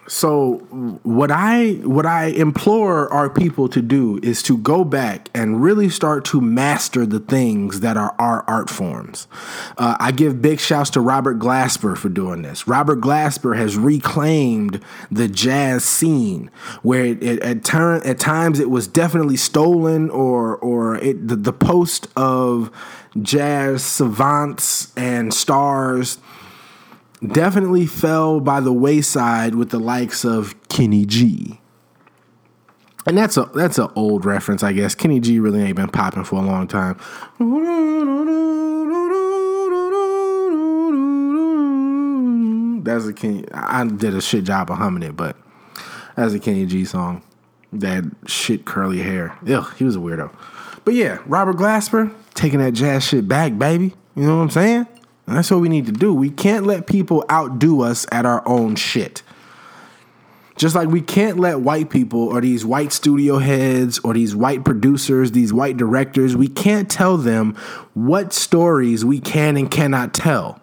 so 0.08 0.58
what 1.02 1.30
I 1.30 1.72
what 1.82 2.06
I 2.06 2.26
implore 2.26 3.12
our 3.12 3.28
people 3.28 3.68
to 3.70 3.82
do 3.82 4.20
is 4.22 4.42
to 4.44 4.56
go 4.56 4.84
back 4.84 5.28
and 5.34 5.62
really 5.62 5.88
start 5.88 6.24
to 6.26 6.40
master 6.40 7.04
the 7.04 7.18
things 7.18 7.80
that 7.80 7.96
are 7.96 8.14
our 8.18 8.44
art 8.46 8.70
forms. 8.70 9.26
Uh, 9.76 9.96
I 9.98 10.12
give 10.12 10.40
big 10.40 10.60
shouts 10.60 10.90
to 10.90 11.00
Robert 11.00 11.38
Glasper 11.38 11.96
for 11.96 12.08
doing 12.08 12.42
this. 12.42 12.68
Robert 12.68 13.00
Glasper 13.00 13.56
has 13.56 13.76
reclaimed 13.76 14.80
the 15.10 15.28
jazz 15.28 15.84
scene 15.84 16.50
where 16.82 17.04
it, 17.04 17.22
it, 17.22 17.42
at 17.42 17.64
turn 17.64 18.02
at 18.04 18.18
times 18.18 18.60
it 18.60 18.70
was 18.70 18.86
definitely 18.86 19.36
stolen 19.36 20.08
or 20.10 20.56
or 20.56 20.96
it, 20.98 21.26
the, 21.26 21.36
the 21.36 21.52
post 21.52 22.06
of 22.16 22.70
jazz 23.22 23.82
savants 23.82 24.92
and 24.96 25.32
stars 25.32 26.18
definitely 27.32 27.86
fell 27.86 28.40
by 28.40 28.60
the 28.60 28.72
wayside 28.72 29.54
with 29.54 29.70
the 29.70 29.78
likes 29.78 30.24
of 30.24 30.54
Kenny 30.68 31.06
G. 31.06 31.60
And 33.06 33.16
that's 33.16 33.36
a 33.36 33.44
that's 33.54 33.78
an 33.78 33.88
old 33.94 34.24
reference, 34.24 34.62
I 34.62 34.72
guess. 34.72 34.94
Kenny 34.94 35.20
G 35.20 35.38
really 35.38 35.62
ain't 35.62 35.76
been 35.76 35.88
popping 35.88 36.24
for 36.24 36.42
a 36.42 36.44
long 36.44 36.66
time. 36.66 36.98
That's 42.82 43.06
a 43.06 43.12
Kenny. 43.12 43.44
I 43.52 43.84
did 43.84 44.14
a 44.14 44.20
shit 44.20 44.44
job 44.44 44.70
of 44.70 44.78
humming 44.78 45.04
it, 45.04 45.16
but 45.16 45.36
that's 46.16 46.34
a 46.34 46.40
Kenny 46.40 46.66
G 46.66 46.84
song. 46.84 47.22
That 47.72 48.04
shit 48.26 48.64
curly 48.64 49.02
hair. 49.02 49.38
Ugh, 49.48 49.72
he 49.76 49.84
was 49.84 49.96
a 49.96 50.00
weirdo. 50.00 50.34
But 50.84 50.94
yeah, 50.94 51.18
Robert 51.26 51.56
Glasper 51.56 52.12
taking 52.34 52.58
that 52.60 52.72
jazz 52.72 53.04
shit 53.04 53.28
back, 53.28 53.56
baby. 53.58 53.94
You 54.14 54.22
know 54.22 54.36
what 54.36 54.42
I'm 54.42 54.50
saying? 54.50 54.86
And 55.26 55.36
that's 55.36 55.50
what 55.50 55.60
we 55.60 55.68
need 55.68 55.86
to 55.86 55.92
do. 55.92 56.14
We 56.14 56.30
can't 56.30 56.66
let 56.66 56.86
people 56.86 57.24
outdo 57.30 57.82
us 57.82 58.06
at 58.12 58.24
our 58.24 58.46
own 58.46 58.76
shit. 58.76 59.22
Just 60.56 60.74
like 60.74 60.88
we 60.88 61.02
can't 61.02 61.38
let 61.38 61.60
white 61.60 61.90
people 61.90 62.28
or 62.28 62.40
these 62.40 62.64
white 62.64 62.92
studio 62.92 63.38
heads 63.38 63.98
or 63.98 64.14
these 64.14 64.34
white 64.34 64.64
producers, 64.64 65.32
these 65.32 65.52
white 65.52 65.76
directors, 65.76 66.34
we 66.34 66.48
can't 66.48 66.90
tell 66.90 67.18
them 67.18 67.54
what 67.92 68.32
stories 68.32 69.04
we 69.04 69.20
can 69.20 69.56
and 69.56 69.70
cannot 69.70 70.14
tell. 70.14 70.60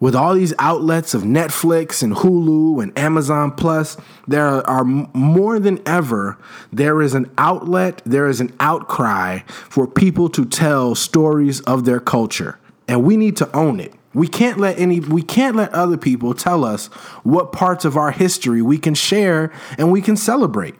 With 0.00 0.16
all 0.16 0.34
these 0.34 0.54
outlets 0.58 1.12
of 1.12 1.22
Netflix 1.22 2.02
and 2.02 2.14
Hulu 2.14 2.82
and 2.82 2.98
Amazon 2.98 3.52
Plus, 3.52 3.98
there 4.26 4.66
are 4.66 4.82
more 4.82 5.60
than 5.60 5.78
ever, 5.86 6.38
there 6.72 7.02
is 7.02 7.12
an 7.12 7.30
outlet, 7.36 8.00
there 8.06 8.26
is 8.26 8.40
an 8.40 8.52
outcry 8.58 9.40
for 9.46 9.86
people 9.86 10.30
to 10.30 10.46
tell 10.46 10.94
stories 10.94 11.60
of 11.60 11.84
their 11.84 12.00
culture 12.00 12.58
and 12.90 13.04
we 13.04 13.16
need 13.16 13.36
to 13.36 13.56
own 13.56 13.78
it. 13.78 13.94
We 14.14 14.26
can't 14.26 14.58
let 14.58 14.76
any 14.76 14.98
we 14.98 15.22
can't 15.22 15.54
let 15.54 15.72
other 15.72 15.96
people 15.96 16.34
tell 16.34 16.64
us 16.64 16.88
what 17.22 17.52
parts 17.52 17.84
of 17.84 17.96
our 17.96 18.10
history 18.10 18.60
we 18.60 18.78
can 18.78 18.94
share 18.94 19.52
and 19.78 19.92
we 19.92 20.02
can 20.02 20.16
celebrate. 20.16 20.74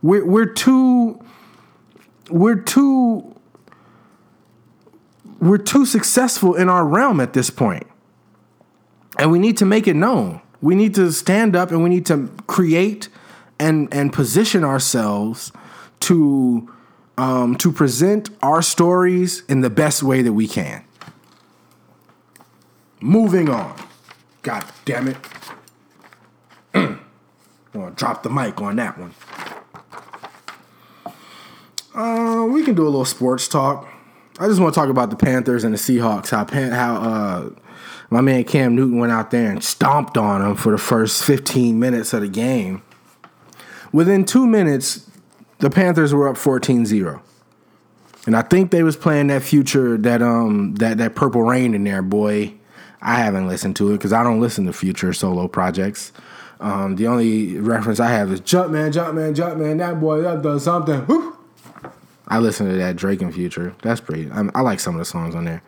We're 0.00 0.24
we're 0.24 0.46
too 0.46 1.20
we're 2.30 2.54
too 2.54 3.34
we're 5.40 5.58
too 5.58 5.84
successful 5.84 6.54
in 6.54 6.68
our 6.68 6.84
realm 6.84 7.18
at 7.18 7.32
this 7.32 7.50
point. 7.50 7.88
And 9.18 9.32
we 9.32 9.40
need 9.40 9.56
to 9.56 9.66
make 9.66 9.88
it 9.88 9.96
known. 9.96 10.40
We 10.60 10.76
need 10.76 10.94
to 10.94 11.10
stand 11.10 11.56
up 11.56 11.72
and 11.72 11.82
we 11.82 11.90
need 11.90 12.06
to 12.06 12.28
create 12.46 13.08
and 13.58 13.92
and 13.92 14.12
position 14.12 14.62
ourselves 14.62 15.50
to 16.00 16.72
um, 17.16 17.56
to 17.56 17.72
present 17.72 18.30
our 18.42 18.62
stories 18.62 19.42
in 19.48 19.60
the 19.60 19.70
best 19.70 20.04
way 20.04 20.22
that 20.22 20.34
we 20.34 20.46
can. 20.46 20.84
Moving 23.00 23.48
on. 23.48 23.76
God 24.42 24.64
damn 24.84 25.08
it. 25.08 25.16
I'm 26.74 27.00
gonna 27.72 27.90
drop 27.92 28.22
the 28.22 28.30
mic 28.30 28.60
on 28.60 28.76
that 28.76 28.98
one. 28.98 29.14
Uh, 31.94 32.46
we 32.46 32.62
can 32.64 32.74
do 32.74 32.82
a 32.82 32.90
little 32.90 33.04
sports 33.04 33.48
talk. 33.48 33.88
I 34.40 34.46
just 34.46 34.60
want 34.60 34.72
to 34.72 34.80
talk 34.80 34.88
about 34.88 35.10
the 35.10 35.16
Panthers 35.16 35.64
and 35.64 35.74
the 35.74 35.78
Seahawks. 35.78 36.30
How 36.30 36.44
how 36.70 36.96
uh, 36.96 37.50
my 38.10 38.20
man 38.20 38.44
Cam 38.44 38.74
Newton 38.74 38.98
went 38.98 39.12
out 39.12 39.30
there 39.30 39.50
and 39.50 39.62
stomped 39.62 40.16
on 40.16 40.40
them 40.40 40.54
for 40.54 40.72
the 40.72 40.78
first 40.78 41.24
15 41.24 41.78
minutes 41.78 42.12
of 42.12 42.22
the 42.22 42.28
game. 42.28 42.82
Within 43.92 44.24
two 44.24 44.46
minutes, 44.46 45.10
the 45.58 45.70
Panthers 45.70 46.14
were 46.14 46.28
up 46.28 46.36
14-0. 46.36 47.20
And 48.26 48.36
I 48.36 48.42
think 48.42 48.70
they 48.70 48.82
was 48.82 48.96
playing 48.96 49.28
that 49.28 49.42
future 49.42 49.96
that 49.98 50.22
um 50.22 50.74
that 50.76 50.98
that 50.98 51.14
Purple 51.14 51.42
Reign 51.42 51.74
in 51.74 51.84
there, 51.84 52.02
boy. 52.02 52.54
I 53.00 53.16
haven't 53.16 53.46
listened 53.46 53.76
to 53.76 53.90
it 53.90 53.98
because 53.98 54.12
I 54.12 54.22
don't 54.22 54.40
listen 54.40 54.66
to 54.66 54.72
future 54.72 55.12
solo 55.12 55.48
projects. 55.48 56.12
Um, 56.60 56.96
the 56.96 57.06
only 57.06 57.58
reference 57.58 58.00
I 58.00 58.08
have 58.08 58.32
is 58.32 58.40
Jumpman, 58.40 58.92
Jumpman, 58.92 59.34
Jumpman. 59.34 59.78
That 59.78 60.00
boy 60.00 60.22
that 60.22 60.42
does 60.42 60.64
something. 60.64 61.06
Woo! 61.06 61.36
I 62.26 62.38
listen 62.38 62.68
to 62.68 62.76
that 62.76 62.96
Drake 62.96 63.22
and 63.22 63.32
Future. 63.32 63.74
That's 63.82 64.00
pretty. 64.00 64.30
I, 64.30 64.48
I 64.54 64.60
like 64.62 64.80
some 64.80 64.94
of 64.94 64.98
the 64.98 65.04
songs 65.04 65.34
on 65.34 65.44
there. 65.44 65.62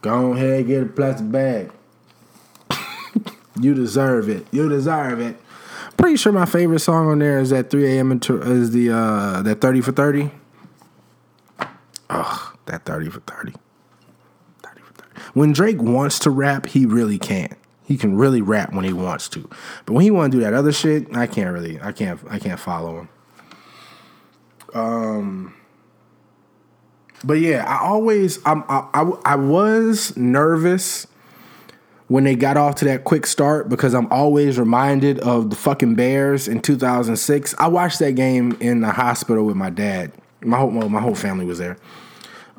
Go 0.00 0.32
ahead, 0.32 0.66
get 0.66 0.82
a 0.82 0.86
plastic 0.86 1.30
bag. 1.30 1.70
you 3.60 3.74
deserve 3.74 4.28
it. 4.28 4.46
You 4.50 4.68
deserve 4.68 5.20
it. 5.20 5.36
Pretty 5.98 6.16
sure 6.16 6.32
my 6.32 6.46
favorite 6.46 6.80
song 6.80 7.08
on 7.08 7.18
there 7.18 7.38
is 7.38 7.50
that 7.50 7.68
3 7.68 7.98
a.m. 7.98 8.12
is 8.12 8.70
the 8.70 8.90
uh, 8.90 9.42
that 9.42 9.60
30 9.60 9.82
for 9.82 9.92
30. 9.92 10.30
Ugh, 12.08 12.56
that 12.64 12.84
30 12.86 13.10
for 13.10 13.20
30 13.20 13.52
when 15.34 15.52
Drake 15.52 15.80
wants 15.80 16.18
to 16.20 16.30
rap, 16.30 16.66
he 16.66 16.86
really 16.86 17.18
can't. 17.18 17.54
He 17.84 17.96
can 17.96 18.16
really 18.16 18.40
rap 18.40 18.72
when 18.72 18.84
he 18.84 18.92
wants 18.92 19.28
to, 19.30 19.48
but 19.84 19.94
when 19.94 20.02
he 20.02 20.10
want 20.10 20.32
to 20.32 20.38
do 20.38 20.44
that 20.44 20.54
other 20.54 20.72
shit, 20.72 21.14
I 21.16 21.26
can't 21.26 21.52
really. 21.52 21.80
I 21.80 21.90
can't. 21.92 22.20
I 22.28 22.38
can't 22.38 22.60
follow 22.60 23.00
him. 23.00 23.08
Um. 24.74 25.54
But 27.22 27.34
yeah, 27.34 27.64
I 27.66 27.84
always 27.84 28.38
I'm, 28.46 28.64
I, 28.68 28.88
I 28.94 29.10
I 29.24 29.34
was 29.34 30.16
nervous 30.16 31.06
when 32.10 32.24
they 32.24 32.34
got 32.34 32.56
off 32.56 32.74
to 32.74 32.84
that 32.86 33.04
quick 33.04 33.24
start 33.24 33.68
because 33.68 33.94
I'm 33.94 34.10
always 34.10 34.58
reminded 34.58 35.20
of 35.20 35.50
the 35.50 35.54
fucking 35.54 35.94
Bears 35.94 36.48
in 36.48 36.60
2006. 36.60 37.54
I 37.56 37.68
watched 37.68 38.00
that 38.00 38.12
game 38.12 38.56
in 38.58 38.80
the 38.80 38.90
hospital 38.90 39.44
with 39.44 39.54
my 39.54 39.70
dad. 39.70 40.12
My 40.42 40.58
whole 40.58 40.70
my 40.70 41.00
whole 41.00 41.14
family 41.14 41.44
was 41.44 41.58
there. 41.58 41.76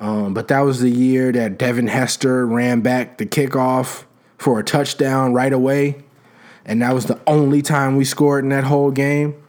Um, 0.01 0.33
but 0.33 0.49
that 0.49 0.61
was 0.61 0.81
the 0.81 0.89
year 0.89 1.31
that 1.31 1.57
Devin 1.57 1.87
Hester 1.87 2.45
ran 2.45 2.81
back 2.81 3.17
the 3.19 3.25
kickoff 3.25 4.03
for 4.37 4.59
a 4.59 4.63
touchdown 4.63 5.33
right 5.33 5.53
away, 5.53 6.03
and 6.65 6.81
that 6.81 6.93
was 6.93 7.05
the 7.05 7.21
only 7.27 7.61
time 7.61 7.95
we 7.95 8.03
scored 8.03 8.43
in 8.43 8.49
that 8.49 8.65
whole 8.65 8.91
game 8.91 9.41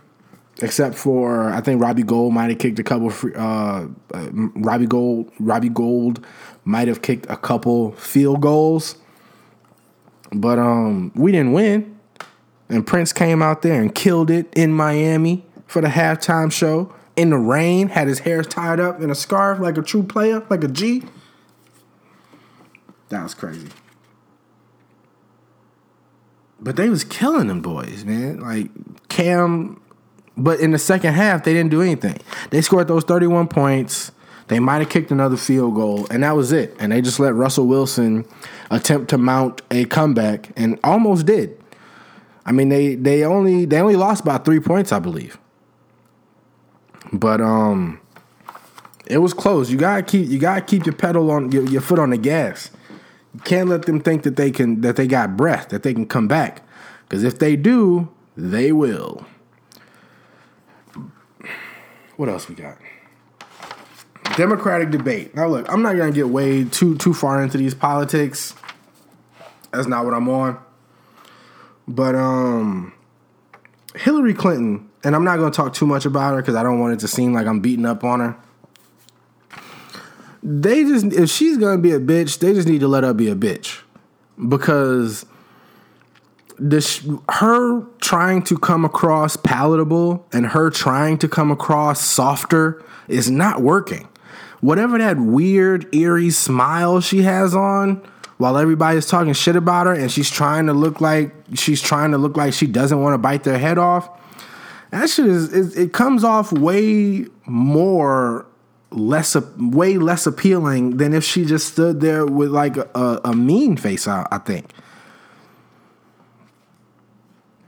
except 0.60 0.94
for 0.94 1.50
I 1.50 1.60
think 1.60 1.80
Robbie 1.80 2.02
Gould 2.02 2.32
might 2.32 2.50
have 2.50 2.58
kicked 2.58 2.78
a 2.78 2.84
couple. 2.84 3.12
Uh, 3.34 3.86
uh, 4.14 4.28
Robbie 4.32 4.86
Gould, 4.86 5.30
Robbie 5.38 5.68
Gould 5.68 6.24
might 6.64 6.88
have 6.88 7.02
kicked 7.02 7.26
a 7.28 7.36
couple 7.36 7.92
field 7.92 8.40
goals, 8.40 8.96
but 10.32 10.58
um, 10.58 11.12
we 11.14 11.32
didn't 11.32 11.52
win. 11.52 11.98
And 12.68 12.86
Prince 12.86 13.12
came 13.12 13.42
out 13.42 13.62
there 13.62 13.80
and 13.80 13.94
killed 13.94 14.30
it 14.30 14.46
in 14.54 14.72
Miami 14.72 15.44
for 15.66 15.82
the 15.82 15.88
halftime 15.88 16.50
show 16.50 16.94
in 17.16 17.30
the 17.30 17.38
rain. 17.38 17.88
Had 17.88 18.08
his 18.08 18.20
hair 18.20 18.42
tied 18.42 18.80
up 18.80 19.00
in 19.00 19.10
a 19.10 19.14
scarf 19.14 19.58
like 19.58 19.78
a 19.78 19.82
true 19.82 20.02
player, 20.02 20.44
like 20.48 20.64
a 20.64 20.68
G. 20.68 21.04
That 23.08 23.22
was 23.22 23.34
crazy. 23.34 23.68
But 26.60 26.76
they 26.76 26.88
was 26.88 27.04
killing 27.04 27.48
them 27.48 27.60
boys, 27.60 28.04
man. 28.04 28.40
Like 28.40 28.70
Cam 29.08 29.82
but 30.36 30.60
in 30.60 30.70
the 30.70 30.78
second 30.78 31.14
half, 31.14 31.44
they 31.44 31.52
didn't 31.52 31.70
do 31.70 31.82
anything. 31.82 32.18
They 32.50 32.62
scored 32.62 32.88
those 32.88 33.04
31 33.04 33.48
points. 33.48 34.12
They 34.48 34.60
might 34.60 34.78
have 34.78 34.88
kicked 34.88 35.10
another 35.10 35.36
field 35.36 35.74
goal, 35.74 36.06
and 36.10 36.22
that 36.22 36.36
was 36.36 36.52
it. 36.52 36.74
And 36.78 36.92
they 36.92 37.00
just 37.00 37.20
let 37.20 37.34
Russell 37.34 37.66
Wilson 37.66 38.26
attempt 38.70 39.10
to 39.10 39.18
mount 39.18 39.62
a 39.70 39.84
comeback, 39.84 40.50
and 40.56 40.78
almost 40.82 41.26
did. 41.26 41.58
I 42.44 42.52
mean, 42.52 42.68
they 42.68 42.96
they 42.96 43.24
only 43.24 43.66
they 43.66 43.80
only 43.80 43.96
lost 43.96 44.24
by 44.24 44.38
three 44.38 44.60
points, 44.60 44.90
I 44.90 44.98
believe. 44.98 45.38
But 47.12 47.40
um, 47.40 48.00
it 49.06 49.18
was 49.18 49.34
close. 49.34 49.70
You 49.70 49.76
gotta 49.76 50.02
keep 50.02 50.28
you 50.28 50.38
gotta 50.38 50.62
keep 50.62 50.86
your 50.86 50.94
pedal 50.94 51.30
on 51.30 51.52
your, 51.52 51.64
your 51.64 51.80
foot 51.80 51.98
on 51.98 52.10
the 52.10 52.16
gas. 52.16 52.70
You 53.34 53.40
can't 53.40 53.68
let 53.68 53.86
them 53.86 54.00
think 54.00 54.22
that 54.22 54.36
they 54.36 54.50
can 54.50 54.80
that 54.80 54.96
they 54.96 55.06
got 55.06 55.36
breath 55.36 55.68
that 55.68 55.82
they 55.82 55.92
can 55.92 56.06
come 56.06 56.28
back, 56.28 56.62
because 57.08 57.24
if 57.24 57.38
they 57.38 57.56
do, 57.56 58.10
they 58.36 58.72
will. 58.72 59.26
What 62.16 62.28
else 62.28 62.48
we 62.48 62.54
got? 62.54 62.78
Democratic 64.36 64.90
debate. 64.90 65.34
Now 65.34 65.48
look, 65.48 65.70
I'm 65.70 65.82
not 65.82 65.96
gonna 65.96 66.12
get 66.12 66.28
way 66.28 66.64
too 66.64 66.96
too 66.96 67.12
far 67.12 67.42
into 67.42 67.58
these 67.58 67.74
politics. 67.74 68.54
That's 69.72 69.86
not 69.86 70.04
what 70.04 70.14
I'm 70.14 70.28
on. 70.28 70.58
But 71.86 72.14
um 72.14 72.92
Hillary 73.94 74.32
Clinton, 74.32 74.88
and 75.04 75.14
I'm 75.14 75.24
not 75.24 75.38
gonna 75.38 75.50
talk 75.50 75.74
too 75.74 75.86
much 75.86 76.04
about 76.04 76.34
her 76.34 76.40
because 76.40 76.54
I 76.54 76.62
don't 76.62 76.78
want 76.78 76.94
it 76.94 77.00
to 77.00 77.08
seem 77.08 77.32
like 77.32 77.46
I'm 77.46 77.60
beating 77.60 77.86
up 77.86 78.04
on 78.04 78.20
her. 78.20 78.36
They 80.42 80.84
just 80.84 81.06
if 81.06 81.30
she's 81.30 81.56
gonna 81.56 81.80
be 81.80 81.92
a 81.92 82.00
bitch, 82.00 82.38
they 82.38 82.52
just 82.52 82.68
need 82.68 82.80
to 82.80 82.88
let 82.88 83.04
her 83.04 83.14
be 83.14 83.28
a 83.28 83.36
bitch. 83.36 83.80
Because 84.48 85.26
this 86.58 87.06
her 87.28 87.82
trying 88.00 88.42
to 88.42 88.56
come 88.58 88.84
across 88.84 89.36
palatable 89.36 90.26
and 90.32 90.46
her 90.46 90.70
trying 90.70 91.18
to 91.18 91.28
come 91.28 91.50
across 91.50 92.00
softer 92.00 92.82
is 93.08 93.30
not 93.30 93.62
working. 93.62 94.08
Whatever 94.60 94.98
that 94.98 95.18
weird 95.18 95.92
eerie 95.94 96.30
smile 96.30 97.00
she 97.00 97.22
has 97.22 97.54
on 97.54 98.00
while 98.38 98.56
everybody's 98.56 99.06
talking 99.06 99.32
shit 99.32 99.56
about 99.56 99.86
her 99.86 99.92
and 99.92 100.10
she's 100.10 100.30
trying 100.30 100.66
to 100.66 100.72
look 100.72 101.00
like 101.00 101.34
she's 101.54 101.82
trying 101.82 102.12
to 102.12 102.18
look 102.18 102.36
like 102.36 102.52
she 102.52 102.66
doesn't 102.66 103.00
want 103.00 103.14
to 103.14 103.18
bite 103.18 103.44
their 103.44 103.58
head 103.58 103.78
off. 103.78 104.08
That 104.92 105.08
shit 105.08 105.26
is 105.26 105.52
it, 105.52 105.78
it 105.80 105.92
comes 105.92 106.22
off 106.22 106.52
way 106.52 107.26
more 107.46 108.46
less 108.90 109.34
way 109.56 109.96
less 109.96 110.26
appealing 110.26 110.98
than 110.98 111.14
if 111.14 111.24
she 111.24 111.44
just 111.44 111.72
stood 111.72 112.00
there 112.00 112.26
with 112.26 112.50
like 112.50 112.76
a, 112.76 113.20
a 113.24 113.34
mean 113.34 113.78
face 113.78 114.06
I, 114.06 114.28
I 114.30 114.36
think 114.36 114.70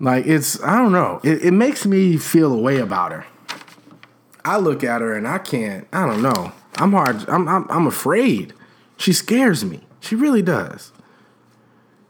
like 0.01 0.27
it's 0.27 0.63
I 0.63 0.77
don't 0.77 0.93
know. 0.93 1.21
It, 1.25 1.47
it 1.47 1.51
makes 1.53 1.87
me 1.87 2.19
feel 2.19 2.53
a 2.53 2.59
way 2.59 2.79
about 2.79 3.13
her. 3.13 3.27
I 4.45 4.59
look 4.59 4.85
at 4.85 5.01
her 5.01 5.17
and 5.17 5.27
I 5.27 5.39
can't. 5.39 5.89
I 5.93 6.07
don't 6.07 6.21
know. 6.21 6.53
I'm 6.77 6.93
hard. 6.93 7.27
I'm 7.29 7.49
I'm, 7.49 7.67
I'm 7.71 7.87
afraid. 7.87 8.53
She 8.99 9.15
scares 9.15 9.65
me. 9.65 9.81
She 10.01 10.15
really 10.15 10.43
does. 10.43 10.93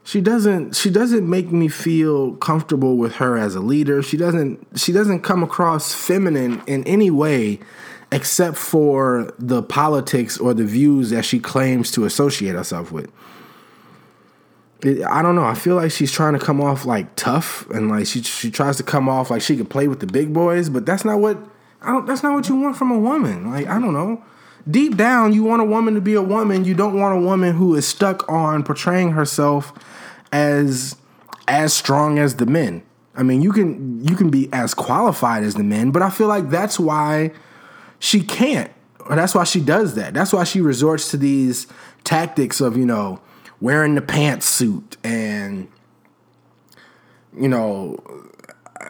She 0.05 0.21
doesn't 0.21 0.75
she 0.75 0.91
doesn't 0.91 1.27
make 1.27 1.51
me 1.51 1.67
feel 1.67 2.35
comfortable 2.35 2.95
with 2.95 3.15
her 3.15 3.37
as 3.37 3.55
a 3.55 3.59
leader. 3.59 4.03
She 4.03 4.17
doesn't 4.17 4.79
she 4.79 4.91
doesn't 4.91 5.21
come 5.21 5.41
across 5.41 5.95
feminine 5.95 6.61
in 6.67 6.83
any 6.83 7.09
way 7.09 7.59
except 8.11 8.55
for 8.55 9.33
the 9.39 9.63
politics 9.63 10.37
or 10.37 10.53
the 10.53 10.63
views 10.63 11.09
that 11.09 11.25
she 11.25 11.39
claims 11.39 11.89
to 11.91 12.05
associate 12.05 12.53
herself 12.53 12.91
with. 12.91 13.11
I 14.83 15.23
don't 15.23 15.35
know. 15.35 15.43
I 15.43 15.55
feel 15.55 15.75
like 15.75 15.89
she's 15.89 16.11
trying 16.11 16.33
to 16.33 16.39
come 16.39 16.61
off 16.61 16.85
like 16.85 17.15
tough 17.15 17.67
and 17.71 17.89
like 17.89 18.05
she 18.05 18.21
she 18.21 18.51
tries 18.51 18.77
to 18.77 18.83
come 18.83 19.09
off 19.09 19.31
like 19.31 19.41
she 19.41 19.57
could 19.57 19.71
play 19.71 19.87
with 19.87 20.01
the 20.01 20.07
big 20.07 20.31
boys, 20.31 20.69
but 20.69 20.85
that's 20.85 21.03
not 21.03 21.17
what 21.19 21.39
I 21.81 21.91
don't 21.91 22.05
that's 22.05 22.21
not 22.21 22.35
what 22.35 22.47
you 22.47 22.55
want 22.57 22.77
from 22.77 22.91
a 22.91 22.99
woman. 22.99 23.49
Like 23.49 23.65
I 23.65 23.79
don't 23.79 23.93
know. 23.93 24.23
Deep 24.69 24.97
down, 24.97 25.33
you 25.33 25.43
want 25.43 25.61
a 25.61 25.65
woman 25.65 25.93
to 25.93 26.01
be 26.01 26.15
a 26.15 26.21
woman. 26.21 26.65
You 26.65 26.73
don't 26.73 26.99
want 26.99 27.17
a 27.17 27.21
woman 27.21 27.55
who 27.55 27.75
is 27.75 27.87
stuck 27.87 28.27
on 28.27 28.63
portraying 28.63 29.11
herself 29.11 29.73
as 30.31 30.95
as 31.47 31.73
strong 31.73 32.17
as 32.17 32.37
the 32.37 32.45
men. 32.47 32.81
I 33.15 33.23
mean, 33.23 33.41
you 33.41 33.51
can 33.51 34.03
you 34.03 34.15
can 34.15 34.29
be 34.29 34.49
as 34.51 34.73
qualified 34.73 35.43
as 35.43 35.53
the 35.55 35.63
men, 35.63 35.91
but 35.91 36.01
I 36.01 36.09
feel 36.09 36.27
like 36.27 36.49
that's 36.49 36.79
why 36.79 37.31
she 37.99 38.21
can't. 38.21 38.71
Or 39.07 39.15
that's 39.15 39.35
why 39.35 39.43
she 39.43 39.61
does 39.61 39.93
that. 39.95 40.15
That's 40.15 40.33
why 40.33 40.43
she 40.43 40.61
resorts 40.61 41.11
to 41.11 41.17
these 41.17 41.67
tactics 42.03 42.59
of, 42.59 42.75
you 42.75 42.85
know, 42.85 43.21
wearing 43.61 43.95
the 43.95 44.01
pantsuit 44.01 44.97
and 45.03 45.67
you 47.37 47.47
know 47.47 47.99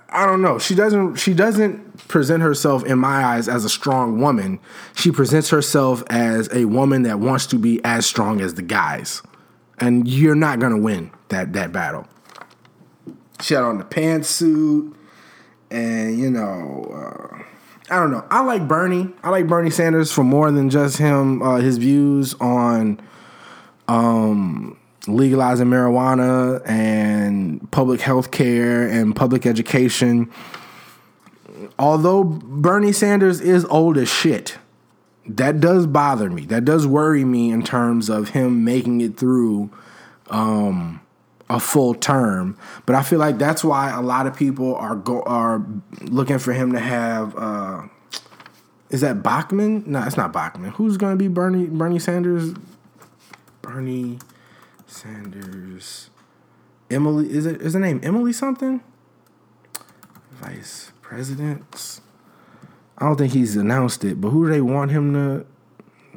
I 0.10 0.26
don't 0.26 0.42
know. 0.42 0.58
She 0.58 0.76
doesn't 0.76 1.18
she 1.18 1.34
doesn't 1.34 1.85
present 2.08 2.42
herself 2.42 2.84
in 2.86 3.00
my 3.00 3.24
eyes 3.24 3.48
as 3.48 3.66
a 3.66 3.70
strong 3.70 4.20
woman. 4.20 4.60
She 4.96 5.12
presents 5.12 5.50
herself 5.50 6.04
as 6.10 6.50
a 6.54 6.66
woman 6.66 7.04
that 7.04 7.20
wants 7.20 7.46
to 7.48 7.58
be 7.58 7.82
as 7.84 8.06
strong 8.06 8.42
as 8.42 8.56
the 8.56 8.62
guys. 8.62 9.22
And 9.80 10.08
you're 10.08 10.36
not 10.36 10.60
to 10.74 10.82
win 10.82 11.12
that 11.30 11.54
that 11.54 11.72
battle. 11.72 12.08
She 13.42 13.54
had 13.54 13.64
on 13.64 13.78
the 13.78 13.84
pantsuit 13.84 14.94
and 15.70 16.18
you 16.18 16.30
know 16.30 16.86
uh, 16.94 17.44
I 17.90 18.00
don't 18.00 18.12
know. 18.12 18.26
I 18.32 18.42
like 18.44 18.68
Bernie. 18.68 19.10
I 19.22 19.30
like 19.30 19.48
Bernie 19.48 19.70
Sanders 19.70 20.12
for 20.12 20.24
more 20.24 20.50
than 20.52 20.70
just 20.70 20.98
him 20.98 21.42
uh, 21.42 21.58
his 21.58 21.78
views 21.78 22.34
on 22.36 23.00
um, 23.88 24.80
legalizing 25.08 25.68
marijuana 25.68 26.68
and 26.68 27.70
public 27.72 28.02
health 28.02 28.32
care 28.32 28.88
and 28.88 29.16
public 29.16 29.46
education. 29.46 30.32
Although 31.78 32.24
Bernie 32.24 32.92
Sanders 32.92 33.42
is 33.42 33.66
old 33.66 33.98
as 33.98 34.10
shit, 34.10 34.58
that 35.28 35.60
does 35.60 35.88
bother 35.88 36.30
me. 36.30 36.46
That 36.46 36.66
does 36.66 36.88
worry 36.88 37.26
me 37.26 37.52
in 37.52 37.64
terms 37.64 38.10
of 38.10 38.30
him 38.30 38.64
making 38.64 39.02
it 39.02 39.18
through 39.18 39.72
um, 40.30 41.02
a 41.50 41.60
full 41.60 41.94
term. 41.94 42.58
But 42.86 42.96
I 42.96 43.04
feel 43.04 43.20
like 43.20 43.38
that's 43.38 43.64
why 43.64 43.92
a 43.92 44.02
lot 44.02 44.28
of 44.28 44.36
people 44.36 44.76
are 44.76 44.96
go 44.96 45.22
are 45.24 45.66
looking 46.02 46.40
for 46.40 46.54
him 46.54 46.72
to 46.74 46.80
have. 46.80 47.36
Uh, 47.38 47.84
is 48.90 49.02
that 49.02 49.24
Bachmann? 49.24 49.84
No, 49.88 50.04
it's 50.04 50.18
not 50.18 50.32
Bachmann. 50.32 50.72
Who's 50.72 50.98
going 50.98 51.14
to 51.14 51.18
be 51.18 51.28
Bernie 51.28 51.66
Bernie 51.66 52.00
Sanders 52.00 52.54
Bernie 53.62 54.20
Sanders. 54.86 56.10
Emily 56.92 57.32
is 57.32 57.48
it 57.48 57.62
is 57.62 57.74
the 57.74 57.80
name 57.80 58.00
Emily 58.04 58.32
something? 58.32 58.82
Vice 60.32 60.92
President. 61.08 62.02
I 62.98 63.06
don't 63.06 63.16
think 63.16 63.34
he's 63.34 63.56
announced 63.56 64.04
it, 64.04 64.20
but 64.20 64.30
who 64.30 64.46
do 64.46 64.52
they 64.52 64.62
want 64.62 64.90
him 64.90 65.14
to? 65.14 65.46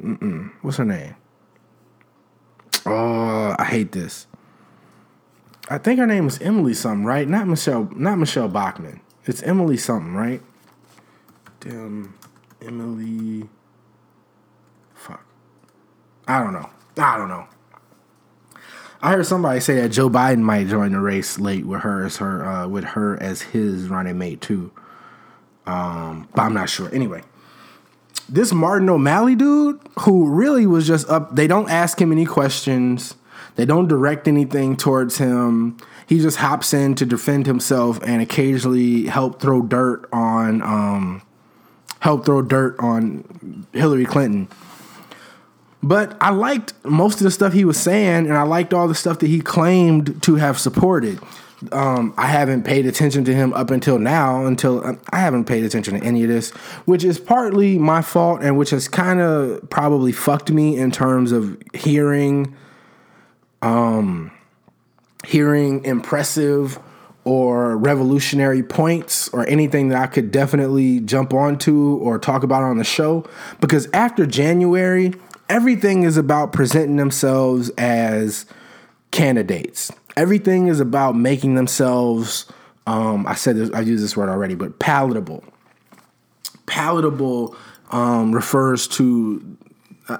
Mm-mm. 0.01 0.51
What's 0.63 0.77
her 0.77 0.85
name? 0.85 1.15
Oh, 2.87 3.55
I 3.59 3.65
hate 3.65 3.91
this. 3.91 4.25
I 5.69 5.77
think 5.77 5.99
her 5.99 6.07
name 6.07 6.25
is 6.25 6.41
Emily 6.41 6.73
something, 6.73 7.05
right? 7.05 7.27
Not 7.27 7.47
Michelle, 7.47 7.87
not 7.95 8.17
Michele 8.17 8.47
Bachmann. 8.47 8.99
It's 9.25 9.43
Emily 9.43 9.77
something, 9.77 10.15
right? 10.15 10.41
Damn, 11.59 12.17
Emily. 12.59 13.47
Fuck. 14.95 15.23
I 16.27 16.41
don't 16.41 16.53
know. 16.53 16.69
I 16.97 17.15
don't 17.15 17.29
know. 17.29 17.45
I 19.01 19.11
heard 19.11 19.27
somebody 19.27 19.59
say 19.59 19.75
that 19.75 19.89
Joe 19.89 20.09
Biden 20.09 20.39
might 20.39 20.67
join 20.67 20.93
the 20.93 20.99
race 20.99 21.39
late 21.39 21.65
with 21.65 21.81
her 21.81 22.05
as 22.05 22.17
her 22.17 22.45
uh, 22.45 22.67
with 22.67 22.83
her 22.83 23.21
as 23.21 23.43
his 23.43 23.87
running 23.87 24.17
mate 24.17 24.41
too. 24.41 24.71
Um, 25.65 26.27
but 26.33 26.41
I'm 26.41 26.53
not 26.53 26.69
sure. 26.69 26.93
Anyway, 26.93 27.21
this 28.27 28.53
Martin 28.53 28.89
O'Malley 28.89 29.35
dude, 29.35 29.79
who 30.01 30.29
really 30.29 30.65
was 30.65 30.87
just 30.87 31.09
up, 31.09 31.35
they 31.35 31.47
don't 31.47 31.69
ask 31.69 31.99
him 32.01 32.11
any 32.11 32.25
questions. 32.25 33.15
They 33.55 33.65
don't 33.65 33.87
direct 33.87 34.27
anything 34.27 34.77
towards 34.77 35.17
him. 35.17 35.77
He 36.07 36.19
just 36.19 36.37
hops 36.37 36.73
in 36.73 36.95
to 36.95 37.05
defend 37.05 37.45
himself 37.45 37.99
and 38.03 38.21
occasionally 38.21 39.05
help 39.05 39.39
throw 39.41 39.61
dirt 39.61 40.07
on 40.11 40.61
um, 40.61 41.21
help 41.99 42.25
throw 42.25 42.41
dirt 42.41 42.75
on 42.79 43.65
Hillary 43.73 44.05
Clinton. 44.05 44.47
But 45.81 46.17
I 46.19 46.31
liked 46.31 46.73
most 46.83 47.15
of 47.15 47.23
the 47.23 47.31
stuff 47.31 47.53
he 47.53 47.63
was 47.63 47.77
saying, 47.77 48.27
and 48.27 48.37
I 48.37 48.43
liked 48.43 48.73
all 48.73 48.87
the 48.87 48.95
stuff 48.95 49.19
that 49.19 49.27
he 49.27 49.39
claimed 49.39 50.21
to 50.23 50.35
have 50.35 50.59
supported. 50.59 51.19
Um, 51.71 52.13
I 52.17 52.27
haven't 52.27 52.63
paid 52.63 52.85
attention 52.85 53.25
to 53.25 53.33
him 53.33 53.53
up 53.53 53.69
until 53.69 53.99
now. 53.99 54.45
Until 54.45 54.85
uh, 54.85 54.95
I 55.11 55.19
haven't 55.19 55.45
paid 55.45 55.63
attention 55.63 55.99
to 55.99 56.05
any 56.05 56.23
of 56.23 56.29
this, 56.29 56.51
which 56.85 57.03
is 57.03 57.19
partly 57.19 57.77
my 57.77 58.01
fault, 58.01 58.41
and 58.41 58.57
which 58.57 58.69
has 58.69 58.87
kind 58.87 59.19
of 59.19 59.69
probably 59.69 60.11
fucked 60.11 60.51
me 60.51 60.77
in 60.77 60.91
terms 60.91 61.31
of 61.31 61.61
hearing, 61.73 62.55
um, 63.61 64.31
hearing 65.25 65.83
impressive 65.83 66.79
or 67.25 67.77
revolutionary 67.77 68.63
points 68.63 69.27
or 69.29 69.45
anything 69.47 69.89
that 69.89 70.01
I 70.01 70.07
could 70.07 70.31
definitely 70.31 71.01
jump 71.01 71.33
onto 71.33 71.97
or 71.97 72.17
talk 72.17 72.43
about 72.43 72.63
on 72.63 72.77
the 72.77 72.83
show. 72.83 73.29
Because 73.59 73.89
after 73.91 74.25
January, 74.25 75.13
everything 75.49 76.03
is 76.03 76.15
about 76.15 76.53
presenting 76.53 76.95
themselves 76.95 77.69
as 77.77 78.45
candidates. 79.11 79.91
Everything 80.15 80.67
is 80.67 80.79
about 80.79 81.15
making 81.15 81.55
themselves, 81.55 82.45
um, 82.87 83.25
I 83.27 83.35
said 83.35 83.55
this, 83.55 83.71
I 83.71 83.81
used 83.81 84.03
this 84.03 84.17
word 84.17 84.29
already, 84.29 84.55
but 84.55 84.79
palatable. 84.79 85.43
Palatable 86.65 87.55
um, 87.91 88.33
refers 88.33 88.87
to 88.89 89.57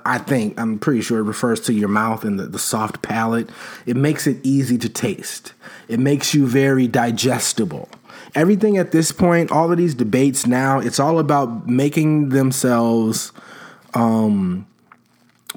I 0.05 0.19
think 0.19 0.59
I'm 0.59 0.77
pretty 0.79 1.01
sure 1.01 1.19
it 1.19 1.23
refers 1.23 1.59
to 1.61 1.73
your 1.73 1.89
mouth 1.89 2.23
and 2.23 2.39
the, 2.39 2.45
the 2.45 2.59
soft 2.59 3.01
palate. 3.01 3.49
It 3.85 3.95
makes 3.95 4.27
it 4.27 4.37
easy 4.43 4.77
to 4.77 4.89
taste. 4.89 5.53
It 5.87 5.99
makes 5.99 6.33
you 6.33 6.45
very 6.45 6.87
digestible. 6.87 7.89
Everything 8.35 8.77
at 8.77 8.91
this 8.91 9.11
point, 9.11 9.51
all 9.51 9.71
of 9.71 9.77
these 9.77 9.95
debates 9.95 10.45
now, 10.45 10.79
it's 10.79 10.99
all 10.99 11.17
about 11.17 11.67
making 11.67 12.29
themselves 12.29 13.31
um, 13.95 14.67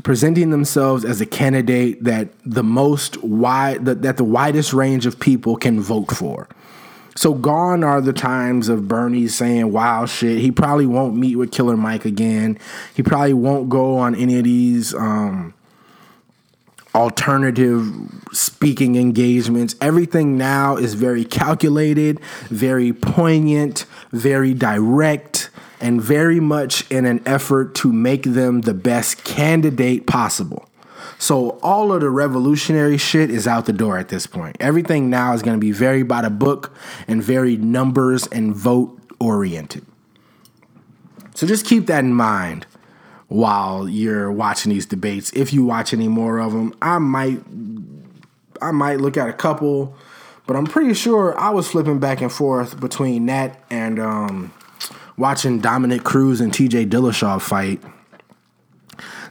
presenting 0.03 0.51
themselves 0.51 1.05
as 1.05 1.20
a 1.20 1.26
candidate 1.26 2.03
that 2.05 2.28
the 2.45 2.62
most 2.62 3.22
wide 3.22 3.84
that, 3.84 4.03
that 4.03 4.16
the 4.16 4.24
widest 4.24 4.72
range 4.72 5.07
of 5.07 5.20
people 5.20 5.57
can 5.57 5.80
vote 5.80 6.11
for. 6.11 6.49
So 7.14 7.34
gone 7.34 7.84
are 7.84 8.01
the 8.01 8.14
times 8.14 8.70
of 8.70 8.88
Bernie 8.88 9.28
saying 9.28 9.70
wild 9.70 10.09
shit. 10.09 10.38
He 10.38 10.51
probably 10.51 10.86
won't 10.86 11.14
meet 11.14 11.36
with 11.36 11.53
Killer 11.53 11.76
Mike 11.76 12.07
again. 12.07 12.59
He 12.95 13.03
probably 13.03 13.34
won't 13.34 13.68
go 13.68 13.99
on 13.99 14.14
any 14.14 14.38
of 14.38 14.45
these 14.45 14.95
um, 14.95 15.53
alternative 16.95 17.86
speaking 18.32 18.97
engagements. 18.97 19.74
Everything 19.80 20.38
now 20.38 20.76
is 20.76 20.95
very 20.95 21.24
calculated, 21.26 22.18
very 22.49 22.95
poignant, 22.95 23.84
very 24.11 24.55
direct, 24.55 25.51
and 25.83 26.01
very 26.01 26.41
much 26.41 26.89
in 26.91 27.05
an 27.05 27.20
effort 27.26 27.74
to 27.74 27.93
make 27.93 28.22
them 28.22 28.62
the 28.62 28.72
best 28.72 29.24
candidate 29.24 30.07
possible. 30.07 30.68
So 31.18 31.59
all 31.62 31.93
of 31.93 32.01
the 32.01 32.11
revolutionary 32.11 32.97
shit 32.97 33.30
is 33.30 33.47
out 33.47 33.66
the 33.66 33.72
door 33.72 33.99
at 33.99 34.09
this 34.09 34.26
point. 34.26 34.57
Everything 34.61 35.11
now 35.11 35.35
is 35.35 35.43
going 35.43 35.57
to 35.57 35.61
be 35.61 35.72
very 35.72 36.05
by 36.05 36.22
the 36.22 36.30
book 36.30 36.72
and 37.07 37.22
very 37.22 37.57
numbers 37.57 38.26
and 38.28 38.55
vote 38.55 38.99
oriented. 39.20 39.85
So 41.35 41.47
just 41.47 41.66
keep 41.66 41.87
that 41.87 42.05
in 42.05 42.14
mind 42.14 42.66
while 43.28 43.89
you're 43.89 44.30
watching 44.30 44.72
these 44.72 44.87
debates. 44.87 45.33
If 45.33 45.53
you 45.53 45.64
watch 45.64 45.93
any 45.93 46.09
more 46.09 46.39
of 46.39 46.53
them, 46.53 46.74
I 46.80 46.99
might 46.99 47.43
I 48.61 48.70
might 48.70 49.01
look 49.01 49.16
at 49.16 49.28
a 49.28 49.33
couple, 49.33 49.97
but 50.47 50.55
I'm 50.55 50.66
pretty 50.66 50.95
sure 50.95 51.37
I 51.39 51.51
was 51.51 51.68
flipping 51.68 51.99
back 51.99 52.20
and 52.20 52.30
forth 52.30 52.78
between 52.78 53.26
that 53.26 53.64
and 53.70 53.99
um, 53.99 54.53
watching 55.16 55.60
Dominick 55.60 56.04
Cruz 56.04 56.40
and 56.40 56.52
TJ 56.52 56.88
Dillashaw 56.88 57.40
fight. 57.40 57.82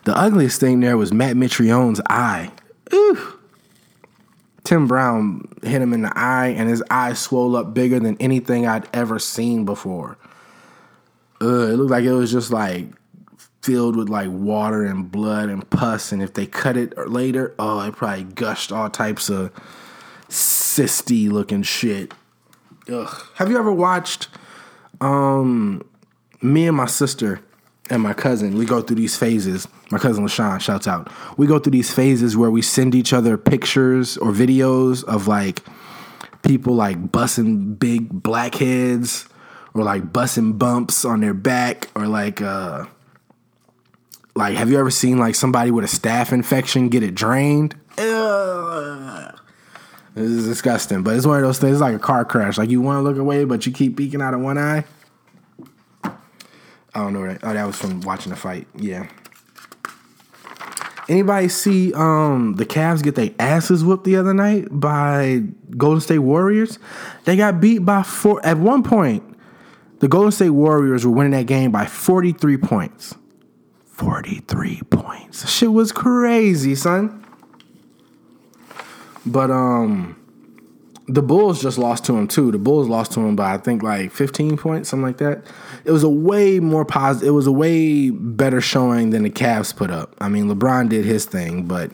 The 0.03 0.17
ugliest 0.17 0.59
thing 0.59 0.79
there 0.79 0.97
was 0.97 1.13
Matt 1.13 1.36
Mitrione's 1.36 2.01
eye. 2.09 2.51
Ooh. 2.93 3.39
Tim 4.63 4.88
Brown 4.88 5.47
hit 5.63 5.82
him 5.82 5.93
in 5.93 6.01
the 6.01 6.13
eye, 6.15 6.47
and 6.47 6.69
his 6.69 6.84
eye 6.89 7.13
swelled 7.13 7.55
up 7.55 7.73
bigger 7.73 7.99
than 7.99 8.17
anything 8.19 8.67
I'd 8.67 8.88
ever 8.93 9.19
seen 9.19 9.65
before. 9.65 10.17
Ugh, 11.39 11.69
it 11.69 11.75
looked 11.77 11.91
like 11.91 12.03
it 12.03 12.13
was 12.13 12.32
just 12.32 12.51
like 12.51 12.88
filled 13.61 13.95
with 13.95 14.09
like 14.09 14.29
water 14.29 14.86
and 14.86 15.11
blood 15.11 15.49
and 15.49 15.67
pus. 15.69 16.11
And 16.11 16.21
if 16.21 16.34
they 16.34 16.45
cut 16.45 16.77
it 16.77 16.97
later, 17.09 17.53
oh, 17.59 17.82
it 17.82 17.95
probably 17.95 18.23
gushed 18.23 18.71
all 18.71 18.89
types 18.89 19.29
of 19.29 19.51
cysty 20.29 21.29
looking 21.29 21.63
shit. 21.63 22.13
Ugh. 22.91 23.27
Have 23.36 23.49
you 23.49 23.57
ever 23.57 23.71
watched 23.71 24.27
um 25.02 25.84
me 26.41 26.68
and 26.68 26.78
my 26.78 26.86
sister 26.86 27.41
and 27.89 28.02
my 28.02 28.14
cousin, 28.14 28.58
we 28.58 28.66
go 28.66 28.82
through 28.82 28.95
these 28.95 29.18
phases. 29.18 29.68
My 29.91 29.97
cousin 29.97 30.26
LaShawn 30.26 30.62
shouts 30.62 30.88
out. 30.88 31.12
We 31.38 31.45
go 31.45 31.60
through 31.60 31.74
these 31.74 31.93
phases 31.93 32.38
where 32.38 32.49
we 32.49 32.62
send 32.62 32.95
each 32.95 33.12
other 33.12 33.38
pictures 33.38 34.18
or 34.18 34.32
videos 34.32 35.04
of 35.04 35.28
like 35.28 35.62
people 36.41 36.74
like 36.74 37.12
bussing 37.12 37.78
big 37.78 38.10
blackheads 38.10 39.28
or 39.74 39.84
like 39.84 40.14
bussing 40.14 40.58
bumps 40.58 41.04
on 41.04 41.20
their 41.20 41.34
back 41.34 41.89
or 41.95 42.08
like 42.08 42.41
uh 42.41 42.86
like 44.36 44.56
have 44.56 44.70
you 44.72 44.80
ever 44.80 44.89
seen 44.89 45.18
like 45.18 45.36
somebody 45.36 45.72
with 45.72 45.84
a 45.84 45.88
staph 45.88 46.32
infection 46.32 46.88
get 46.88 47.04
it 47.04 47.14
drained? 47.14 47.76
Ugh. 47.97 49.30
This 50.14 50.30
is 50.30 50.45
disgusting, 50.45 51.03
but 51.03 51.16
it's 51.16 51.26
one 51.26 51.38
of 51.38 51.43
those 51.43 51.59
things 51.59 51.74
It's 51.74 51.82
like 51.82 51.95
a 51.95 51.99
car 51.99 52.26
crash. 52.26 52.57
Like 52.57 52.70
you 52.70 52.82
want 52.82 52.97
to 52.97 53.01
look 53.01 53.18
away, 53.18 53.45
but 53.45 53.66
you 53.66 53.72
keep 53.72 53.95
peeking 53.95 54.22
out 54.22 54.34
of 54.34 54.41
one 54.41 54.57
eye. 54.57 54.84
I 56.03 56.99
don't 56.99 57.14
know. 57.14 57.22
Right? 57.22 57.39
Oh, 57.41 57.53
that 57.53 57.66
was 57.66 57.78
from 57.78 58.01
watching 58.01 58.32
the 58.32 58.36
fight. 58.36 58.68
Yeah. 58.76 59.07
Anybody 61.07 61.47
see 61.47 61.93
um 61.93 62.55
the 62.55 62.66
Cavs 62.66 63.01
get 63.01 63.16
their 63.16 63.32
asses 63.39 63.84
whooped 63.84 64.03
the 64.03 64.18
other 64.18 64.34
night 64.34 64.68
by 64.70 65.43
Golden 65.78 66.01
State 66.01 66.20
Warriors? 66.20 66.78
They 67.26 67.36
got 67.36 67.62
beat 67.62 67.80
by 67.80 68.03
four. 68.03 68.45
At 68.45 68.57
one 68.57 68.84
point, 68.84 69.24
the 69.99 70.07
Golden 70.07 70.32
State 70.32 70.49
Warriors 70.49 71.05
were 71.05 71.12
winning 71.12 71.32
that 71.32 71.45
game 71.45 71.72
by 71.72 71.86
43 71.86 72.57
points. 72.57 73.16
43 73.86 74.82
points. 74.89 75.49
Shit 75.49 75.72
was 75.72 75.91
crazy, 75.91 76.76
son. 76.76 77.26
But 79.26 79.51
um 79.51 80.17
the 81.07 81.22
Bulls 81.22 81.61
just 81.61 81.78
lost 81.78 82.05
to 82.05 82.17
him 82.17 82.28
too. 82.28 82.51
The 82.51 82.57
Bulls 82.57 82.88
lost 82.88 83.11
to 83.13 83.19
him 83.19 83.36
by 83.36 83.53
I 83.53 83.57
think 83.57 83.84
like 83.84 84.11
15 84.11 84.57
points, 84.57 84.89
something 84.89 85.05
like 85.05 85.17
that. 85.17 85.43
It 85.84 85.91
was 85.91 86.03
a 86.03 86.09
way 86.09 86.59
more 86.59 86.86
positive. 86.86 87.30
It 87.30 87.32
was 87.32 87.47
a 87.47 87.51
way 87.51 88.09
better 88.11 88.61
showing 88.61 89.09
than 89.09 89.24
the 89.24 89.30
Cavs 89.30 89.76
put 89.76 89.91
up. 89.91 90.15
I 90.22 90.30
mean, 90.30 90.45
LeBron 90.45 90.89
did 90.89 91.05
his 91.05 91.26
thing, 91.26 91.65
but 91.65 91.91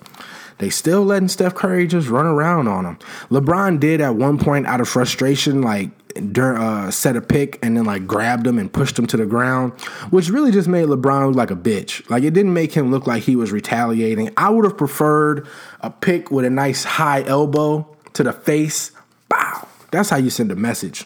they 0.60 0.70
still 0.70 1.04
letting 1.04 1.30
Steph 1.30 1.56
Curry 1.56 1.88
just 1.88 2.10
run 2.10 2.26
around 2.26 2.68
on 2.68 2.86
him. 2.86 3.00
LeBron 3.30 3.80
did 3.80 4.02
at 4.02 4.16
one 4.16 4.38
point 4.38 4.68
out 4.68 4.82
of 4.82 4.90
frustration, 4.90 5.62
like 5.62 5.90
uh, 6.38 6.92
set 6.92 7.16
a 7.16 7.22
pick 7.22 7.60
and 7.64 7.78
then 7.78 7.86
like 7.86 8.08
grabbed 8.08 8.46
him 8.46 8.60
and 8.60 8.72
pushed 8.72 8.98
him 8.98 9.08
to 9.08 9.18
the 9.18 9.26
ground, 9.26 9.80
which 10.10 10.30
really 10.30 10.52
just 10.52 10.68
made 10.68 10.88
LeBron 10.88 11.28
look 11.28 11.36
like 11.36 11.52
a 11.52 11.56
bitch. 11.56 12.08
Like 12.10 12.24
it 12.24 12.34
didn't 12.34 12.54
make 12.54 12.74
him 12.74 12.92
look 12.92 13.08
like 13.08 13.24
he 13.24 13.36
was 13.36 13.52
retaliating. 13.52 14.32
I 14.38 14.50
would 14.50 14.66
have 14.66 14.78
preferred 14.78 15.48
a 15.82 15.90
pick 15.90 16.32
with 16.32 16.46
a 16.46 16.50
nice 16.50 16.84
high 16.84 17.24
elbow 17.24 17.88
to 18.14 18.24
the 18.24 18.34
face 18.34 18.92
Bow. 19.30 19.68
That's 19.92 20.10
how 20.10 20.18
you 20.18 20.30
send 20.30 20.52
a 20.52 20.56
message. 20.56 21.06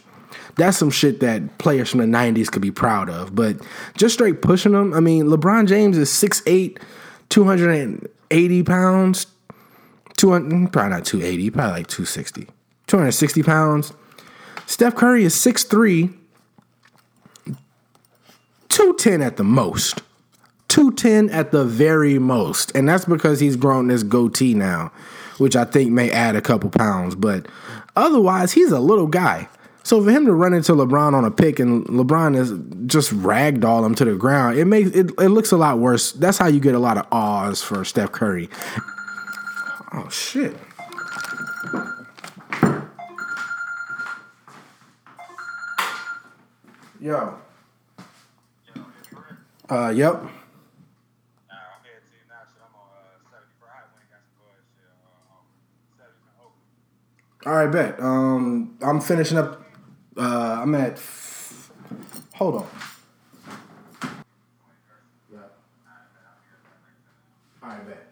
That's 0.56 0.78
some 0.78 0.90
shit 0.90 1.22
that 1.22 1.58
players 1.58 1.90
from 1.90 2.00
the 2.02 2.06
90s 2.06 2.52
could 2.52 2.62
be 2.62 2.72
proud 2.72 3.10
of. 3.10 3.34
But 3.34 3.58
just 3.98 4.16
straight 4.16 4.42
pushing 4.42 4.74
them, 4.74 4.94
I 4.94 5.00
mean, 5.00 5.26
LeBron 5.26 5.68
James 5.68 5.98
is 5.98 6.10
6'8, 6.10 6.78
280 7.30 8.64
pounds. 8.64 9.28
200, 10.18 10.72
probably 10.72 10.90
not 10.92 11.06
280, 11.06 11.50
probably 11.52 11.72
like 11.72 11.88
260. 11.88 12.48
260 12.88 13.44
pounds. 13.44 13.94
Steph 14.72 14.96
Curry 14.96 15.24
is 15.24 15.36
6'3, 15.36 16.14
210 18.70 19.22
at 19.22 19.38
the 19.38 19.44
most. 19.44 20.02
210 20.70 21.30
at 21.30 21.52
the 21.52 21.66
very 21.66 22.18
most. 22.18 22.74
And 22.74 22.88
that's 22.88 23.04
because 23.04 23.42
he's 23.42 23.58
grown 23.58 23.88
this 23.88 24.04
goatee 24.04 24.54
now, 24.54 24.94
which 25.40 25.58
I 25.58 25.66
think 25.66 25.92
may 25.92 26.10
add 26.10 26.38
a 26.38 26.42
couple 26.42 26.70
pounds. 26.70 27.16
But 27.16 27.48
Otherwise, 27.96 28.54
he's 28.54 28.72
a 28.72 28.80
little 28.80 29.08
guy. 29.08 29.50
So 29.84 30.04
for 30.04 30.12
him 30.12 30.26
to 30.26 30.34
run 30.34 30.54
into 30.54 30.74
LeBron 30.74 31.14
on 31.14 31.26
a 31.26 31.32
pick 31.32 31.60
and 31.60 31.86
LeBron 31.88 32.38
is 32.38 32.52
just 32.88 33.12
ragdoll 33.12 33.86
him 33.86 33.96
to 33.96 34.06
the 34.06 34.16
ground, 34.16 34.58
it 34.58 34.66
makes 34.66 34.92
it, 34.92 35.10
it 35.20 35.30
looks 35.30 35.52
a 35.52 35.58
lot 35.58 35.80
worse. 35.80 36.12
That's 36.12 36.38
how 36.38 36.48
you 36.48 36.60
get 36.60 36.76
a 36.76 36.80
lot 36.80 36.98
of 36.98 37.08
awes 37.12 37.62
for 37.62 37.84
Steph 37.84 38.12
Curry. 38.12 38.50
Oh 39.94 40.08
shit. 40.10 40.56
70 55.98 56.18
from 56.20 56.30
Oakland. 56.40 57.46
All 57.46 57.54
right, 57.54 57.72
bet. 57.72 58.00
Um, 58.00 58.78
I'm 58.82 59.02
finishing 59.02 59.38
up. 59.38 59.64
Uh, 60.18 60.60
I'm 60.62 60.76
at. 60.76 60.94
f- 60.94 61.72
Hold 62.36 62.56
on. 62.56 62.68
Yeah. 65.32 65.40
All 67.64 67.70
right, 67.70 67.88
bet. 67.88 68.08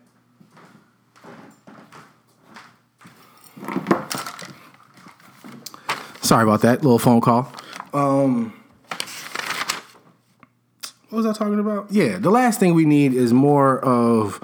Sorry 6.22 6.44
about 6.44 6.62
that 6.62 6.84
little 6.84 7.00
phone 7.00 7.22
call. 7.22 7.52
Um, 7.94 8.54
what 11.10 11.24
was 11.24 11.26
I 11.26 11.34
talking 11.34 11.60
about? 11.60 11.92
Yeah, 11.92 12.18
the 12.18 12.30
last 12.30 12.60
thing 12.60 12.74
we 12.74 12.86
need 12.86 13.14
is 13.14 13.34
more 13.34 13.80
of 13.80 14.40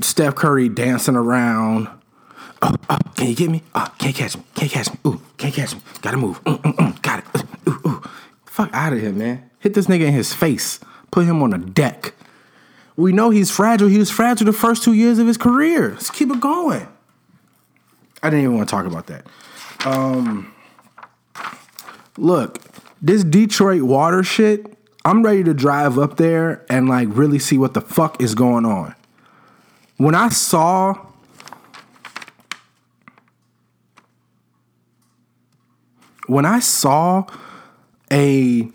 Steph 0.00 0.34
Curry 0.34 0.68
dancing 0.68 1.16
around. 1.16 1.88
Oh, 2.62 2.74
oh, 2.90 2.98
can 3.16 3.28
you 3.28 3.34
get 3.34 3.50
me? 3.50 3.62
Oh, 3.74 3.90
can't 3.98 4.14
catch 4.14 4.36
me. 4.36 4.42
Can't 4.54 4.70
catch 4.70 4.90
me. 4.90 4.98
Ooh, 5.06 5.20
can't 5.38 5.54
catch 5.54 5.74
me. 5.74 5.80
Gotta 6.02 6.18
move. 6.18 6.42
Mm, 6.44 6.60
mm, 6.60 6.74
mm, 6.74 7.02
got 7.02 7.20
it. 7.20 7.44
Ooh, 7.66 7.80
ooh. 7.86 8.02
Fuck 8.44 8.70
out 8.74 8.92
of 8.92 9.00
here, 9.00 9.12
man. 9.12 9.50
Hit 9.60 9.74
this 9.74 9.86
nigga 9.86 10.02
in 10.02 10.12
his 10.12 10.34
face. 10.34 10.80
Put 11.10 11.24
him 11.24 11.42
on 11.42 11.54
a 11.54 11.58
deck. 11.58 12.14
We 12.96 13.12
know 13.12 13.30
he's 13.30 13.50
fragile. 13.50 13.88
He 13.88 13.98
was 13.98 14.10
fragile 14.10 14.44
the 14.44 14.52
first 14.52 14.84
two 14.84 14.92
years 14.92 15.18
of 15.18 15.26
his 15.26 15.38
career. 15.38 15.90
Let's 15.90 16.10
keep 16.10 16.30
it 16.30 16.40
going. 16.40 16.86
I 18.22 18.28
didn't 18.28 18.44
even 18.44 18.56
want 18.56 18.68
to 18.68 18.74
talk 18.74 18.84
about 18.84 19.06
that. 19.06 19.26
Um, 19.86 20.52
look, 22.18 22.58
this 23.00 23.24
Detroit 23.24 23.82
water 23.82 24.22
shit, 24.22 24.76
I'm 25.04 25.22
ready 25.22 25.42
to 25.44 25.54
drive 25.54 25.98
up 25.98 26.16
there 26.16 26.64
and 26.68 26.88
like 26.88 27.08
really 27.10 27.38
see 27.38 27.56
what 27.56 27.74
the 27.74 27.80
fuck 27.80 28.20
is 28.20 28.34
going 28.34 28.66
on. 28.66 28.94
When 29.96 30.14
I 30.14 30.28
saw 30.28 31.06
when 36.26 36.44
I 36.44 36.60
saw 36.60 37.26
a 38.12 38.68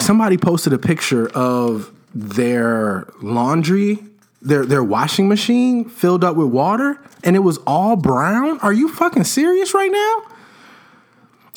somebody 0.00 0.38
posted 0.38 0.72
a 0.72 0.78
picture 0.78 1.28
of 1.28 1.92
their 2.14 3.08
laundry, 3.20 3.98
their 4.40 4.64
their 4.64 4.82
washing 4.82 5.28
machine 5.28 5.86
filled 5.86 6.24
up 6.24 6.34
with 6.34 6.48
water 6.48 6.98
and 7.22 7.36
it 7.36 7.40
was 7.40 7.58
all 7.66 7.96
brown. 7.96 8.58
Are 8.60 8.72
you 8.72 8.88
fucking 8.88 9.24
serious 9.24 9.74
right 9.74 9.92
now? 9.92 10.22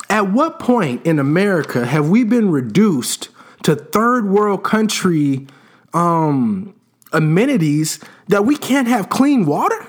At 0.09 0.31
what 0.31 0.59
point 0.59 1.05
in 1.05 1.17
America 1.17 1.85
have 1.85 2.09
we 2.09 2.25
been 2.25 2.51
reduced 2.51 3.29
to 3.65 3.75
third 3.75 4.29
world 4.29 4.63
country 4.63 5.47
um, 5.95 6.75
amenities 7.11 7.99
that 8.27 8.45
we 8.45 8.55
can't 8.55 8.87
have 8.87 9.09
clean 9.09 9.45
water? 9.45 9.87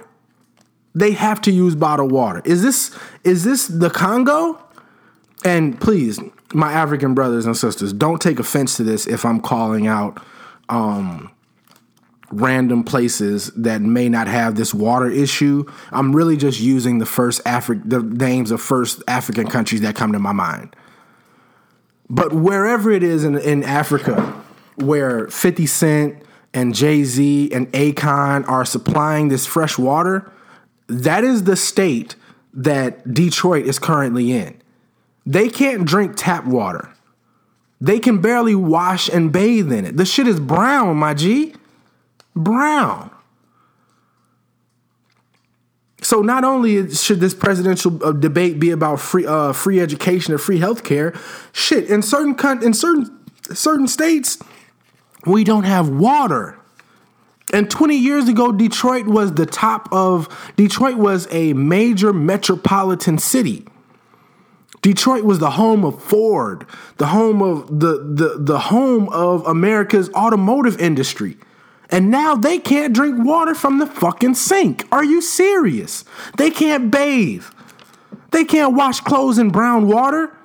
They 0.95 1.11
have 1.13 1.43
to 1.43 1.51
use 1.53 1.75
bottled 1.75 2.11
water. 2.11 2.41
Is 2.47 2.63
this 2.63 2.97
is 3.23 3.45
this 3.45 3.67
the 3.67 3.91
Congo? 3.91 4.63
And 5.45 5.79
please, 5.79 6.19
my 6.55 6.73
African 6.73 7.13
brothers 7.13 7.45
and 7.45 7.55
sisters, 7.55 7.93
don't 7.93 8.21
take 8.21 8.39
offense 8.39 8.79
to 8.79 8.83
this 8.83 9.07
if 9.07 9.27
I'm 9.27 9.41
calling 9.41 9.87
out 9.87 10.25
um, 10.71 11.31
random 12.31 12.83
places 12.83 13.49
that 13.57 13.83
may 13.83 14.09
not 14.09 14.27
have 14.27 14.55
this 14.55 14.73
water 14.73 15.11
issue. 15.11 15.71
I'm 15.93 16.17
really 16.17 16.39
just 16.39 16.61
using 16.61 16.99
the 16.99 17.05
first 17.05 17.45
Afri- 17.45 17.83
the 17.85 18.03
names 18.03 18.51
of 18.51 18.63
first 18.63 19.03
African 19.07 19.49
countries 19.49 19.83
that 19.83 19.95
come 19.95 20.13
to 20.13 20.19
my 20.19 20.33
mind. 20.33 20.75
But 22.09 22.33
wherever 22.33 22.91
it 22.91 23.03
is 23.03 23.25
in, 23.25 23.37
in 23.39 23.65
Africa, 23.65 24.45
where 24.77 25.29
50 25.29 25.67
Cent 25.67 26.23
and 26.55 26.75
Jay 26.75 27.05
Z 27.05 27.51
and 27.53 27.71
Akon 27.73 28.49
are 28.49 28.65
supplying 28.65 29.29
this 29.29 29.47
fresh 29.47 29.77
water, 29.77 30.31
that 30.87 31.25
is 31.25 31.45
the 31.45 31.57
state 31.57 32.15
that 32.55 33.13
Detroit 33.13 33.67
is 33.67 33.79
currently 33.79 34.33
in. 34.33 34.61
They 35.25 35.49
can't 35.49 35.85
drink 35.85 36.15
tap 36.17 36.47
water. 36.47 36.89
They 37.81 37.99
can 37.99 38.21
barely 38.21 38.55
wash 38.55 39.09
and 39.09 39.33
bathe 39.33 39.73
in 39.73 39.85
it. 39.85 39.97
The 39.97 40.07
shit 40.07 40.27
is 40.27 40.41
brown, 40.41 40.97
my 40.97 41.13
G. 41.13 41.55
Brown. 42.35 43.11
So 46.07 46.23
not 46.23 46.45
only 46.45 46.89
should 46.95 47.19
this 47.19 47.35
presidential 47.35 47.99
uh, 48.01 48.13
debate 48.13 48.61
be 48.61 48.71
about 48.71 49.01
free 49.01 49.27
uh, 49.27 49.53
free 49.53 49.81
education 49.81 50.33
or 50.33 50.39
free 50.39 50.61
healthcare, 50.61 51.19
shit 51.53 51.91
in 51.91 52.01
certain 52.01 52.37
coun- 52.37 52.63
in 52.63 52.75
certain 52.75 53.11
certain 53.53 53.89
states 53.89 54.39
we 55.27 55.43
don't 55.43 55.65
have 55.65 55.89
water. 55.89 56.61
And 57.53 57.69
20 57.69 57.97
years 57.97 58.29
ago 58.29 58.53
Detroit 58.53 59.07
was 59.09 59.35
the 59.35 59.47
top 59.47 59.89
of 59.91 60.29
Detroit 60.55 60.95
was 60.95 61.27
a 61.33 61.55
major 61.55 62.13
metropolitan 62.13 63.19
city. 63.19 63.67
Detroit 64.83 65.25
was 65.25 65.41
the 65.41 65.51
home 65.51 65.85
of 65.85 66.01
Ford, 66.01 66.67
the 66.99 67.09
home 67.09 67.43
of 67.43 67.81
the 67.81 67.99
the 67.99 68.37
the 68.39 68.61
home 68.61 69.09
of 69.09 69.45
America's 69.45 70.09
automotive 70.11 70.79
industry. 70.79 71.37
And 71.91 72.11
now 72.11 72.35
they 72.35 72.59
can't 72.59 72.93
drink 72.93 73.25
water 73.25 73.55
from 73.55 73.79
the 73.79 73.87
fucking 73.87 74.35
sink. 74.35 74.87
Are 74.91 75.05
you 75.05 75.21
serious? 75.21 76.05
They 76.37 76.51
can't 76.51 76.91
bathe. 76.91 77.45
They 78.33 78.45
can't 78.45 78.75
wash 78.75 79.01
clothes 79.01 79.39
in 79.39 79.51
brown 79.51 79.87
water. 79.89 80.37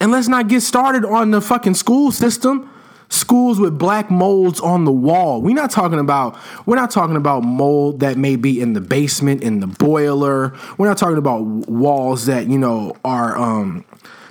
And 0.00 0.10
let's 0.10 0.28
not 0.28 0.48
get 0.48 0.62
started 0.62 1.04
on 1.04 1.30
the 1.30 1.40
fucking 1.40 1.74
school 1.74 2.10
system. 2.10 2.68
Schools 3.08 3.60
with 3.60 3.78
black 3.78 4.10
molds 4.10 4.58
on 4.58 4.86
the 4.86 4.90
wall. 4.90 5.42
We're 5.42 5.54
not 5.54 5.70
talking 5.70 5.98
about 5.98 6.38
we're 6.64 6.76
not 6.76 6.90
talking 6.90 7.14
about 7.14 7.44
mold 7.44 8.00
that 8.00 8.16
may 8.16 8.36
be 8.36 8.58
in 8.58 8.72
the 8.72 8.80
basement 8.80 9.42
in 9.42 9.60
the 9.60 9.66
boiler. 9.66 10.56
We're 10.78 10.88
not 10.88 10.96
talking 10.96 11.18
about 11.18 11.42
walls 11.42 12.24
that, 12.26 12.46
you 12.46 12.58
know, 12.58 12.96
are 13.04 13.36
um 13.36 13.84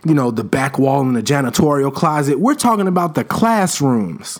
you 0.04 0.16
know, 0.16 0.32
the 0.32 0.44
back 0.44 0.80
wall 0.80 1.02
in 1.02 1.14
the 1.14 1.22
janitorial 1.22 1.94
closet. 1.94 2.40
We're 2.40 2.56
talking 2.56 2.88
about 2.88 3.14
the 3.14 3.24
classrooms. 3.24 4.40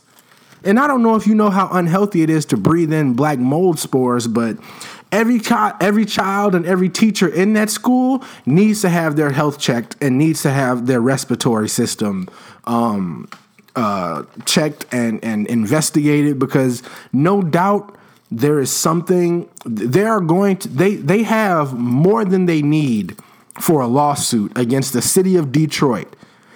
And 0.64 0.80
I 0.80 0.88
don't 0.88 1.02
know 1.02 1.16
if 1.16 1.26
you 1.26 1.36
know 1.36 1.50
how 1.50 1.70
unhealthy 1.72 2.22
it 2.22 2.30
is 2.30 2.46
to 2.48 2.58
breathe 2.58 2.94
in 2.94 3.14
black 3.14 3.40
mold 3.40 3.80
spores, 3.80 4.28
but 4.28 4.58
every 5.12 5.40
child 5.40 5.74
every 5.82 6.06
child 6.06 6.56
and 6.56 6.66
every 6.66 6.90
teacher 6.90 7.28
in 7.28 7.54
that 7.54 7.70
school 7.70 8.24
needs 8.46 8.82
to 8.82 8.90
have 8.90 9.16
their 9.16 9.32
health 9.32 9.60
checked 9.60 9.96
and 10.02 10.18
needs 10.18 10.42
to 10.42 10.52
have 10.52 10.88
their 10.88 11.02
respiratory 11.02 11.68
system 11.68 12.28
um, 12.66 13.28
uh, 13.76 14.24
checked 14.46 14.86
and, 14.92 15.24
and 15.24 15.48
investigated 15.48 16.40
because 16.40 16.84
no 17.12 17.42
doubt 17.42 17.98
there 18.30 18.60
is 18.60 18.72
something 18.72 19.50
they 19.66 20.04
are 20.04 20.22
going 20.22 20.56
to 20.56 20.68
they 20.70 20.96
they 20.96 21.24
have 21.24 21.74
more 21.74 22.24
than 22.24 22.46
they 22.46 22.62
need 22.62 23.18
for 23.60 23.82
a 23.82 23.88
lawsuit 23.88 24.58
against 24.58 24.94
the 24.94 25.02
city 25.02 25.36
of 25.36 25.52
Detroit. 25.52 26.16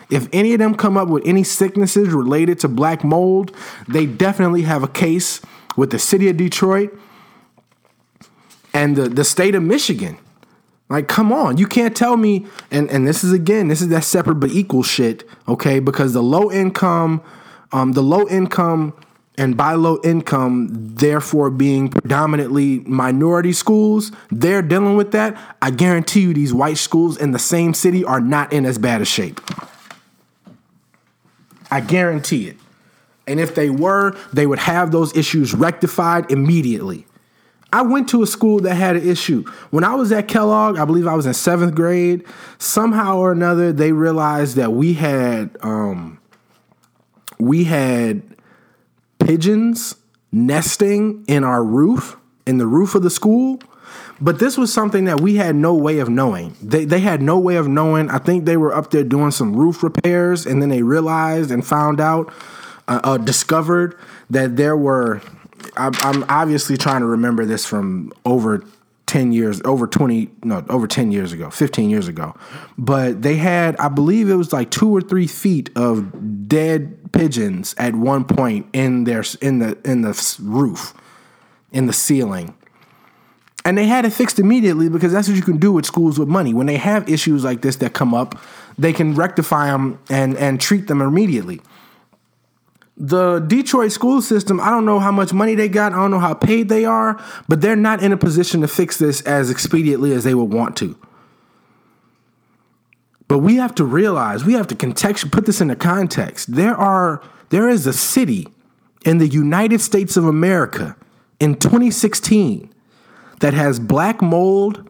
If 0.10 0.28
any 0.32 0.53
of 0.53 0.60
them 0.60 0.76
come 0.76 0.97
up 0.97 1.08
with 1.08 1.26
any 1.26 1.43
sicknesses 1.43 2.10
related 2.10 2.60
to 2.60 2.68
black 2.68 3.03
mold, 3.03 3.56
they 3.88 4.06
definitely 4.06 4.64
have 4.64 4.84
a 4.84 4.88
case 4.88 5.41
with 5.76 5.91
the 5.91 5.99
city 5.99 6.30
of 6.30 6.38
Detroit 6.38 6.97
and 8.74 8.95
the, 8.95 9.10
the 9.10 9.24
state 9.24 9.56
of 9.56 9.64
Michigan. 9.64 10.18
Like, 10.88 11.08
come 11.08 11.34
on, 11.34 11.58
you 11.58 11.66
can't 11.66 11.97
tell 11.97 12.16
me, 12.16 12.45
and, 12.70 12.89
and 12.91 13.08
this 13.08 13.24
is 13.24 13.32
again, 13.32 13.70
this 13.70 13.82
is 13.82 13.88
that 13.88 14.03
separate 14.03 14.36
but 14.36 14.51
equal 14.51 14.84
shit, 14.84 15.28
okay? 15.47 15.80
Because 15.80 16.14
the 16.14 16.22
low 16.22 16.51
income, 16.51 17.24
um, 17.72 17.93
the 17.93 18.03
low 18.03 18.28
income 18.28 18.93
and 19.38 19.58
by 19.58 19.74
low 19.74 19.99
income, 20.03 20.68
therefore 20.72 21.49
being 21.49 21.89
predominantly 21.89 22.80
minority 22.82 23.51
schools, 23.51 24.12
they're 24.30 24.62
dealing 24.62 24.95
with 24.95 25.12
that. 25.12 25.36
I 25.62 25.72
guarantee 25.72 26.22
you, 26.22 26.34
these 26.34 26.53
white 26.53 26.78
schools 26.78 27.18
in 27.18 27.32
the 27.32 27.39
same 27.39 27.74
city 27.74 28.06
are 28.06 28.22
not 28.22 28.53
in 28.53 28.66
as 28.66 28.78
bad 28.78 29.01
a 29.01 29.06
shape. 29.06 29.41
I 31.76 31.82
guarantee 31.82 32.47
it. 32.47 32.55
And 33.28 33.38
if 33.38 33.53
they 33.53 33.69
were, 33.69 34.15
they 34.32 34.47
would 34.47 34.59
have 34.59 34.91
those 34.91 35.13
issues 35.17 35.53
rectified 35.53 36.32
immediately. 36.32 37.05
I 37.73 37.82
went 37.82 38.07
to 38.09 38.23
a 38.23 38.28
school 38.28 38.61
that 38.61 38.76
had 38.76 38.95
an 38.95 39.05
issue. 39.05 39.43
When 39.71 39.84
I 39.84 39.95
was 39.95 40.13
at 40.13 40.30
Kellogg, 40.30 40.78
I 40.78 40.86
believe 40.86 41.05
I 41.05 41.15
was 41.15 41.26
in 41.26 41.34
seventh 41.34 41.76
grade, 41.76 42.23
somehow 42.59 43.17
or 43.17 43.34
another, 43.34 43.73
they 43.73 43.91
realized 43.91 44.55
that 44.55 44.71
we 44.71 44.93
had 44.93 45.57
um, 45.59 46.17
we 47.39 47.65
had 47.65 48.21
pigeons 49.19 49.95
nesting 50.32 51.26
in 51.28 51.43
our 51.43 51.61
roof, 51.61 52.15
in 52.47 52.57
the 52.57 52.67
roof 52.67 52.95
of 52.95 53.03
the 53.03 53.09
school. 53.09 53.59
But 54.22 54.39
this 54.39 54.57
was 54.57 54.72
something 54.72 55.05
that 55.05 55.20
we 55.20 55.36
had 55.36 55.55
no 55.55 55.74
way 55.74 55.99
of 55.99 56.07
knowing. 56.07 56.55
They, 56.61 56.86
they 56.86 56.99
had 56.99 57.22
no 57.22 57.38
way 57.38 57.57
of 57.57 57.68
knowing. 57.68 58.09
I 58.09 58.18
think 58.18 58.45
they 58.45 58.57
were 58.57 58.74
up 58.74 58.91
there 58.91 59.03
doing 59.03 59.32
some 59.32 59.55
roof 59.55 59.84
repairs, 59.84 60.45
and 60.45 60.61
then 60.61 60.70
they 60.70 60.84
realized 60.84 61.51
and 61.51 61.66
found 61.66 61.99
out, 61.99 62.32
uh, 62.88 63.01
uh, 63.03 63.18
discovered 63.18 63.97
that 64.30 64.55
there 64.55 64.78
were. 64.78 65.22
I'm, 65.76 65.93
I'm 65.99 66.26
obviously 66.30 66.78
trying 66.78 67.01
to 67.01 67.07
remember 67.07 67.45
this 67.45 67.66
from 67.66 68.13
over 68.24 68.63
10 69.07 69.32
years, 69.32 69.61
over 69.66 69.88
20, 69.88 70.30
no, 70.43 70.66
over 70.70 70.88
10 70.88 71.11
years 71.11 71.32
ago, 71.32 71.49
15 71.49 71.89
years 71.89 72.07
ago. 72.07 72.36
But 72.78 73.22
they 73.22 73.36
had, 73.36 73.76
I 73.78 73.88
believe 73.88 74.30
it 74.30 74.36
was 74.36 74.53
like 74.53 74.72
two 74.72 74.95
or 74.95 75.01
three 75.01 75.28
feet 75.28 75.70
of 75.76 76.47
dead 76.47 77.11
pigeons 77.11 77.76
at 77.78 77.95
one 77.95 78.26
point 78.26 78.68
in 78.74 79.03
their, 79.03 79.24
in 79.41 79.59
the, 79.59 79.78
in 79.84 80.01
the 80.01 80.38
roof, 80.41 80.93
in 81.72 81.88
the 81.88 81.93
ceiling. 81.93 82.55
And 83.66 83.78
they 83.78 83.88
had 83.88 84.05
it 84.05 84.11
fixed 84.13 84.39
immediately 84.39 84.88
because 84.89 85.11
that's 85.11 85.28
what 85.28 85.36
you 85.36 85.43
can 85.43 85.57
do 85.57 85.72
with 85.74 85.86
schools 85.86 86.18
with 86.20 86.30
money. 86.30 86.53
When 86.53 86.68
they 86.68 86.78
have 86.78 87.09
issues 87.09 87.43
like 87.43 87.61
this 87.61 87.76
that 87.78 87.93
come 87.93 88.13
up, 88.13 88.39
they 88.78 88.93
can 88.93 89.16
rectify 89.16 89.72
them 89.72 89.99
and, 90.09 90.38
and 90.38 90.61
treat 90.61 90.88
them 90.88 91.01
immediately 91.01 91.59
the 92.97 93.39
Detroit 93.39 93.91
school 93.91 94.22
system, 94.22 94.59
I 94.59 94.70
don't 94.70 94.86
know 94.86 94.99
how 94.99 95.11
much 95.11 95.34
money 95.34 95.55
they 95.55 95.68
got, 95.68 95.91
I 95.91 95.97
don't 95.97 96.11
know 96.11 96.20
how 96.20 96.34
paid 96.34 96.70
they 96.70 96.86
are, 96.86 97.22
but 97.47 97.61
they're 97.61 97.76
not 97.76 98.01
in 98.01 98.11
a 98.11 98.18
position 98.18 98.61
to 98.61 98.68
fix 98.68 98.97
this 98.97 99.22
as 99.22 99.51
expediently 99.51 100.16
as 100.16 100.24
they 100.24 100.34
would 100.34 100.53
want 100.53 100.78
to. 100.78 100.97
But 103.28 103.39
we 103.39 103.55
have 103.55 103.76
to 103.76 103.84
realize, 103.84 104.45
we 104.45 104.53
have 104.53 104.68
to 104.68 104.76
contextually 104.76 105.32
put 105.32 105.45
this 105.45 105.59
into 105.59 105.76
context. 105.76 106.55
There 106.55 106.76
are 106.76 107.22
there 107.49 107.70
is 107.70 107.86
a 107.86 107.93
city 107.93 108.47
in 109.03 109.18
the 109.18 109.28
United 109.28 109.82
States 109.82 110.18
of 110.18 110.26
America 110.26 110.95
in 111.39 111.55
2016 111.55 112.74
that 113.39 113.53
has 113.53 113.79
black 113.79 114.21
mold, 114.21 114.89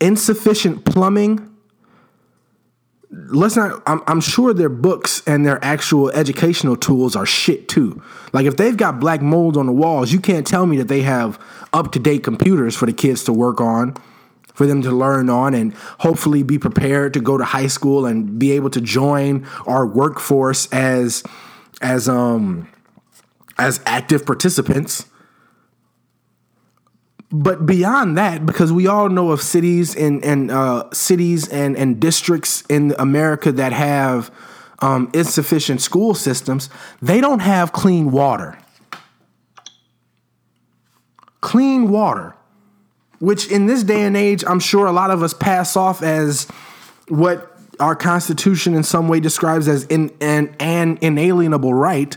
insufficient 0.00 0.84
plumbing, 0.84 1.50
let's 3.10 3.56
not 3.56 3.82
I'm, 3.86 4.02
I'm 4.06 4.20
sure 4.20 4.54
their 4.54 4.68
books 4.68 5.22
and 5.26 5.44
their 5.44 5.62
actual 5.64 6.10
educational 6.10 6.76
tools 6.76 7.16
are 7.16 7.26
shit 7.26 7.68
too. 7.68 8.02
Like 8.32 8.46
if 8.46 8.56
they've 8.56 8.76
got 8.76 9.00
black 9.00 9.20
mold 9.20 9.56
on 9.56 9.66
the 9.66 9.72
walls 9.72 10.12
you 10.12 10.20
can't 10.20 10.46
tell 10.46 10.66
me 10.66 10.76
that 10.78 10.88
they 10.88 11.02
have 11.02 11.38
up-to-date 11.72 12.22
computers 12.22 12.76
for 12.76 12.86
the 12.86 12.92
kids 12.92 13.24
to 13.24 13.32
work 13.32 13.60
on 13.60 13.96
for 14.54 14.66
them 14.66 14.82
to 14.82 14.90
learn 14.90 15.28
on 15.28 15.54
and 15.54 15.74
hopefully 15.98 16.42
be 16.42 16.58
prepared 16.58 17.14
to 17.14 17.20
go 17.20 17.38
to 17.38 17.44
high 17.44 17.66
school 17.66 18.06
and 18.06 18.38
be 18.38 18.52
able 18.52 18.70
to 18.70 18.80
join 18.80 19.46
our 19.66 19.86
workforce 19.86 20.66
as 20.72 21.24
as 21.80 22.08
um 22.08 22.68
as 23.58 23.80
active 23.86 24.24
participants 24.24 25.06
but 27.32 27.64
beyond 27.64 28.18
that, 28.18 28.44
because 28.44 28.72
we 28.72 28.86
all 28.86 29.08
know 29.08 29.30
of 29.30 29.40
cities 29.40 29.94
and 29.94 30.24
and 30.24 30.50
uh, 30.50 30.90
cities 30.92 31.48
and 31.48 31.76
and 31.76 32.00
districts 32.00 32.64
in 32.68 32.94
America 32.98 33.52
that 33.52 33.72
have 33.72 34.30
um, 34.80 35.10
insufficient 35.14 35.80
school 35.80 36.14
systems, 36.14 36.68
they 37.00 37.20
don't 37.20 37.40
have 37.40 37.72
clean 37.72 38.10
water. 38.10 38.58
Clean 41.40 41.88
water, 41.88 42.34
which 43.20 43.50
in 43.50 43.66
this 43.66 43.84
day 43.84 44.02
and 44.02 44.16
age, 44.16 44.44
I'm 44.46 44.60
sure 44.60 44.86
a 44.86 44.92
lot 44.92 45.10
of 45.10 45.22
us 45.22 45.32
pass 45.32 45.76
off 45.76 46.02
as 46.02 46.46
what 47.08 47.56
our 47.78 47.94
Constitution 47.94 48.74
in 48.74 48.82
some 48.82 49.08
way 49.08 49.20
describes 49.20 49.66
as 49.66 49.84
in, 49.84 50.14
an, 50.20 50.54
an 50.60 50.98
inalienable 51.00 51.72
right, 51.72 52.14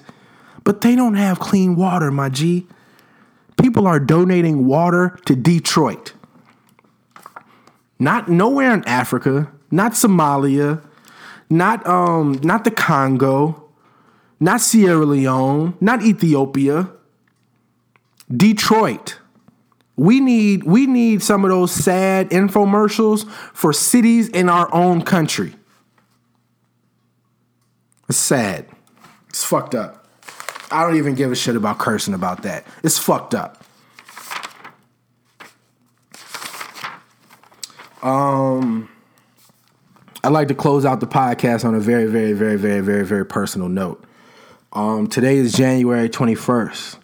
but 0.65 0.81
they 0.81 0.95
don't 0.95 1.15
have 1.15 1.39
clean 1.39 1.75
water, 1.75 2.11
my 2.11 2.27
G 2.27 2.67
people 3.61 3.87
are 3.87 3.99
donating 3.99 4.65
water 4.65 5.17
to 5.25 5.35
Detroit. 5.35 6.13
Not 7.99 8.27
nowhere 8.27 8.73
in 8.73 8.83
Africa, 8.87 9.51
not 9.71 9.93
Somalia, 9.93 10.83
not 11.49 11.85
um 11.87 12.39
not 12.43 12.63
the 12.63 12.71
Congo, 12.71 13.69
not 14.39 14.61
Sierra 14.61 15.05
Leone, 15.05 15.77
not 15.79 16.03
Ethiopia. 16.03 16.89
Detroit. 18.35 19.19
We 19.95 20.19
need 20.19 20.63
we 20.63 20.87
need 20.87 21.21
some 21.21 21.43
of 21.43 21.51
those 21.51 21.71
sad 21.71 22.29
infomercials 22.31 23.29
for 23.53 23.71
cities 23.73 24.27
in 24.29 24.49
our 24.49 24.73
own 24.73 25.03
country. 25.03 25.53
It's 28.09 28.17
sad. 28.17 28.67
It's 29.29 29.43
fucked 29.43 29.75
up. 29.75 30.02
I 30.73 30.81
don't 30.81 30.95
even 30.95 31.13
give 31.13 31.31
a 31.31 31.35
shit 31.35 31.55
about 31.55 31.77
cursing 31.77 32.15
about 32.15 32.41
that. 32.43 32.65
It's 32.81 32.97
fucked 32.97 33.35
up. 33.35 33.63
Um, 38.01 38.89
I'd 40.23 40.29
like 40.29 40.47
to 40.47 40.55
close 40.55 40.83
out 40.83 40.99
the 40.99 41.05
podcast 41.05 41.63
on 41.63 41.75
a 41.75 41.79
very, 41.79 42.07
very, 42.07 42.33
very, 42.33 42.57
very, 42.57 42.81
very, 42.81 43.05
very 43.05 43.23
personal 43.23 43.69
note. 43.69 44.03
Um, 44.73 45.05
today 45.05 45.37
is 45.37 45.53
January 45.53 46.09
21st. 46.09 46.97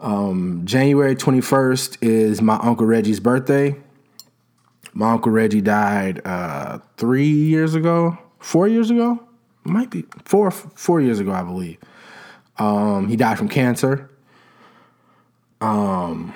Um, 0.00 0.62
January 0.64 1.14
21st 1.14 1.98
is 2.00 2.40
my 2.40 2.56
Uncle 2.62 2.86
Reggie's 2.86 3.20
birthday. 3.20 3.76
My 4.94 5.12
Uncle 5.12 5.32
Reggie 5.32 5.60
died 5.60 6.22
uh, 6.24 6.78
three 6.96 7.28
years 7.28 7.74
ago, 7.74 8.18
four 8.38 8.66
years 8.66 8.90
ago, 8.90 9.22
might 9.64 9.90
be 9.90 10.06
four, 10.24 10.50
four 10.50 11.02
years 11.02 11.20
ago, 11.20 11.32
I 11.32 11.42
believe. 11.42 11.76
Um, 12.60 13.08
he 13.08 13.16
died 13.16 13.38
from 13.38 13.48
cancer. 13.48 14.10
Um, 15.62 16.34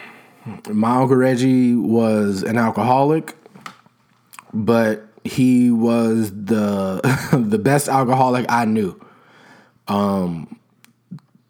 my 0.71 0.97
uncle 0.97 1.17
Reggie 1.17 1.75
was 1.75 2.43
an 2.43 2.57
alcoholic, 2.57 3.37
but 4.53 5.07
he 5.23 5.71
was 5.71 6.31
the 6.31 7.01
the 7.49 7.59
best 7.59 7.89
alcoholic 7.89 8.47
I 8.49 8.65
knew. 8.65 8.99
Um, 9.87 10.59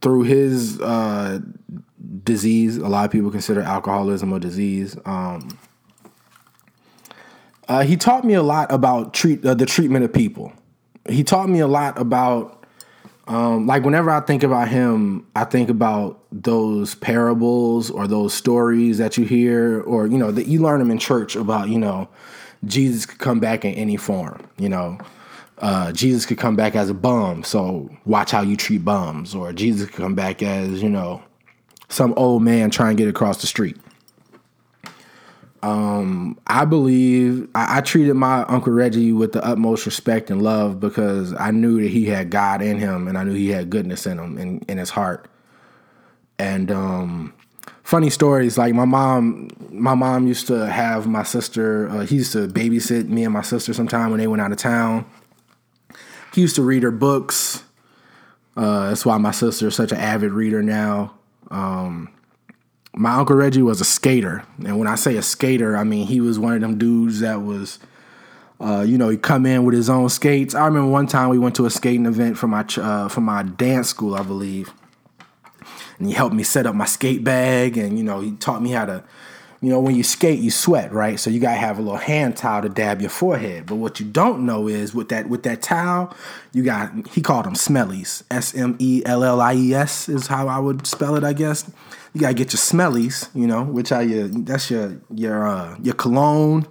through 0.00 0.24
his 0.24 0.80
uh, 0.80 1.38
disease, 2.24 2.76
a 2.76 2.88
lot 2.88 3.04
of 3.04 3.12
people 3.12 3.30
consider 3.30 3.62
alcoholism 3.62 4.32
a 4.32 4.40
disease. 4.40 4.96
Um, 5.04 5.56
uh, 7.68 7.84
he 7.84 7.96
taught 7.96 8.24
me 8.24 8.34
a 8.34 8.42
lot 8.42 8.70
about 8.72 9.14
treat 9.14 9.46
uh, 9.46 9.54
the 9.54 9.66
treatment 9.66 10.04
of 10.04 10.12
people. 10.12 10.52
He 11.08 11.22
taught 11.22 11.48
me 11.48 11.60
a 11.60 11.68
lot 11.68 11.98
about 11.98 12.63
um, 13.26 13.66
like 13.66 13.84
whenever 13.84 14.10
I 14.10 14.20
think 14.20 14.42
about 14.42 14.68
him, 14.68 15.26
I 15.34 15.44
think 15.44 15.70
about 15.70 16.20
those 16.30 16.94
parables 16.94 17.90
or 17.90 18.06
those 18.06 18.34
stories 18.34 18.98
that 18.98 19.16
you 19.16 19.24
hear, 19.24 19.80
or 19.82 20.06
you 20.06 20.18
know 20.18 20.30
that 20.30 20.46
you 20.46 20.60
learn 20.60 20.78
them 20.78 20.90
in 20.90 20.98
church 20.98 21.34
about 21.34 21.68
you 21.68 21.78
know 21.78 22.08
Jesus 22.66 23.06
could 23.06 23.18
come 23.18 23.40
back 23.40 23.64
in 23.64 23.72
any 23.74 23.96
form. 23.96 24.46
You 24.58 24.68
know, 24.68 24.98
uh, 25.58 25.92
Jesus 25.92 26.26
could 26.26 26.38
come 26.38 26.54
back 26.54 26.76
as 26.76 26.90
a 26.90 26.94
bum, 26.94 27.44
so 27.44 27.90
watch 28.04 28.30
how 28.30 28.42
you 28.42 28.56
treat 28.56 28.84
bums, 28.84 29.34
or 29.34 29.52
Jesus 29.54 29.88
could 29.88 29.96
come 29.96 30.14
back 30.14 30.42
as 30.42 30.82
you 30.82 30.90
know 30.90 31.22
some 31.88 32.12
old 32.16 32.42
man 32.42 32.70
trying 32.70 32.96
to 32.96 33.02
get 33.02 33.08
across 33.08 33.40
the 33.40 33.46
street. 33.46 33.76
Um, 35.64 36.38
I 36.46 36.66
believe 36.66 37.48
I, 37.54 37.78
I, 37.78 37.80
treated 37.80 38.12
my 38.12 38.42
uncle 38.42 38.70
Reggie 38.70 39.12
with 39.12 39.32
the 39.32 39.42
utmost 39.42 39.86
respect 39.86 40.30
and 40.30 40.42
love 40.42 40.78
because 40.78 41.32
I 41.32 41.52
knew 41.52 41.80
that 41.80 41.88
he 41.88 42.04
had 42.04 42.28
God 42.28 42.60
in 42.60 42.78
him, 42.78 43.08
and 43.08 43.16
I 43.16 43.24
knew 43.24 43.32
he 43.32 43.48
had 43.48 43.70
goodness 43.70 44.04
in 44.06 44.18
him 44.18 44.36
in, 44.36 44.58
in 44.68 44.76
his 44.76 44.90
heart. 44.90 45.26
And 46.38 46.70
um, 46.70 47.32
funny 47.82 48.10
stories 48.10 48.58
like 48.58 48.74
my 48.74 48.84
mom, 48.84 49.48
my 49.70 49.94
mom 49.94 50.26
used 50.26 50.48
to 50.48 50.66
have 50.70 51.06
my 51.06 51.22
sister. 51.22 51.88
Uh, 51.88 52.00
he 52.04 52.16
used 52.16 52.32
to 52.32 52.46
babysit 52.46 53.08
me 53.08 53.24
and 53.24 53.32
my 53.32 53.40
sister 53.40 53.72
sometime 53.72 54.10
when 54.10 54.20
they 54.20 54.26
went 54.26 54.42
out 54.42 54.52
of 54.52 54.58
town. 54.58 55.06
He 56.34 56.42
used 56.42 56.56
to 56.56 56.62
read 56.62 56.82
her 56.82 56.90
books. 56.90 57.64
Uh, 58.54 58.90
that's 58.90 59.06
why 59.06 59.16
my 59.16 59.30
sister 59.30 59.68
is 59.68 59.74
such 59.74 59.92
an 59.92 59.98
avid 59.98 60.32
reader 60.32 60.62
now. 60.62 61.14
Um, 61.50 62.13
my 62.96 63.14
uncle 63.16 63.36
Reggie 63.36 63.62
was 63.62 63.80
a 63.80 63.84
skater, 63.84 64.44
and 64.64 64.78
when 64.78 64.86
I 64.86 64.94
say 64.94 65.16
a 65.16 65.22
skater, 65.22 65.76
I 65.76 65.84
mean 65.84 66.06
he 66.06 66.20
was 66.20 66.38
one 66.38 66.54
of 66.54 66.60
them 66.60 66.78
dudes 66.78 67.20
that 67.20 67.42
was, 67.42 67.78
uh, 68.60 68.84
you 68.86 68.96
know, 68.98 69.08
he 69.08 69.16
come 69.16 69.46
in 69.46 69.64
with 69.64 69.74
his 69.74 69.90
own 69.90 70.08
skates. 70.08 70.54
I 70.54 70.66
remember 70.66 70.90
one 70.90 71.06
time 71.06 71.28
we 71.28 71.38
went 71.38 71.56
to 71.56 71.66
a 71.66 71.70
skating 71.70 72.06
event 72.06 72.38
for 72.38 72.46
my 72.46 72.64
uh, 72.76 73.08
for 73.08 73.20
my 73.20 73.42
dance 73.42 73.88
school, 73.88 74.14
I 74.14 74.22
believe, 74.22 74.72
and 75.98 76.06
he 76.06 76.14
helped 76.14 76.34
me 76.34 76.44
set 76.44 76.66
up 76.66 76.74
my 76.74 76.84
skate 76.84 77.24
bag, 77.24 77.76
and 77.76 77.98
you 77.98 78.04
know 78.04 78.20
he 78.20 78.32
taught 78.32 78.62
me 78.62 78.70
how 78.70 78.86
to, 78.86 79.04
you 79.64 79.70
know, 79.70 79.80
when 79.80 79.94
you 79.94 80.02
skate 80.02 80.40
you 80.40 80.50
sweat, 80.50 80.92
right? 80.92 81.18
So 81.18 81.30
you 81.30 81.40
gotta 81.40 81.56
have 81.56 81.78
a 81.78 81.82
little 81.82 81.96
hand 81.96 82.36
towel 82.36 82.62
to 82.62 82.68
dab 82.68 83.00
your 83.00 83.10
forehead. 83.10 83.66
But 83.66 83.76
what 83.76 83.98
you 83.98 84.06
don't 84.06 84.44
know 84.44 84.68
is 84.68 84.94
with 84.94 85.08
that 85.08 85.28
with 85.28 85.42
that 85.44 85.62
towel, 85.62 86.14
you 86.52 86.62
got 86.62 87.08
he 87.08 87.22
called 87.22 87.46
them 87.46 87.54
smellies, 87.54 88.22
S 88.30 88.54
M 88.54 88.76
E 88.78 89.02
L 89.06 89.24
L 89.24 89.40
I 89.40 89.54
E 89.54 89.74
S 89.74 90.08
is 90.08 90.26
how 90.26 90.48
I 90.48 90.58
would 90.58 90.86
spell 90.86 91.16
it, 91.16 91.24
I 91.24 91.32
guess 91.32 91.70
you 92.14 92.20
gotta 92.20 92.34
get 92.34 92.52
your 92.52 92.58
smellies, 92.58 93.28
you 93.34 93.46
know, 93.46 93.64
which 93.64 93.90
are 93.90 94.02
your 94.02 94.28
that's 94.28 94.70
your 94.70 95.00
your 95.12 95.46
uh, 95.46 95.76
your 95.82 95.94
cologne, 95.94 96.66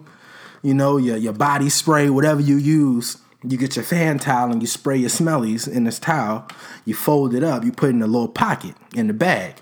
you 0.61 0.73
know, 0.73 0.97
your 0.97 1.17
your 1.17 1.33
body 1.33 1.69
spray, 1.69 2.09
whatever 2.09 2.41
you 2.41 2.55
use. 2.55 3.17
You 3.45 3.57
get 3.57 3.75
your 3.75 3.83
fan 3.83 4.19
towel 4.19 4.53
and 4.53 4.61
you 4.61 4.67
spray 4.67 4.95
your 4.95 5.09
smellies 5.09 5.67
in 5.67 5.83
this 5.83 5.99
towel. 5.99 6.47
You 6.85 6.95
fold 6.95 7.35
it 7.35 7.43
up, 7.43 7.65
you 7.65 7.73
put 7.73 7.89
it 7.89 7.95
in 7.95 8.01
a 8.01 8.07
little 8.07 8.29
pocket 8.29 8.73
in 8.95 9.07
the 9.07 9.13
bag. 9.13 9.57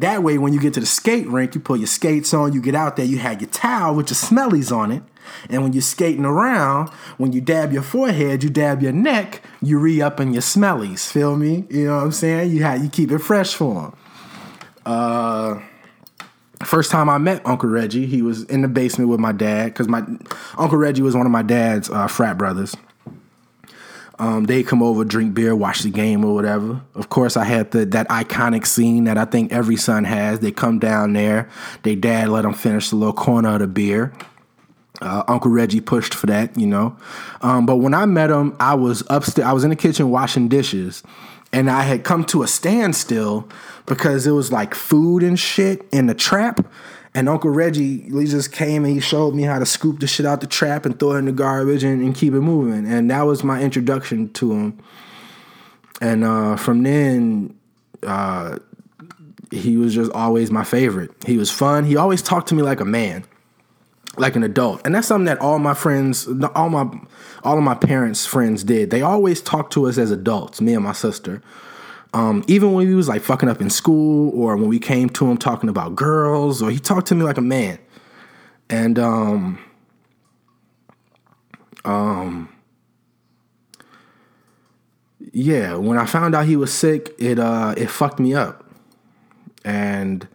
That 0.00 0.22
way, 0.22 0.36
when 0.36 0.52
you 0.52 0.60
get 0.60 0.74
to 0.74 0.80
the 0.80 0.86
skate 0.86 1.26
rink, 1.26 1.54
you 1.54 1.60
put 1.60 1.80
your 1.80 1.86
skates 1.86 2.34
on, 2.34 2.52
you 2.52 2.60
get 2.60 2.74
out 2.74 2.96
there, 2.96 3.06
you 3.06 3.18
have 3.18 3.40
your 3.40 3.50
towel 3.50 3.94
with 3.94 4.10
your 4.10 4.16
smellies 4.16 4.74
on 4.74 4.92
it. 4.92 5.02
And 5.48 5.62
when 5.62 5.72
you're 5.72 5.82
skating 5.82 6.24
around, 6.24 6.90
when 7.16 7.32
you 7.32 7.40
dab 7.40 7.72
your 7.72 7.82
forehead, 7.82 8.44
you 8.44 8.50
dab 8.50 8.82
your 8.82 8.92
neck, 8.92 9.42
you 9.62 9.78
re 9.78 10.00
in 10.00 10.32
your 10.32 10.42
smellies. 10.42 11.10
Feel 11.10 11.36
me? 11.36 11.64
You 11.70 11.86
know 11.86 11.96
what 11.96 12.04
I'm 12.04 12.12
saying? 12.12 12.50
You 12.50 12.62
have, 12.62 12.82
you 12.82 12.90
keep 12.90 13.10
it 13.10 13.18
fresh 13.18 13.54
for 13.54 13.74
them. 13.74 13.96
Uh, 14.84 15.60
First 16.64 16.90
time 16.90 17.10
I 17.10 17.18
met 17.18 17.44
Uncle 17.44 17.68
Reggie, 17.68 18.06
he 18.06 18.22
was 18.22 18.44
in 18.44 18.62
the 18.62 18.68
basement 18.68 19.10
with 19.10 19.20
my 19.20 19.32
dad 19.32 19.66
because 19.66 19.88
my 19.88 20.02
Uncle 20.56 20.78
Reggie 20.78 21.02
was 21.02 21.14
one 21.14 21.26
of 21.26 21.32
my 21.32 21.42
dad's 21.42 21.90
uh, 21.90 22.06
frat 22.06 22.38
brothers. 22.38 22.74
Um, 24.18 24.44
they 24.44 24.62
come 24.62 24.82
over, 24.82 25.04
drink 25.04 25.34
beer, 25.34 25.54
watch 25.54 25.80
the 25.80 25.90
game 25.90 26.24
or 26.24 26.34
whatever. 26.34 26.80
Of 26.94 27.10
course, 27.10 27.36
I 27.36 27.44
had 27.44 27.70
the 27.70 27.84
that 27.86 28.08
iconic 28.08 28.66
scene 28.66 29.04
that 29.04 29.18
I 29.18 29.26
think 29.26 29.52
every 29.52 29.76
son 29.76 30.04
has. 30.04 30.40
They 30.40 30.52
come 30.52 30.78
down 30.78 31.12
there, 31.12 31.50
they 31.82 31.94
dad 31.94 32.28
let 32.28 32.42
them 32.42 32.54
finish 32.54 32.90
the 32.90 32.96
little 32.96 33.12
corner 33.12 33.54
of 33.54 33.60
the 33.60 33.66
beer. 33.66 34.12
Uh, 35.02 35.22
Uncle 35.28 35.50
Reggie 35.50 35.82
pushed 35.82 36.14
for 36.14 36.26
that, 36.26 36.58
you 36.58 36.66
know. 36.66 36.96
Um, 37.42 37.66
but 37.66 37.76
when 37.76 37.92
I 37.92 38.06
met 38.06 38.30
him, 38.30 38.56
I 38.58 38.74
was 38.74 39.02
upstairs. 39.10 39.46
I 39.46 39.52
was 39.52 39.62
in 39.64 39.70
the 39.70 39.76
kitchen 39.76 40.10
washing 40.10 40.48
dishes, 40.48 41.02
and 41.52 41.70
I 41.70 41.82
had 41.82 42.02
come 42.02 42.24
to 42.26 42.42
a 42.42 42.46
standstill 42.46 43.48
because 43.84 44.26
it 44.26 44.30
was 44.32 44.50
like 44.50 44.74
food 44.74 45.22
and 45.22 45.38
shit 45.38 45.86
in 45.92 46.06
the 46.06 46.14
trap. 46.14 46.66
And 47.16 47.30
Uncle 47.30 47.48
Reggie, 47.48 48.00
he 48.02 48.26
just 48.26 48.52
came 48.52 48.84
and 48.84 48.92
he 48.92 49.00
showed 49.00 49.34
me 49.34 49.44
how 49.44 49.58
to 49.58 49.64
scoop 49.64 50.00
the 50.00 50.06
shit 50.06 50.26
out 50.26 50.42
the 50.42 50.46
trap 50.46 50.84
and 50.84 51.00
throw 51.00 51.12
it 51.12 51.20
in 51.20 51.24
the 51.24 51.32
garbage 51.32 51.82
and, 51.82 52.02
and 52.02 52.14
keep 52.14 52.34
it 52.34 52.42
moving. 52.42 52.86
And 52.86 53.10
that 53.10 53.22
was 53.22 53.42
my 53.42 53.62
introduction 53.62 54.28
to 54.34 54.52
him. 54.52 54.78
And 56.02 56.24
uh, 56.24 56.56
from 56.56 56.82
then, 56.82 57.58
uh, 58.02 58.58
he 59.50 59.78
was 59.78 59.94
just 59.94 60.12
always 60.12 60.50
my 60.50 60.62
favorite. 60.62 61.10
He 61.24 61.38
was 61.38 61.50
fun. 61.50 61.84
He 61.84 61.96
always 61.96 62.20
talked 62.20 62.48
to 62.48 62.54
me 62.54 62.60
like 62.60 62.80
a 62.80 62.84
man, 62.84 63.24
like 64.18 64.36
an 64.36 64.42
adult. 64.42 64.82
And 64.84 64.94
that's 64.94 65.08
something 65.08 65.24
that 65.24 65.38
all 65.38 65.58
my 65.58 65.72
friends, 65.72 66.28
all 66.54 66.68
my, 66.68 66.86
all 67.42 67.56
of 67.56 67.64
my 67.64 67.76
parents' 67.76 68.26
friends 68.26 68.62
did. 68.62 68.90
They 68.90 69.00
always 69.00 69.40
talked 69.40 69.72
to 69.72 69.86
us 69.86 69.96
as 69.96 70.10
adults, 70.10 70.60
me 70.60 70.74
and 70.74 70.84
my 70.84 70.92
sister. 70.92 71.40
Um, 72.14 72.44
even 72.46 72.72
when 72.72 72.86
he 72.86 72.94
was 72.94 73.08
like 73.08 73.22
fucking 73.22 73.48
up 73.48 73.60
in 73.60 73.70
school, 73.70 74.30
or 74.30 74.56
when 74.56 74.68
we 74.68 74.78
came 74.78 75.08
to 75.10 75.30
him 75.30 75.36
talking 75.36 75.68
about 75.68 75.96
girls, 75.96 76.62
or 76.62 76.70
he 76.70 76.78
talked 76.78 77.08
to 77.08 77.14
me 77.14 77.22
like 77.22 77.38
a 77.38 77.42
man. 77.42 77.78
And 78.68 78.98
um, 78.98 79.58
um, 81.84 82.48
yeah, 85.32 85.74
when 85.74 85.98
I 85.98 86.06
found 86.06 86.34
out 86.34 86.46
he 86.46 86.56
was 86.56 86.72
sick, 86.72 87.14
it 87.18 87.38
uh, 87.38 87.74
it 87.76 87.90
fucked 87.90 88.18
me 88.18 88.34
up. 88.34 88.64
And 89.64 90.26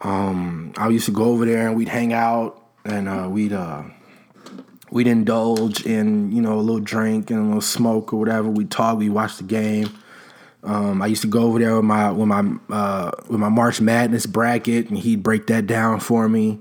um, 0.00 0.72
I 0.76 0.88
used 0.88 1.06
to 1.06 1.12
go 1.12 1.24
over 1.24 1.44
there 1.44 1.66
and 1.66 1.76
we'd 1.76 1.88
hang 1.88 2.12
out, 2.12 2.62
and 2.84 3.08
uh, 3.08 3.28
we'd 3.30 3.52
uh, 3.52 3.82
we'd 4.90 5.06
indulge 5.06 5.84
in 5.84 6.30
you 6.30 6.40
know 6.42 6.54
a 6.54 6.60
little 6.60 6.80
drink 6.80 7.30
and 7.30 7.40
a 7.40 7.44
little 7.44 7.60
smoke 7.60 8.12
or 8.12 8.18
whatever. 8.18 8.48
We'd 8.48 8.70
talk, 8.70 8.98
we'd 8.98 9.10
watch 9.10 9.36
the 9.38 9.44
game. 9.44 9.90
Um, 10.64 11.00
I 11.00 11.06
used 11.06 11.22
to 11.22 11.28
go 11.28 11.42
over 11.42 11.58
there 11.58 11.76
with 11.76 11.84
my 11.84 12.10
with 12.10 12.26
my 12.26 12.44
uh, 12.70 13.12
with 13.28 13.40
my 13.40 13.48
March 13.48 13.80
Madness 13.80 14.26
bracket, 14.26 14.88
and 14.88 14.98
he'd 14.98 15.22
break 15.22 15.46
that 15.46 15.66
down 15.66 16.00
for 16.00 16.28
me. 16.28 16.58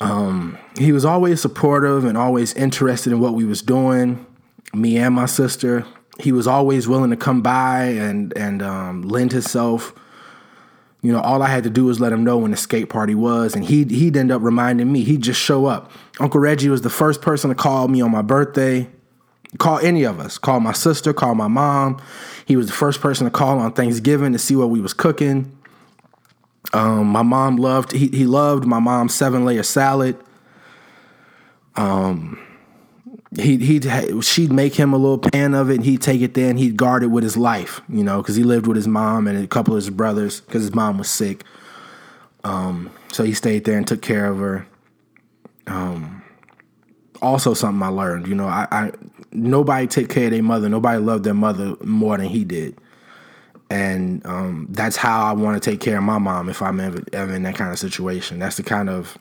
Um, 0.00 0.58
he 0.78 0.92
was 0.92 1.04
always 1.04 1.40
supportive 1.40 2.04
and 2.04 2.16
always 2.16 2.54
interested 2.54 3.12
in 3.12 3.20
what 3.20 3.34
we 3.34 3.44
was 3.44 3.62
doing, 3.62 4.24
me 4.72 4.98
and 4.98 5.14
my 5.14 5.26
sister. 5.26 5.86
He 6.18 6.32
was 6.32 6.46
always 6.46 6.86
willing 6.86 7.10
to 7.10 7.16
come 7.16 7.40
by 7.42 7.84
and 7.84 8.36
and 8.36 8.62
um, 8.62 9.02
lend 9.02 9.32
himself. 9.32 9.94
You 11.02 11.12
know, 11.12 11.20
all 11.20 11.42
I 11.42 11.48
had 11.48 11.64
to 11.64 11.70
do 11.70 11.86
was 11.86 11.98
let 11.98 12.12
him 12.12 12.24
know 12.24 12.36
when 12.36 12.50
the 12.50 12.58
skate 12.58 12.90
party 12.90 13.14
was, 13.14 13.54
and 13.54 13.64
he'd 13.64 13.90
he'd 13.90 14.18
end 14.18 14.30
up 14.30 14.42
reminding 14.42 14.92
me. 14.92 15.02
He'd 15.02 15.22
just 15.22 15.40
show 15.40 15.64
up. 15.64 15.90
Uncle 16.18 16.40
Reggie 16.40 16.68
was 16.68 16.82
the 16.82 16.90
first 16.90 17.22
person 17.22 17.48
to 17.48 17.56
call 17.56 17.88
me 17.88 18.02
on 18.02 18.10
my 18.10 18.22
birthday. 18.22 18.86
Call 19.58 19.78
any 19.80 20.04
of 20.04 20.20
us. 20.20 20.38
Call 20.38 20.60
my 20.60 20.72
sister. 20.72 21.12
Call 21.12 21.34
my 21.34 21.48
mom. 21.48 22.00
He 22.46 22.56
was 22.56 22.66
the 22.66 22.72
first 22.72 23.00
person 23.00 23.24
to 23.24 23.30
call 23.30 23.58
on 23.58 23.72
Thanksgiving 23.72 24.32
to 24.32 24.38
see 24.38 24.54
what 24.56 24.70
we 24.70 24.80
was 24.80 24.92
cooking. 24.92 25.56
Um, 26.72 27.08
my 27.08 27.22
mom 27.22 27.56
loved 27.56 27.92
he, 27.92 28.08
he 28.08 28.26
loved 28.26 28.64
my 28.64 28.78
mom's 28.78 29.14
seven 29.14 29.44
layer 29.44 29.62
salad. 29.62 30.16
Um, 31.74 32.38
he 33.36 33.56
he 33.58 34.20
she'd 34.20 34.52
make 34.52 34.74
him 34.74 34.92
a 34.92 34.96
little 34.96 35.18
pan 35.18 35.54
of 35.54 35.70
it, 35.70 35.76
and 35.76 35.84
he'd 35.84 36.02
take 36.02 36.20
it 36.20 36.34
there 36.34 36.50
and 36.50 36.58
he'd 36.58 36.76
guard 36.76 37.02
it 37.02 37.08
with 37.08 37.24
his 37.24 37.36
life, 37.36 37.80
you 37.88 38.04
know, 38.04 38.20
because 38.22 38.36
he 38.36 38.42
lived 38.42 38.66
with 38.66 38.76
his 38.76 38.88
mom 38.88 39.26
and 39.26 39.42
a 39.42 39.46
couple 39.46 39.74
of 39.74 39.76
his 39.76 39.90
brothers 39.90 40.40
because 40.40 40.62
his 40.62 40.74
mom 40.74 40.98
was 40.98 41.08
sick. 41.08 41.44
Um, 42.44 42.90
so 43.12 43.24
he 43.24 43.34
stayed 43.34 43.64
there 43.64 43.76
and 43.76 43.86
took 43.86 44.02
care 44.02 44.26
of 44.26 44.38
her. 44.38 44.66
Um, 45.66 46.22
also 47.22 47.54
something 47.54 47.82
I 47.82 47.88
learned, 47.88 48.26
you 48.26 48.34
know, 48.34 48.46
I, 48.46 48.66
I 48.70 48.92
nobody 49.32 49.86
take 49.86 50.08
care 50.08 50.26
of 50.26 50.30
their 50.32 50.42
mother, 50.42 50.68
nobody 50.68 50.98
loved 50.98 51.24
their 51.24 51.34
mother 51.34 51.76
more 51.82 52.16
than 52.16 52.28
he 52.28 52.44
did, 52.44 52.76
and 53.70 54.24
um, 54.26 54.66
that's 54.70 54.96
how 54.96 55.24
I 55.24 55.32
want 55.32 55.62
to 55.62 55.70
take 55.70 55.80
care 55.80 55.98
of 55.98 56.04
my 56.04 56.18
mom 56.18 56.48
if 56.48 56.60
I'm 56.60 56.80
ever, 56.80 57.02
ever 57.12 57.34
in 57.34 57.44
that 57.44 57.54
kind 57.54 57.72
of 57.72 57.78
situation. 57.78 58.40
That's 58.40 58.56
the 58.56 58.64
kind 58.64 58.90
of 58.90 59.16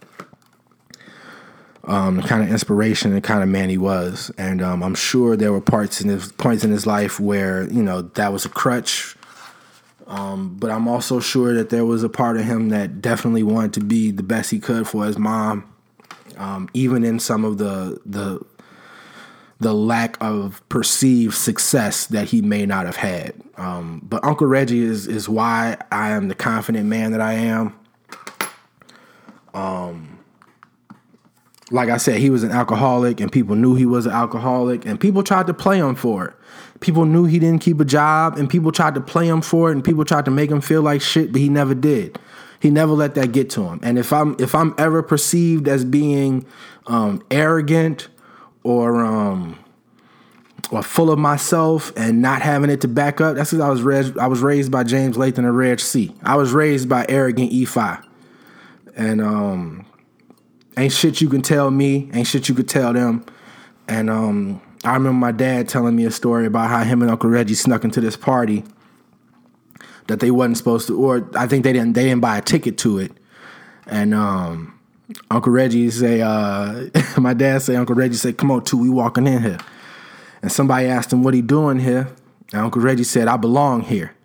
um, 1.90 2.18
the 2.18 2.24
kind 2.24 2.44
of 2.44 2.50
inspiration 2.50 3.14
and 3.14 3.24
kind 3.24 3.44
of 3.44 3.50
man 3.50 3.70
he 3.70 3.78
was. 3.78 4.32
And 4.38 4.62
um, 4.62 4.84
I'm 4.84 4.96
sure 4.96 5.36
there 5.36 5.52
were 5.52 5.62
parts 5.62 6.02
in 6.02 6.10
his 6.10 6.32
points 6.32 6.64
in 6.64 6.72
his 6.72 6.86
life 6.86 7.20
where 7.20 7.70
you 7.72 7.84
know 7.84 8.02
that 8.02 8.34
was 8.34 8.46
a 8.46 8.50
crutch. 8.50 9.16
Um, 10.08 10.56
but 10.58 10.72
I'm 10.72 10.88
also 10.88 11.20
sure 11.20 11.54
that 11.54 11.70
there 11.70 11.86
was 11.86 12.02
a 12.02 12.10
part 12.10 12.38
of 12.38 12.44
him 12.44 12.70
that 12.70 13.00
definitely 13.00 13.44
wanted 13.44 13.74
to 13.74 13.82
be 13.82 14.10
the 14.10 14.24
best 14.24 14.50
he 14.50 14.60
could 14.60 14.88
for 14.88 15.06
his 15.06 15.20
mom, 15.20 15.72
um, 16.38 16.68
even 16.74 17.04
in 17.04 17.20
some 17.20 17.46
of 17.46 17.60
the 17.60 18.02
the 18.06 18.44
the 19.60 19.74
lack 19.74 20.18
of 20.22 20.62
perceived 20.70 21.34
success 21.34 22.06
that 22.08 22.30
he 22.30 22.42
may 22.42 22.66
not 22.66 22.86
have 22.86 22.96
had. 22.96 23.34
Um, 23.58 24.02
but 24.04 24.24
Uncle 24.24 24.48
Reggie 24.48 24.82
is 24.82 25.06
is 25.06 25.28
why 25.28 25.78
I 25.92 26.12
am 26.12 26.30
the 26.30 26.36
confident 26.36 26.88
man 26.88 27.12
that 27.12 27.22
I 27.22 27.34
am. 27.34 27.78
Um, 29.54 30.20
like 31.72 31.90
I 31.90 31.98
said, 31.98 32.20
he 32.20 32.30
was 32.30 32.44
an 32.44 32.52
alcoholic, 32.52 33.20
and 33.20 33.32
people 33.32 33.56
knew 33.56 33.76
he 33.76 33.86
was 33.86 34.06
an 34.06 34.14
alcoholic, 34.14 34.86
and 34.86 35.00
people 35.00 35.24
tried 35.24 35.48
to 35.48 35.54
play 35.54 35.78
him 35.78 35.96
for 35.96 36.26
it. 36.26 36.34
People 36.80 37.06
knew 37.06 37.26
he 37.26 37.38
didn't 37.38 37.62
keep 37.62 37.80
a 37.80 37.86
job, 37.86 38.38
and 38.38 38.50
people 38.50 38.72
tried 38.72 38.96
to 38.96 39.02
play 39.02 39.28
him 39.28 39.42
for 39.42 39.70
it, 39.70 39.74
and 39.74 39.84
people 39.84 40.06
tried 40.06 40.26
to 40.26 40.32
make 40.32 40.50
him 40.50 40.62
feel 40.62 40.82
like 40.82 41.02
shit, 41.02 41.32
but 41.32 41.42
he 41.42 41.50
never 41.50 41.76
did. 41.76 42.18
He 42.62 42.70
never 42.70 42.94
let 42.94 43.16
that 43.16 43.32
get 43.34 43.50
to 43.52 43.64
him. 43.64 43.80
And 43.84 44.00
if 44.00 44.12
I'm 44.12 44.36
if 44.40 44.56
I'm 44.56 44.74
ever 44.78 45.04
perceived 45.04 45.68
as 45.68 45.86
being 45.86 46.46
um, 46.88 47.24
arrogant 47.30 48.08
or 48.64 49.04
um, 49.04 49.58
or 50.72 50.84
full 50.84 51.12
of 51.12 51.18
myself 51.18 51.92
and 51.96 52.22
not 52.22 52.42
having 52.42 52.70
it 52.70 52.82
to 52.82 52.88
back 52.88 53.22
up, 53.22 53.36
that's 53.36 53.52
because 53.52 53.62
I 53.62 53.70
was 53.70 53.82
raised. 53.82 54.18
I 54.18 54.28
was 54.28 54.42
raised 54.42 54.72
by 54.72 54.84
James 54.84 55.18
Latham 55.18 55.46
and 55.46 55.58
Reg 55.58 55.80
C. 55.80 56.14
I 56.24 56.36
was 56.36 56.52
raised 56.52 56.88
by 56.88 57.06
arrogant 57.10 57.52
E5, 57.52 58.06
and 58.96 59.22
um, 59.22 59.86
ain't 60.78 60.94
shit 60.94 61.22
you 61.22 61.30
can 61.30 61.42
tell 61.42 61.72
me, 61.72 62.10
ain't 62.14 62.28
shit 62.28 62.50
you 62.50 62.56
could 62.56 62.70
tell 62.70 62.94
them. 62.94 63.26
And 63.88 64.10
um, 64.10 64.62
I 64.84 64.94
remember 64.94 65.18
my 65.18 65.32
dad 65.32 65.68
telling 65.68 65.96
me 65.96 66.06
a 66.06 66.12
story 66.12 66.46
about 66.46 66.70
how 66.70 66.84
him 66.84 67.02
and 67.02 67.10
Uncle 67.10 67.30
Reggie 67.30 67.56
snuck 67.56 67.84
into 67.84 68.00
this 68.00 68.16
party 68.16 68.64
that 70.08 70.20
they 70.20 70.32
wasn't 70.32 70.58
supposed 70.58 70.88
to, 70.88 71.00
or 71.00 71.30
I 71.36 71.48
think 71.48 71.64
they 71.64 71.74
didn't 71.74 71.94
they 71.94 72.04
didn't 72.04 72.22
buy 72.22 72.38
a 72.38 72.42
ticket 72.42 72.78
to 72.80 73.00
it. 73.00 73.12
And 73.88 74.14
um, 74.14 74.79
Uncle 75.32 75.52
Reggie 75.52 75.90
say, 75.90 76.22
uh, 76.22 76.90
my 77.18 77.34
dad 77.34 77.62
say, 77.62 77.76
Uncle 77.76 77.96
Reggie 77.96 78.16
said, 78.16 78.38
"Come 78.38 78.52
on, 78.52 78.64
two, 78.64 78.78
we 78.78 78.90
walking 78.90 79.28
in 79.28 79.42
here." 79.42 79.58
And 80.42 80.52
somebody 80.52 80.88
asked 80.88 81.12
him 81.12 81.24
what 81.24 81.34
he 81.34 81.42
doing 81.42 81.80
here, 81.80 82.10
and 82.54 82.62
Uncle 82.62 82.82
Reggie 82.82 83.04
said, 83.04 83.28
"I 83.28 83.38
belong 83.38 83.82
here." 83.82 84.16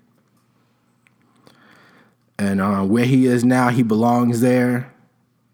And 2.38 2.60
uh, 2.60 2.82
where 2.82 3.04
he 3.04 3.26
is 3.26 3.44
now, 3.44 3.68
he 3.68 3.82
belongs 3.82 4.40
there 4.40 4.92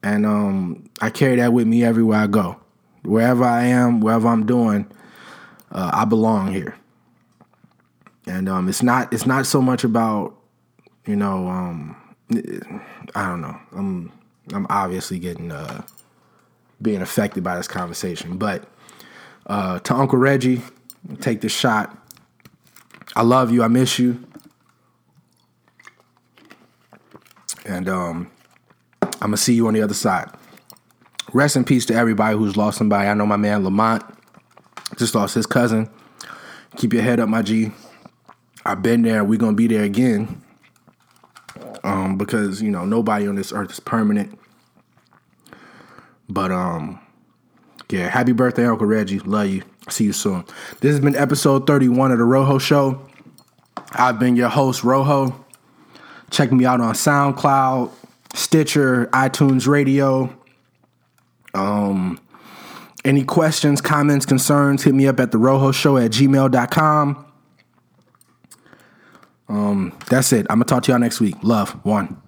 and 0.02 0.24
um, 0.24 0.88
I 1.00 1.10
carry 1.10 1.36
that 1.36 1.52
with 1.52 1.66
me 1.66 1.84
everywhere 1.84 2.20
I 2.20 2.26
go. 2.26 2.56
Wherever 3.02 3.44
I 3.44 3.64
am, 3.64 4.00
wherever 4.00 4.28
I'm 4.28 4.46
doing, 4.46 4.90
uh, 5.72 5.90
I 5.92 6.04
belong 6.04 6.52
here. 6.52 6.76
And 8.26 8.48
um, 8.48 8.68
it's 8.68 8.82
not 8.82 9.12
it's 9.12 9.26
not 9.26 9.46
so 9.46 9.60
much 9.60 9.84
about 9.84 10.36
you 11.06 11.16
know 11.16 11.48
um, 11.48 11.96
I 13.14 13.26
don't 13.26 13.40
know 13.40 13.58
I'm 13.72 14.12
I'm 14.53 14.66
obviously 14.70 15.18
getting 15.18 15.53
uh, 15.53 15.82
being 16.82 17.03
affected 17.03 17.44
by 17.44 17.57
this 17.57 17.68
conversation, 17.68 18.38
but 18.38 18.64
uh, 19.46 19.78
to 19.80 19.94
Uncle 19.94 20.18
Reggie, 20.18 20.62
take 21.20 21.40
this 21.40 21.53
shot. 21.53 21.96
I 23.16 23.22
love 23.22 23.51
you. 23.51 23.62
I 23.62 23.68
miss 23.68 23.98
you. 23.98 24.24
And 27.66 27.88
um, 27.88 28.30
I'm 29.03 29.11
gonna 29.20 29.36
see 29.36 29.55
you 29.55 29.66
on 29.68 29.74
the 29.74 29.82
other 29.82 29.94
side. 29.94 30.30
Rest 31.32 31.57
in 31.57 31.64
peace 31.64 31.86
to 31.86 31.94
everybody 31.94 32.36
who's 32.36 32.57
lost 32.57 32.78
somebody. 32.78 33.09
I 33.09 33.14
know 33.14 33.26
my 33.26 33.36
man 33.36 33.64
Lamont 33.64 34.03
just 34.96 35.14
lost 35.14 35.34
his 35.34 35.46
cousin. 35.46 35.88
Keep 36.76 36.94
your 36.94 37.03
head 37.03 37.20
up, 37.20 37.28
my 37.28 37.42
G. 37.42 37.72
I've 38.64 38.82
been 38.82 39.03
there. 39.03 39.22
We're 39.24 39.38
gonna 39.38 39.57
be 39.57 39.66
there 39.66 39.84
again. 39.84 40.42
Um, 41.82 42.18
because 42.18 42.61
you 42.62 42.70
know 42.70 42.84
nobody 42.84 43.26
on 43.26 43.36
this 43.36 43.53
earth 43.53 43.72
is 43.72 43.80
permanent. 43.80 44.38
But 46.30 46.52
um, 46.52 47.00
yeah, 47.90 48.08
happy 48.08 48.32
birthday, 48.32 48.64
Uncle 48.64 48.86
Reggie. 48.86 49.18
Love 49.18 49.48
you. 49.48 49.62
See 49.88 50.04
you 50.04 50.12
soon. 50.12 50.44
This 50.80 50.92
has 50.92 51.00
been 51.00 51.16
episode 51.16 51.66
31 51.66 52.12
of 52.12 52.18
the 52.18 52.24
Rojo 52.24 52.58
Show. 52.58 53.06
I've 53.92 54.18
been 54.20 54.36
your 54.36 54.48
host, 54.48 54.84
Rojo. 54.84 55.44
Check 56.30 56.52
me 56.52 56.64
out 56.64 56.80
on 56.80 56.94
SoundCloud, 56.94 57.90
Stitcher, 58.34 59.06
iTunes 59.06 59.66
Radio. 59.66 60.32
Um, 61.54 62.20
any 63.04 63.24
questions, 63.24 63.80
comments, 63.80 64.24
concerns, 64.24 64.84
hit 64.84 64.94
me 64.94 65.08
up 65.08 65.18
at 65.18 65.32
the 65.32 65.38
Rojo 65.38 65.72
Show 65.72 65.96
at 65.96 66.12
gmail.com. 66.12 67.26
Um, 69.48 69.98
that's 70.08 70.32
it. 70.32 70.46
I'm 70.48 70.58
gonna 70.58 70.66
talk 70.66 70.84
to 70.84 70.92
y'all 70.92 71.00
next 71.00 71.18
week. 71.18 71.34
Love 71.42 71.70
one. 71.84 72.19